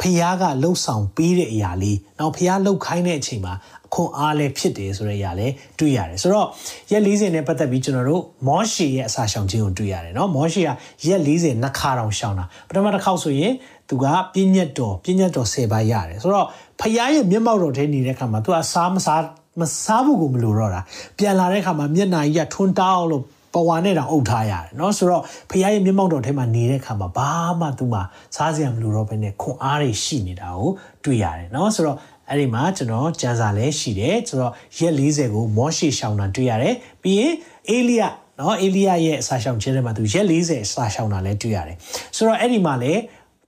[0.00, 6.47] ဖះကလှုပ်ဆောင်ပေးတဲ့အရာလေးနောက်ဖះလှုပ်ခိုင်းတဲ့အချိန်မှာအ ခွန်အားလည်းဖြစ်တယ်ဆိုတဲ့အရာလည်းတွေ့ရတယ်ဆိုတော့
[6.91, 10.65] ရက်40နဲ့ပတ်သက်ပြီးကျွန်တော်တို့မောရှေရဲ့အစာရှောင်ခြင်းကိုတွေ့ရတယ်เนาะမောရှေက
[11.07, 13.53] ရက်40နှစ်ခါတောင်ရှောင်တာပထမတစ်ခေါက်ဆိုရင်
[13.89, 16.47] သူကပြည့်ညက်တော်ပြည့်ညက်တော်10ပါးရတယ်ဆိုတော့
[16.79, 19.23] ဖះရဲ့မျက်မှောက်တော်ထဲနေတဲ့အခါမှာသူကစားမစား
[19.59, 20.81] မစားဖို့ကိုမလိုတော့တာ
[21.17, 28.01] ပြန်လာတဲ့အခါမှာမျက်နှာကြီးကထွန်းတောင်းလို့ပဝါနဲ့တောင်အုပ်ထားရတယ်เนาะဆိုတော့ဖခင်ရဲ့မျက်မှောက်တော်ထဲမှာနေတဲ့ခါမှာဘာမှသူ့မှာ
[28.35, 30.69] စားစရာမလိုတော့ဘဲနဲ့ခွန်အားတွေရှိနေတာကို
[31.03, 31.97] တွေ့ရတယ်เนาะဆိုတော့
[32.30, 37.32] အဲ့ဒီမှာကျွန်တော်ကျမ်းစာလည်းရှိတယ်ဆိုတော့ရက်40ကိုမောရှေရှောင်းတာတွေ့ရတယ်ပြီးရင်
[37.68, 38.02] အေလိယ
[38.40, 41.76] နော်အေလိယရဲ့အစာရှောင်ခြင်းထဲမှာသူရက်40အစာရှောင်တာလည်းတွေ့ရတယ်
[42.16, 43.00] ဆိုတော့အဲ့ဒီမှာလည်း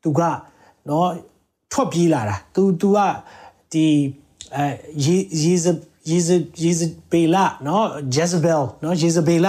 [0.03, 0.21] သူက
[0.89, 1.09] နော်
[1.73, 2.99] ထွက်ပြေးလာတာ तू तू က
[3.73, 3.87] ဒီ
[4.57, 4.65] အဲ
[5.05, 5.67] ယေယေဇ
[6.11, 6.29] ယေဇ
[6.63, 9.47] ယေဇဘေလာနော် Jezebel နော် Jezebel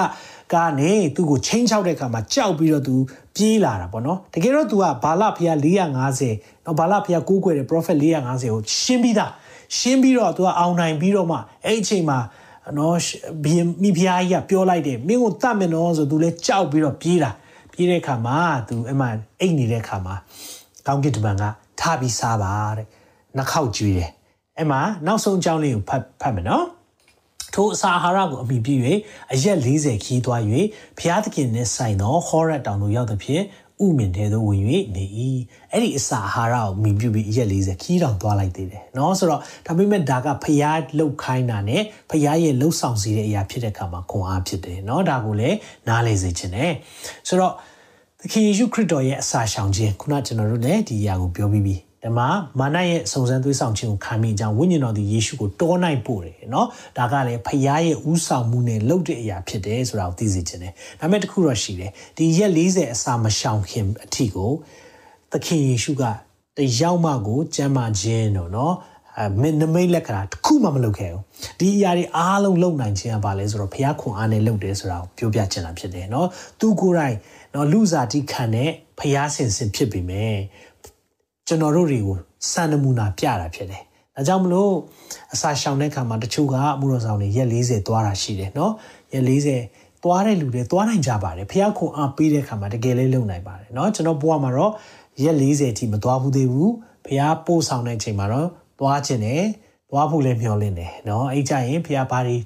[0.54, 2.96] ကနေသူ့ကိုချင်းချောက်တဲ့အခါမှာကြောက်ပြီးတော့သူ
[3.40, 9.32] ပြေးလာတာပေါ့နော်တကယ်တော့သူကဘာလဖျား450နော်ဘာလဖျားကိုးကွယ်တဲ့ prophet 450ကိုရှင်းပြီးသား
[9.78, 12.20] ရှင်းပြီးတော့သူကအောင်နိုင်ပြီးတော့မှအဲ့အချိန်မှာ
[12.78, 12.98] နော်
[13.44, 17.32] ဘီမိဖျားကြီးကပြောလိုက်တယ်မင်းကိုတတ်မယ်နော်ဆိုသူလည်းကြောက်ပြီးတော့ပြေးလာ
[17.74, 18.38] ပြေးတဲ့အခါမှာ
[18.68, 19.06] သူအမှ
[19.40, 20.16] အိတ်နေတဲ့အခါမှာ
[20.88, 21.44] ကောင်းကင်တမန်က
[21.80, 22.88] ထပြီးစားပါတဲ့
[23.38, 24.10] နှခောက်ကြွေးတယ်
[24.58, 26.66] အဲ့မှာနောက်ဆုံးအကြောင်းလေးကိုဖတ်ဖတ်မယ်နော်
[27.55, 28.75] ထိုအစာအာဟာရကိုအမိပြု၍
[29.33, 30.43] အရက်40ခီးသွား၍
[30.99, 33.45] ဘုရားသခင်နှင့်ဆိုင်သောဟောရက်တောင်သို့ရောက်သဖြင့်
[33.85, 34.62] ဥမင်တဲ့သို့ဝင်၍
[34.97, 35.05] နေ၏
[35.71, 45.57] အဲ့ဒီအစာအာဟာရကိုမိပြုပြီးအရက်40ခီးတောင်သွားလိုက်သေးတယ်เนาะဆိုတော့ဒါပေမဲ့ဒါကဘုရားလှုပ်ခိုင်းတာနဲ့ဘုရားရဲ့လှုပ်ဆောင်စေတဲ့အရာဖြစ်တဲ့အခါမှာခွန်အားဖြစ်တယ်เนาะဒါကိုလည်း
[45.89, 46.73] နားလည်စေခြင်းနဲ့
[47.29, 47.53] ဆိုတော့
[48.21, 56.67] သခင်ယေရှုခရစ်တော်ရဲ့အစာရှောင်ခြင်းခုနကျွန်တော်တို့လည်းဒီအရာကိုပြောပြီးပြီ ဒီမှာမာနရဲ့စုံစမ်းသွေးဆောင်ခြင်းကိုခံမိကြဝိညာဉ်တော်သည်ယေရှုကိုတောနိုင်ပို့တယ်เนาะ
[56.99, 64.53] ဒါကလည်းဖခင်ရဲ့ဥဆောင်မှုနဲ့လှုပ်တဲ့အရာဖြစ်တယ်ဆိုတာကိုသိစေခြင်းတယ်ဒါပေမဲ့တခုတော့ရှိတယ်ဒီရက်40အစာမရှောင်ခင်အထီကို
[65.33, 66.03] သခင်ယေရှုက
[66.59, 68.73] တယောက်မှကိုကြမ်းမာခြင်းတော့เนาะ
[69.21, 71.23] အမင်းနမိတ်လက္ခဏာတစ်ခုမှမလုပ်ခဲ့ဘူး
[71.59, 76.27] ဒီအရာတွေအားလုံးလုပ်နိုင်ခြင်းကဘာလဲဆိုတော့ဘုရားခွန်အားနဲ့လုပ်တယ်ဆိုတာကိုပြောပြချင်တာဖြစ်တယ်เนาะ
[76.61, 77.17] သူကိုယ်တိုင်
[77.53, 80.37] เนาะလူစားတိခံတဲ့ဘုရားဆင်ဆင်ဖြစ်ပြီမယ်
[81.50, 82.18] ကျွန်တော်တို့တွေကို
[82.52, 83.84] စံနမူနာပြတာဖြစ်တယ်။
[84.16, 84.72] ဒါကြောင့်မလို့
[85.34, 88.74] အစာရှောင်တဲ့ခါမှာတချို့ကအမှုတော်ဆောင်တွေရက်40သွားတာရှိတယ်နော်။
[89.14, 89.24] ရက်
[89.60, 94.72] 40သွားတဲ့လူတွေသွားနိုင်ကြပါတယ်။ဖះခွန်အားပေးတဲ့ခါမှာတကယ်လေးလုံနိုင်ပါတယ်နော်။ကျွန်တော်ဘဝမှာတော့
[95.24, 96.70] ရက်40အထိမသွားဘူးသေးဘူး။
[97.06, 98.47] ဖះပို့ဆောင်တဲ့အချိန်မှာတော့
[98.80, 99.43] သွားခြင်းနဲ့
[99.89, 102.38] သွားဖို့လည်းမျှော်လင့်တယ်နော်။အဲ့ကြရင်ဖះဘာတွေ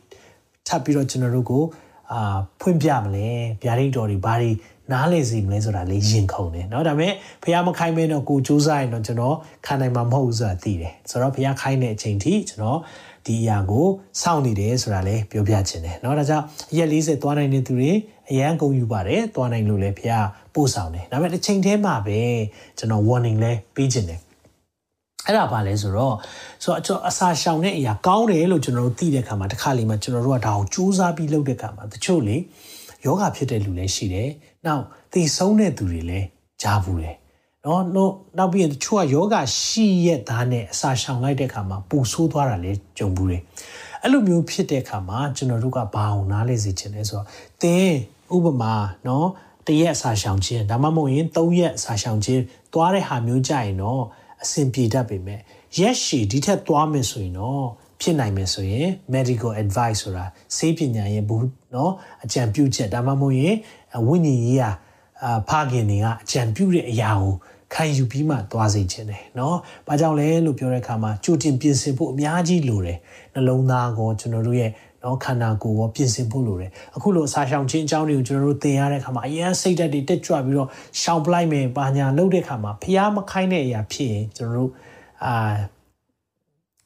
[0.67, 1.63] ထပ်ပြီးတော့ကျွန်တော်တို့ကို
[2.11, 3.27] အာဖွင့်ပြမလဲ။
[3.63, 4.51] ဗျာဒိတ်တော်တွေဘာတွေ
[4.92, 7.12] နားလေစီမလဲဆိုတာလေးရင်ခုန်တယ်เนาะဒါပေမဲ့
[7.42, 12.78] ဖះမခိုင်းမဲတော့ကိုစူးစမ်းရင်တော့ကျွန်တော်ခံနိုင်မှာမဟုတ်ဘူးဆိုတာသိတယ်ဆိုတော့ဖះခိုင်းတဲ့အချိန်ထိကျွန်တော်
[13.26, 13.86] ဒီအရာကို
[14.22, 16.44] စောင့်နေတယ်ဆိုတာလည်းပြောပြချင်တယ်เนาะဒါကြောင့်
[16.76, 17.90] ရက်40သွားနိုင်တဲ့သူတွေ
[18.30, 20.12] အရန်ကုန်ယူပါတယ်သွားနိုင်လို့လည်းဖះ
[20.54, 22.20] ပို့ဆောင်တယ်ဒါပေမဲ့တစ်ချိန်တည်းမှာပဲ
[22.78, 24.20] ကျွန်တော် warning လဲပေးချင်တယ်
[25.26, 26.14] အဲ့ဒါပါလဲဆိုတော့
[26.62, 32.36] ဆိုတော့အစာရှောင်တဲ့အရာကောင်းတယ်လို့ကျွန်တော်တို့သိတဲ့အခါမှာတစ်ခါလေမှကျွန်တော်တို့ကဒါကိုစူးစမ်းပြီးလုပ်တဲ့အခါမှာတချို့လေ
[33.04, 34.28] ယောဂဖြစ်တဲ့လူလည်းရှိတယ်။
[34.65, 34.83] နောက်
[35.13, 36.27] သိဆုံးတဲ့သူတွေလည်း
[36.61, 37.15] ကြားဘူးတယ်။
[37.65, 43.41] နော်နောက်နောက်ပြီးရင်တချို့ကယောဂရှိရဲ့သားနဲ့အစာရှောင်လိုက်တဲ့အခါမှာပူဆိုးသွားတာလည်းကြုံဘူးတယ်။
[44.01, 47.25] အဲ့လိုမျိုးဖြစ်တဲ့အခါမှာကျွန်တော်တို့ကဘာအောင်နားလေစေချင်လဲဆိုတော့
[47.63, 47.97] တင်း
[48.35, 48.73] ဥပမာ
[49.07, 49.27] နော်
[49.67, 52.41] တရက်အစာရှောင်ခြင်းဒါမှမဟုတ်ရင်၃ရက်အစာရှောင်ခြင်း
[52.73, 54.01] သွားတဲ့ဟာမျိုးကြရင်တော့
[54.43, 55.39] အဆင်ပြေတတ်ပေမဲ့
[55.79, 57.63] ရက်ရှည်ဒီထက်သွားမယ်ဆိုရင်တော့
[58.01, 61.25] ဖြစ်နိုင်မယ်ဆိုရင် medical advice ဆိုတာဆေးပညာရဲ့
[61.72, 61.90] ဘူးเนาะ
[62.24, 63.54] အကြံပြုချက်ဒါမှမဟုတ်ရင်
[64.06, 64.70] ဝိညာဉ်ရေးရာ
[65.22, 67.34] အာဖခင်တွေကအကြံပြုတဲ့အရာကို
[67.74, 69.54] ခံယူပြီးမှသွားစေခြင်းတယ်เนาะ။
[69.86, 72.98] ဘာကြောင့်လဲလို့ပြောတဲ့အခါမှာကြိုတင်ပြင်ဆင်ဖို့အများကြီးလိုတယ်။
[73.34, 74.70] နှလုံးသားကိုကျွန်တော်တို့ရဲ့
[75.04, 80.68] နော်ခန္ဓာကိုယ်ကိုပြင်ဆင်ဖို့လိုတယ်အခုလိုအစာရှောင်ခြင်းအကြောင်းတွေကိုကျွန်တော်တို့သင်ရတဲ့အခါမှာအရင်စိတ်ဓာတ်တွေတက်ကြွပြီးတော့
[81.00, 84.70] ရှောင်ပလိုက်မယ်ပါညာလုပ်တဲ့အခါမှာဖျားမခိုင်းတဲ့အရာဖြစ်ရင်ကျွန်တော်တို့
[85.24, 85.54] အာ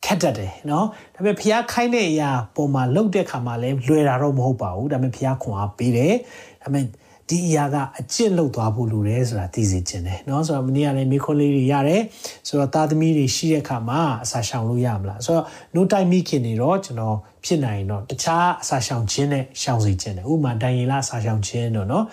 [0.05, 6.15] ခက်တတ်တယ်နော်ဒါပေမဲ့ဖျားခိုင်းတဲ့အရာပုံမှာလှုပ်တဲ့ခါမှာလည်းလွယ်တာတော့မဟုတ်ပါဘူးဒါပေမဲ့ဖျားခွန်အားပေးတယ်
[6.63, 6.85] ဒါပေမဲ့
[7.29, 12.03] ဒီအရာကအကျင့်လုပ်သွားဖို့လိုတယ်ဆိုတာသိစေချင်တယ်เนาะဆိုတော့မနေ့ကလည်းမိခွန်းလေးတွေရတယ်
[12.49, 22.05] ဆိုတော့သားသမီးတွေရှိတဲ့အခါမှာအစာရှောင်လို့ရမလားဆိုတော့ no time မိခင်တွေတော့ကျွန်တော်ဖြစ်နိုင်တော့တခြားအစာရှောင်ခြင်းနဲ့ရှောင်စေခြင်းတယ်ဥပမာဒိုင်ရင်လာအစာရှောင်ခြင်းတော့เนาะ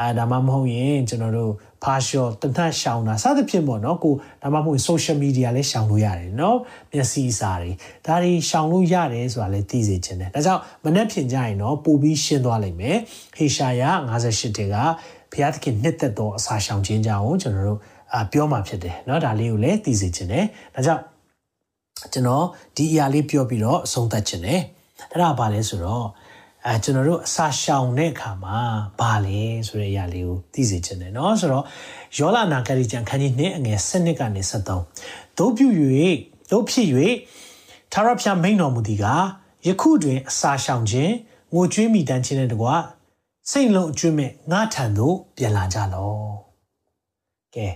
[0.00, 1.52] အဲဒါမှမဟုတ်ရင်ကျွန်တော်တို့
[1.84, 6.58] ဖာရှော့တနတ်ရှောင်တာစသဖြင့်ပေါ့နော်ကိုဒါမှမဟုတ် social media လည်းရှောင်လို့ရတယ်နော်
[6.92, 7.72] မျက်စိစာတွေ
[8.06, 12.98] ဒါတွေရှောင်လို့ရတယ်ဆိုတာလည်းသိစေချင်တယ်ဒါကြောင့်မနေ့ဖြင်ကြရင်တော့ပို့ပြီးရှင်းသွားလိမ့်မယ်
[13.36, 14.76] ဟေရှာယ58တေက
[15.32, 17.80] ဘုရားသခင်နှစ်သက်သောအစာရှောင်ခြင်းကြောင့်ကျွန်တော်တို့
[18.14, 21.02] အာပြောမှဖြစ်တယ်เนาะဒါလေးကိုလည်းသိစေချင်တယ်ဒါကြောင့်
[22.12, 22.44] ကျွန်တော်
[22.76, 24.60] ဒီအရာလေးပြောပြီးတော့အဆုံးသတ်ချင်တယ်
[25.12, 26.06] အဲ့ဒါဘာလဲဆိုတော့
[26.66, 28.58] အဲကျွန်တော်တို့အစာရှောင်တဲ့အခါမှာ
[29.00, 31.64] ဘာလဲဆိုတဲ့အရာလေးကိုသိစေချင်တယ်เนาะဆိုတော့
[32.18, 35.68] ယောလာနာဂရိကျန်ခန်းကြီးနှစ်အငယ်7နှစ်ကနေ73တို့ပြု၍
[36.50, 36.88] တို့ဖြစ်၍
[37.92, 39.06] သာရဖျားမိန်တော်မူသည်က
[39.66, 41.12] ယခုတွင်အစာရှောင်ခြင်း
[41.54, 42.68] ငိုကြွေးမိတမ်းခြင်းနဲ့တကွ
[43.50, 46.26] စိတ်လုံးအကျွတ်မဲ့ငါထံသို့ပြန်လာကြလော့
[47.54, 47.68] ကဲ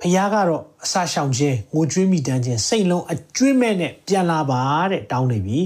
[0.00, 4.60] ဖះကတော့ အစာရှောင်ခြင်းငိုကြွေးမိတန်းခြင်းစိတ်လုံးအကျွေးမဲ့နဲ့ပြန်လာပါ
[4.90, 5.58] တဲ့တောင်းနေပြီ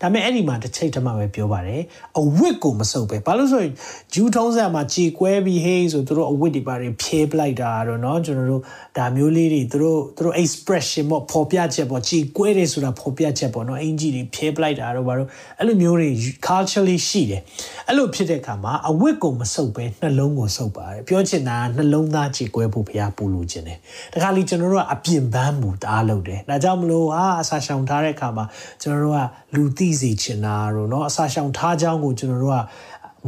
[0.00, 1.82] ဒါပေမဲ့အဲ့ဒီမှာတစ်ချိန်တည်းမှပဲပြောပါတယ်
[2.18, 3.72] အဝတ်ကိုမစုပ်ပဲဘာလို့ဆိုရင်
[4.14, 8.62] ဂျူးထုံးစံမှာကြေကွဲပြီးဟေးဆိုသူတို့အဝတ်တွေပါတယ်ဖြဲပလိုက်တာတော့เนาะကျွန်တော်တို့
[8.98, 16.10] ဒါမျိုးလေးတွေသူတို့သူတို့ expression ပေါ့ဖော်ပြချက်ပေါ့ကြေကွဲတယ်ဆိုတာဖော်ပြချက်ပေါ့เนาะအင်ကြီးတွေဖြဲပလိုက်တာတော့ဘာလို့အဲ့လိုမျိုးတွေ
[16.46, 17.42] culturally ရှိတယ်
[17.88, 23.78] အဲ့လိုဖြစ်တဲ့အခါမှာအဝတ်ကိုမစုပ်ပဲနှလုံးကိုစုပ်ပါတယ်ပြောချင်တာနှလုံးသားကြေကွဲဖို့ဘုရားပူလို့ခြင်းတယ်
[24.14, 28.44] တခါလေကျွန် တော်တို့ကအပြင်ပန်းမူတအားလုပ်တယ်ဒါကြောင့်မလို့ဟာအစာရှောင်ထားတဲ့အခါမှာ
[28.82, 29.20] ကျွန်တော်တို့က
[29.54, 32.58] လူသိစေချင်တာတို့เนาะအစာရှောင်ထားကြောင်းကိုကျွန်တော်တို့က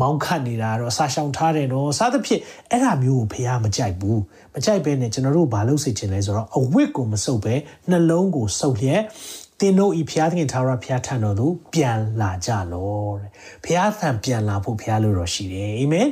[0.01, 4.20] မောင်းခတ်နေတာတော့အစာရှောင်ထားတယ်တော့စားသဖြင့်အဲ့ဒါမျိုးကိုဖះမကြိုက်ဘူး
[4.55, 7.55] မကြိုက်ဘဲနဲ့ကျွန်တော်တို့ဘာလုပ်စေချင်လဲဆိုတော့အဝတ်ကိုမစုပ်ပဲ
[7.90, 9.03] နှလုံးကိုစုပ်လျက်
[9.61, 13.30] တင်တို့ဤဖျားသခင်သာရဖျားထံတော်သူပြန်လာကြလောတဲ့
[13.64, 16.09] ဖျားသံပြန်လာဖို့ဖျားလို့တော့ရှိတယ်အာမင်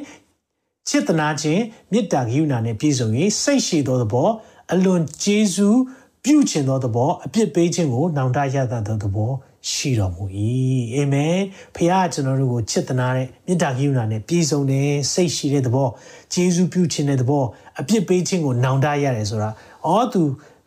[0.88, 1.62] ချစ်တနာခြင်း
[1.92, 3.08] မေတ္တာဂရုဏာနဲ့ပြည့်စုံ၍
[3.42, 4.28] စိတ်ရှိသောသဘော
[4.73, 5.79] အလွန်ကျေးဇူး
[6.23, 9.31] ပြုခြင်းသောသဘောအပြစ်ပေးခြင်းကိုနောင်တရတတ်သောသဘော
[9.69, 10.23] ရှိတော်မူ၏
[10.95, 11.37] အာမင်
[11.75, 15.89] ဖခင်ကျွန်တော်တို့ကိုချစ်တနာတဲ့မေတ္တာကရုဏာနဲ့ပြည့်စုံတဲ့စိတ်ရှိတဲ့သဘော
[16.33, 17.43] ကျေးဇူးပြုခြင်းတဲ့သဘော
[17.79, 19.49] အပြစ်ပေးခြင်းကိုနောင်တရတယ်ဆိုတာ
[19.85, 20.21] အော်သူ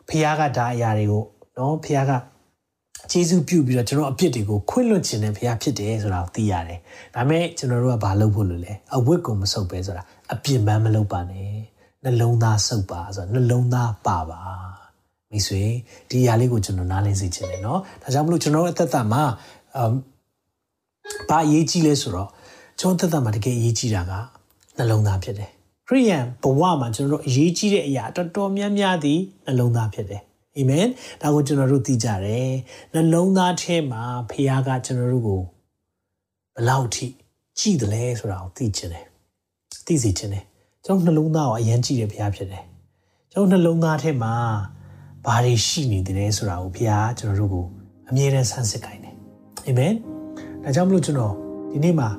[0.09, 1.23] ဖခင်ကဒါအရာတွေကို
[1.57, 2.11] နော်ဖခင်က
[3.11, 6.79] ကျေးဇူးပြုပြီးတော့ကျွန်တော်အပြစ်တွေကိုခွင့်လွှတ်ခြင်းနဲ့ဘုရားဖြစ်တယ်ဆိုတာကိုသိရတယ်။
[7.15, 10.03] ဒါပေမဲ့ကျွန်တော်တို့ကဘာလုပ်ဖို့လို့လဲ။အဝတ်ကိုမဆုပ်ပဲဆိုတာ
[10.33, 11.55] အပြစ်မှန်းမလုပ်ပါနဲ့။
[12.05, 14.41] နှလုံးသားဆုပ်ပါဆိုတာနှလုံးသားပါပါ။
[15.31, 15.63] မိတ်ဆွေ
[16.09, 19.23] ဒီຢာလေးကိုကျွန်တော်နားလည်စေချင်တယ်နော်။ဒါကြောင့်မလို့ကျွန်တော်အသက်တာမှာ
[19.75, 19.93] အမ်
[21.29, 22.29] ဘာအရေးကြီးလဲဆိုတော့
[22.79, 24.13] ကျွန်တော်အသက်တာမှာတကယ်အရေးကြီးတာက
[24.77, 25.49] နှလုံးသားဖြစ်တယ်။
[25.87, 30.21] ခရိယန်ဘဝမှာကျွန်တော်တို့အရေးကြီးတဲ့အရာတော်တော်များများသည်နှလုံးသားဖြစ်တယ်။
[30.57, 30.87] အာမင်
[31.21, 32.51] ဒါကိုကျွန်တော်တို့သိကြတယ်
[32.93, 35.41] နှလုံးသားထဲမှာဖခင်ကကျွန်တော်တို့ကို
[36.55, 37.07] ဘလောက်ထိ
[37.59, 39.05] ကြည်တယ်လဲဆိုတာကိုသိချင်တယ်
[39.85, 40.45] သိစေချင်တယ်
[40.85, 42.63] ကျွန်တော်နှလုံးသားကိုအရင်ကြည့်တယ်ဖခင်ဖြစ်တယ်
[43.31, 44.33] ကျွန်တော်နှလုံးသားထဲမှာ
[45.25, 47.65] ဘာတွေရှိနေတယ်ဆိုတာကိုဖခင်ကျွန်တော်တို့ကို
[48.09, 49.15] အမြဲတမ်းဆန်းစစ်ခိုင်းတယ်
[49.67, 49.93] အာမင်
[50.63, 51.33] ဒါကြောင့်မလို့ကျွန်တော်
[51.71, 52.09] ဒီနေ့မှာ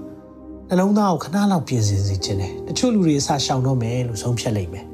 [0.68, 4.86] နှလုံးသားကိုခဏလောက်ပြင်ဆင်စေချင်တယ်တချို့လူတွေအစားရှောင်တော့မယ်လို့ဆုံးဖြတ်လိုက်မယ်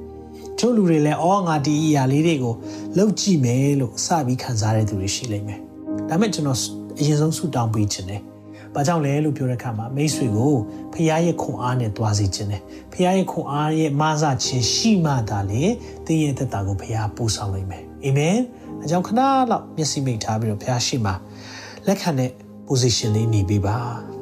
[0.58, 2.54] ချို့လူတွေလည်းအော်ငါဒီအရာလေးတွေကို
[2.96, 5.60] လှုပ်ကြည့်မယ်လို့စပြီးခံစားရတဲ့သူတွေရှိလိမ့်မယ်။
[6.08, 6.58] ဒါပေမဲ့ကျွန်တော်
[6.98, 8.22] အရင်ဆုံးဆူတောင်းပေးခြင်းတယ်။
[8.74, 10.54] ဘာကြောင့်လဲလို့ပြောတဲ့အခါမှာမိတ်ဆွေကို
[10.92, 12.62] ဖခင်ရဲ့ခွန်အားနဲ့တွားစေခြင်းတယ်။
[12.92, 15.62] ဖခင်ရဲ့ခွန်အားရဲ့မဆခြင်းရှိမှသာလေ
[16.06, 18.36] တင်းရဲ့သက်တာကိုဖခင်ပို့ဆောင်နိုင်မယ်။အာမင်။
[18.80, 19.20] အဲကြောင့်ခဏ
[19.50, 21.12] လောက်မျက်စိမိတ်ထားပြီးတော့ဖခင်ရှိမှ
[21.86, 22.30] လက်ခံတဲ့
[22.68, 23.78] position လေးနေပေးပါ။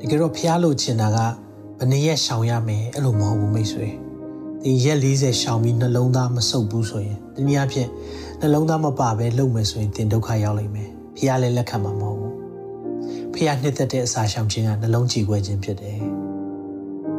[0.00, 1.18] တကယ်တော့ဖျားလို့ချင်တာက
[1.78, 4.11] ဘယ်နှစ်ရက်ရှောင်ရမယ်အဲ့လိုမဟုတ်ဘူးမိတ်ဆွေ
[4.64, 7.88] ဒီရက်40ရှောင်ပြီးနှလုံးသားမဆုပ်ဘူးဆိုရင်တနည်းအားဖြင့်
[8.40, 12.34] နှလုံးသားမပါဘဲလုပ်မယ်ဆိုရင်တင်ဒုက္ခရောက်လိမ့်မယ်ဖျားလည်းလက်ခံမှာမဟုတ်ဘူး
[13.34, 15.98] ဖျားနှစ်သက်တဲ့အစာရှောင်ခြင်းကနှလုံးကြည်ခွဲခြင်းဖြစ်တယ်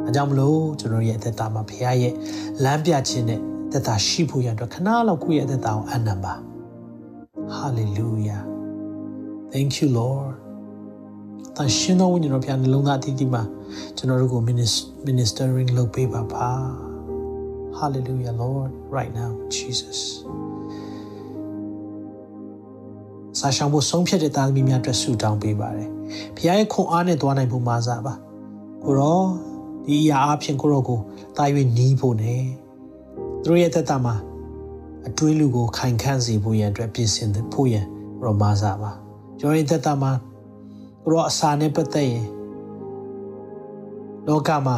[0.06, 2.14] အဲကြောင့်မလို့ကျွန်တော်ရဲ့အသက်တာမှာဖျားရဲ့
[2.64, 3.40] လမ်းပြခြင်းနဲ့
[3.72, 6.34] သက်တာရှိဖို့ရတော့ခဏလောက်ကိုယ့်ရဲ့အသက်တာကိုအနံပါ
[7.58, 8.44] Hallelujah
[9.52, 10.34] Thank you Lord
[11.58, 13.44] တန်ရှင်တော်ဝိညာဉ်တော်ဖျားနှလုံးသားအသီးသီးမှာ
[13.98, 14.42] ကျွန်တော်တို့ကို
[15.08, 16.93] ministering လုပ်ပေးပါပါ
[17.80, 20.00] Hallelujah Lord right now Jesus
[23.40, 25.90] စာရှောင်ဖို့ဆုံးဖြတ်တဲ့သားသမီးများအတွက်ဆုတောင်းပေးပါတယ်။
[26.36, 28.14] ဖခင်ရဲ့ခွန်အားနဲ့သွားနိုင်ဖို့မဆာပါ။
[28.84, 29.22] ကိုရော
[29.86, 31.00] ဒီအရာအဖြစ်ကိုရောကို
[31.38, 31.46] တာ၍
[31.78, 32.44] နီးဖို့နဲ့
[33.44, 34.16] သူတို့ရဲ့သက်တာမှာ
[35.08, 37.86] အတွေးလူကိုခိုင်ခန့်စေဖို့ရန်အတွက်ပြင်ဆင်ဖို့ရန်
[38.24, 38.92] ရောမဆာပါ။
[39.40, 40.12] ကျွန်တော်ရဲ့သက်တာမှာ
[41.02, 42.26] သူတို့အစာနဲ့ပတ်သက်ရင်
[44.28, 44.78] လောကမှာ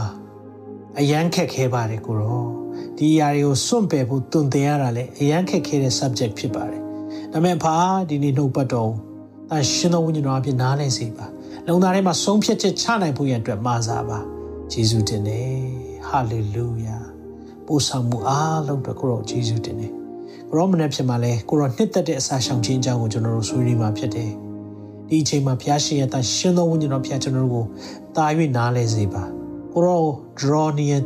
[0.97, 2.54] အယမ်းခက်ခဲပါတယ်ကိုရော
[2.97, 6.81] ဒီအရာတွေကိုစွန့်ပယ်ဖို့တွင်တင်ရတာလေအယမ်းခက်ခဲတဲ့ subject ဖြစ်ပါတယ်
[7.31, 7.75] ဒါပေမဲ့ဖာ
[8.09, 8.91] ဒီနေ့နှုတ်ပတ်တော်
[9.51, 11.25] တန်ရှင်တော်ဝိညာဉ်တော်အဖြစ်နားလည်စေပါ
[11.67, 14.19] လုံသားထဲမှာဆုံးဖြတ်ချက်ချနိုင်ဖို့ရန်အတွက်မာစားပါ
[14.71, 15.55] ယေရှုတင်တယ်
[16.07, 16.97] ဟာလေလုယာ
[17.65, 19.91] ပို့ဆောင်မှုအားလုံးအတွက်ကိုရောယေရှုတင်တယ်
[20.49, 24.31] ကိုရောမနေ့ဖြစ်မှာလဲကိုရောနှစ်သက်တဲ့အစာရှောင်ခြင်းအကြောင်းကိုကျွန်တော်တို့ဆွေးနွေးမှာဖြစ်တယ်
[25.09, 27.65] ဒီအချိန်မှာဘုရားရှင်ရဲ့တန်ရှင်သောဝိညာဉ်တော်ဘုရားကျွန်တော်တို့ကို
[28.15, 28.25] တာ၍
[28.57, 29.23] နားလဲစေပါ
[29.73, 30.01] ကိုရော
[30.39, 31.01] draw near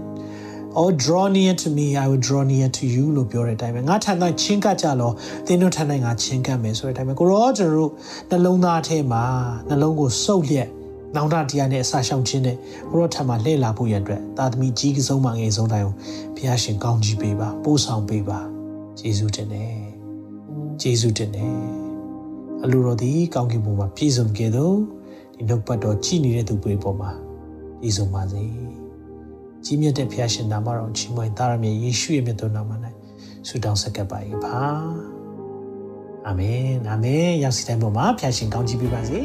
[0.76, 5.12] or draw near to me i will draw near to you လို့ပြောတဲ့အတိုင်းပဲငါထံကချင်းကပ်ကြလော
[5.48, 7.92] သင်တို့ထံ၌ငါချင်းကပ်မယ်ဆိုတဲ့အတိုင်းပဲကိုရောကျွန်တော်တို့
[8.30, 9.24] နှလုံးသားထဲမှာ
[9.70, 10.70] နှလုံးကိုစုပ်လျက်
[11.16, 12.58] နောင်တတရားနဲ့အစာရှောင်ခြင်းနဲ့
[12.92, 15.94] ဘုရားထံမှာလှည့်လာဖို့ရန်အတွက်တာသမီကြီးကဆုံးမငယ်ဆုံးတိုင်းကို
[16.36, 18.40] ဘုရားရှင်ကောင်းချီးပေးပါပို့ဆောင်ပေးပါ
[19.02, 19.74] ယေရှုတင်တယ်
[20.82, 21.56] ယေရှုတင်တယ်
[22.64, 24.72] အလိုတော်သည်ကောင်းကင်ဘုံမှာပြည့်စုံခဲ့သော
[25.36, 27.12] ဒီနှုတ်ပတ်တော်ကြည်နေတဲ့သူတွေပေါ်မှာ
[27.80, 28.44] ပြည့်စုံပါစေ
[29.66, 32.72] ကြီးမြတ်တဲ့ဖခင်ရှင်နာမတော်ချီးမွမ်းသားရမြတ်ယေရှုရဲ့မြတ်တော်နာမ၌
[33.48, 34.60] ဆုတောင်းဆက်ကပ်ပါ၏ပါ
[36.28, 39.20] အာမင်အာမင်ရောက်စီတိုင်းပေါ်မှာဖခင်ရှင်ကောင်းချီးပေးပါစေ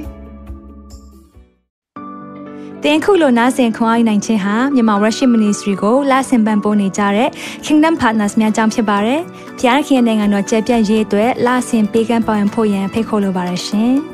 [2.82, 7.28] တင်ခုလိုနာဆင်ခွန်အားနိုင်ခြင်းဟာမြန်မာ Worship Ministry ကိုလာဆင်ပန်ပိုးနေကြတဲ့
[7.64, 9.20] Kingdom Partners များအကြောင်းဖြစ်ပါတယ်။
[9.59, 13.95] ဖျားခင်နိုင်ငံတော်ကျယ်ပြန့်ရေးအတွက်လာဆင်ပေးကမ်းပောင်းဖို့ရန်ဖိတ်ခေါ်လိုပါတယ်ရှင်။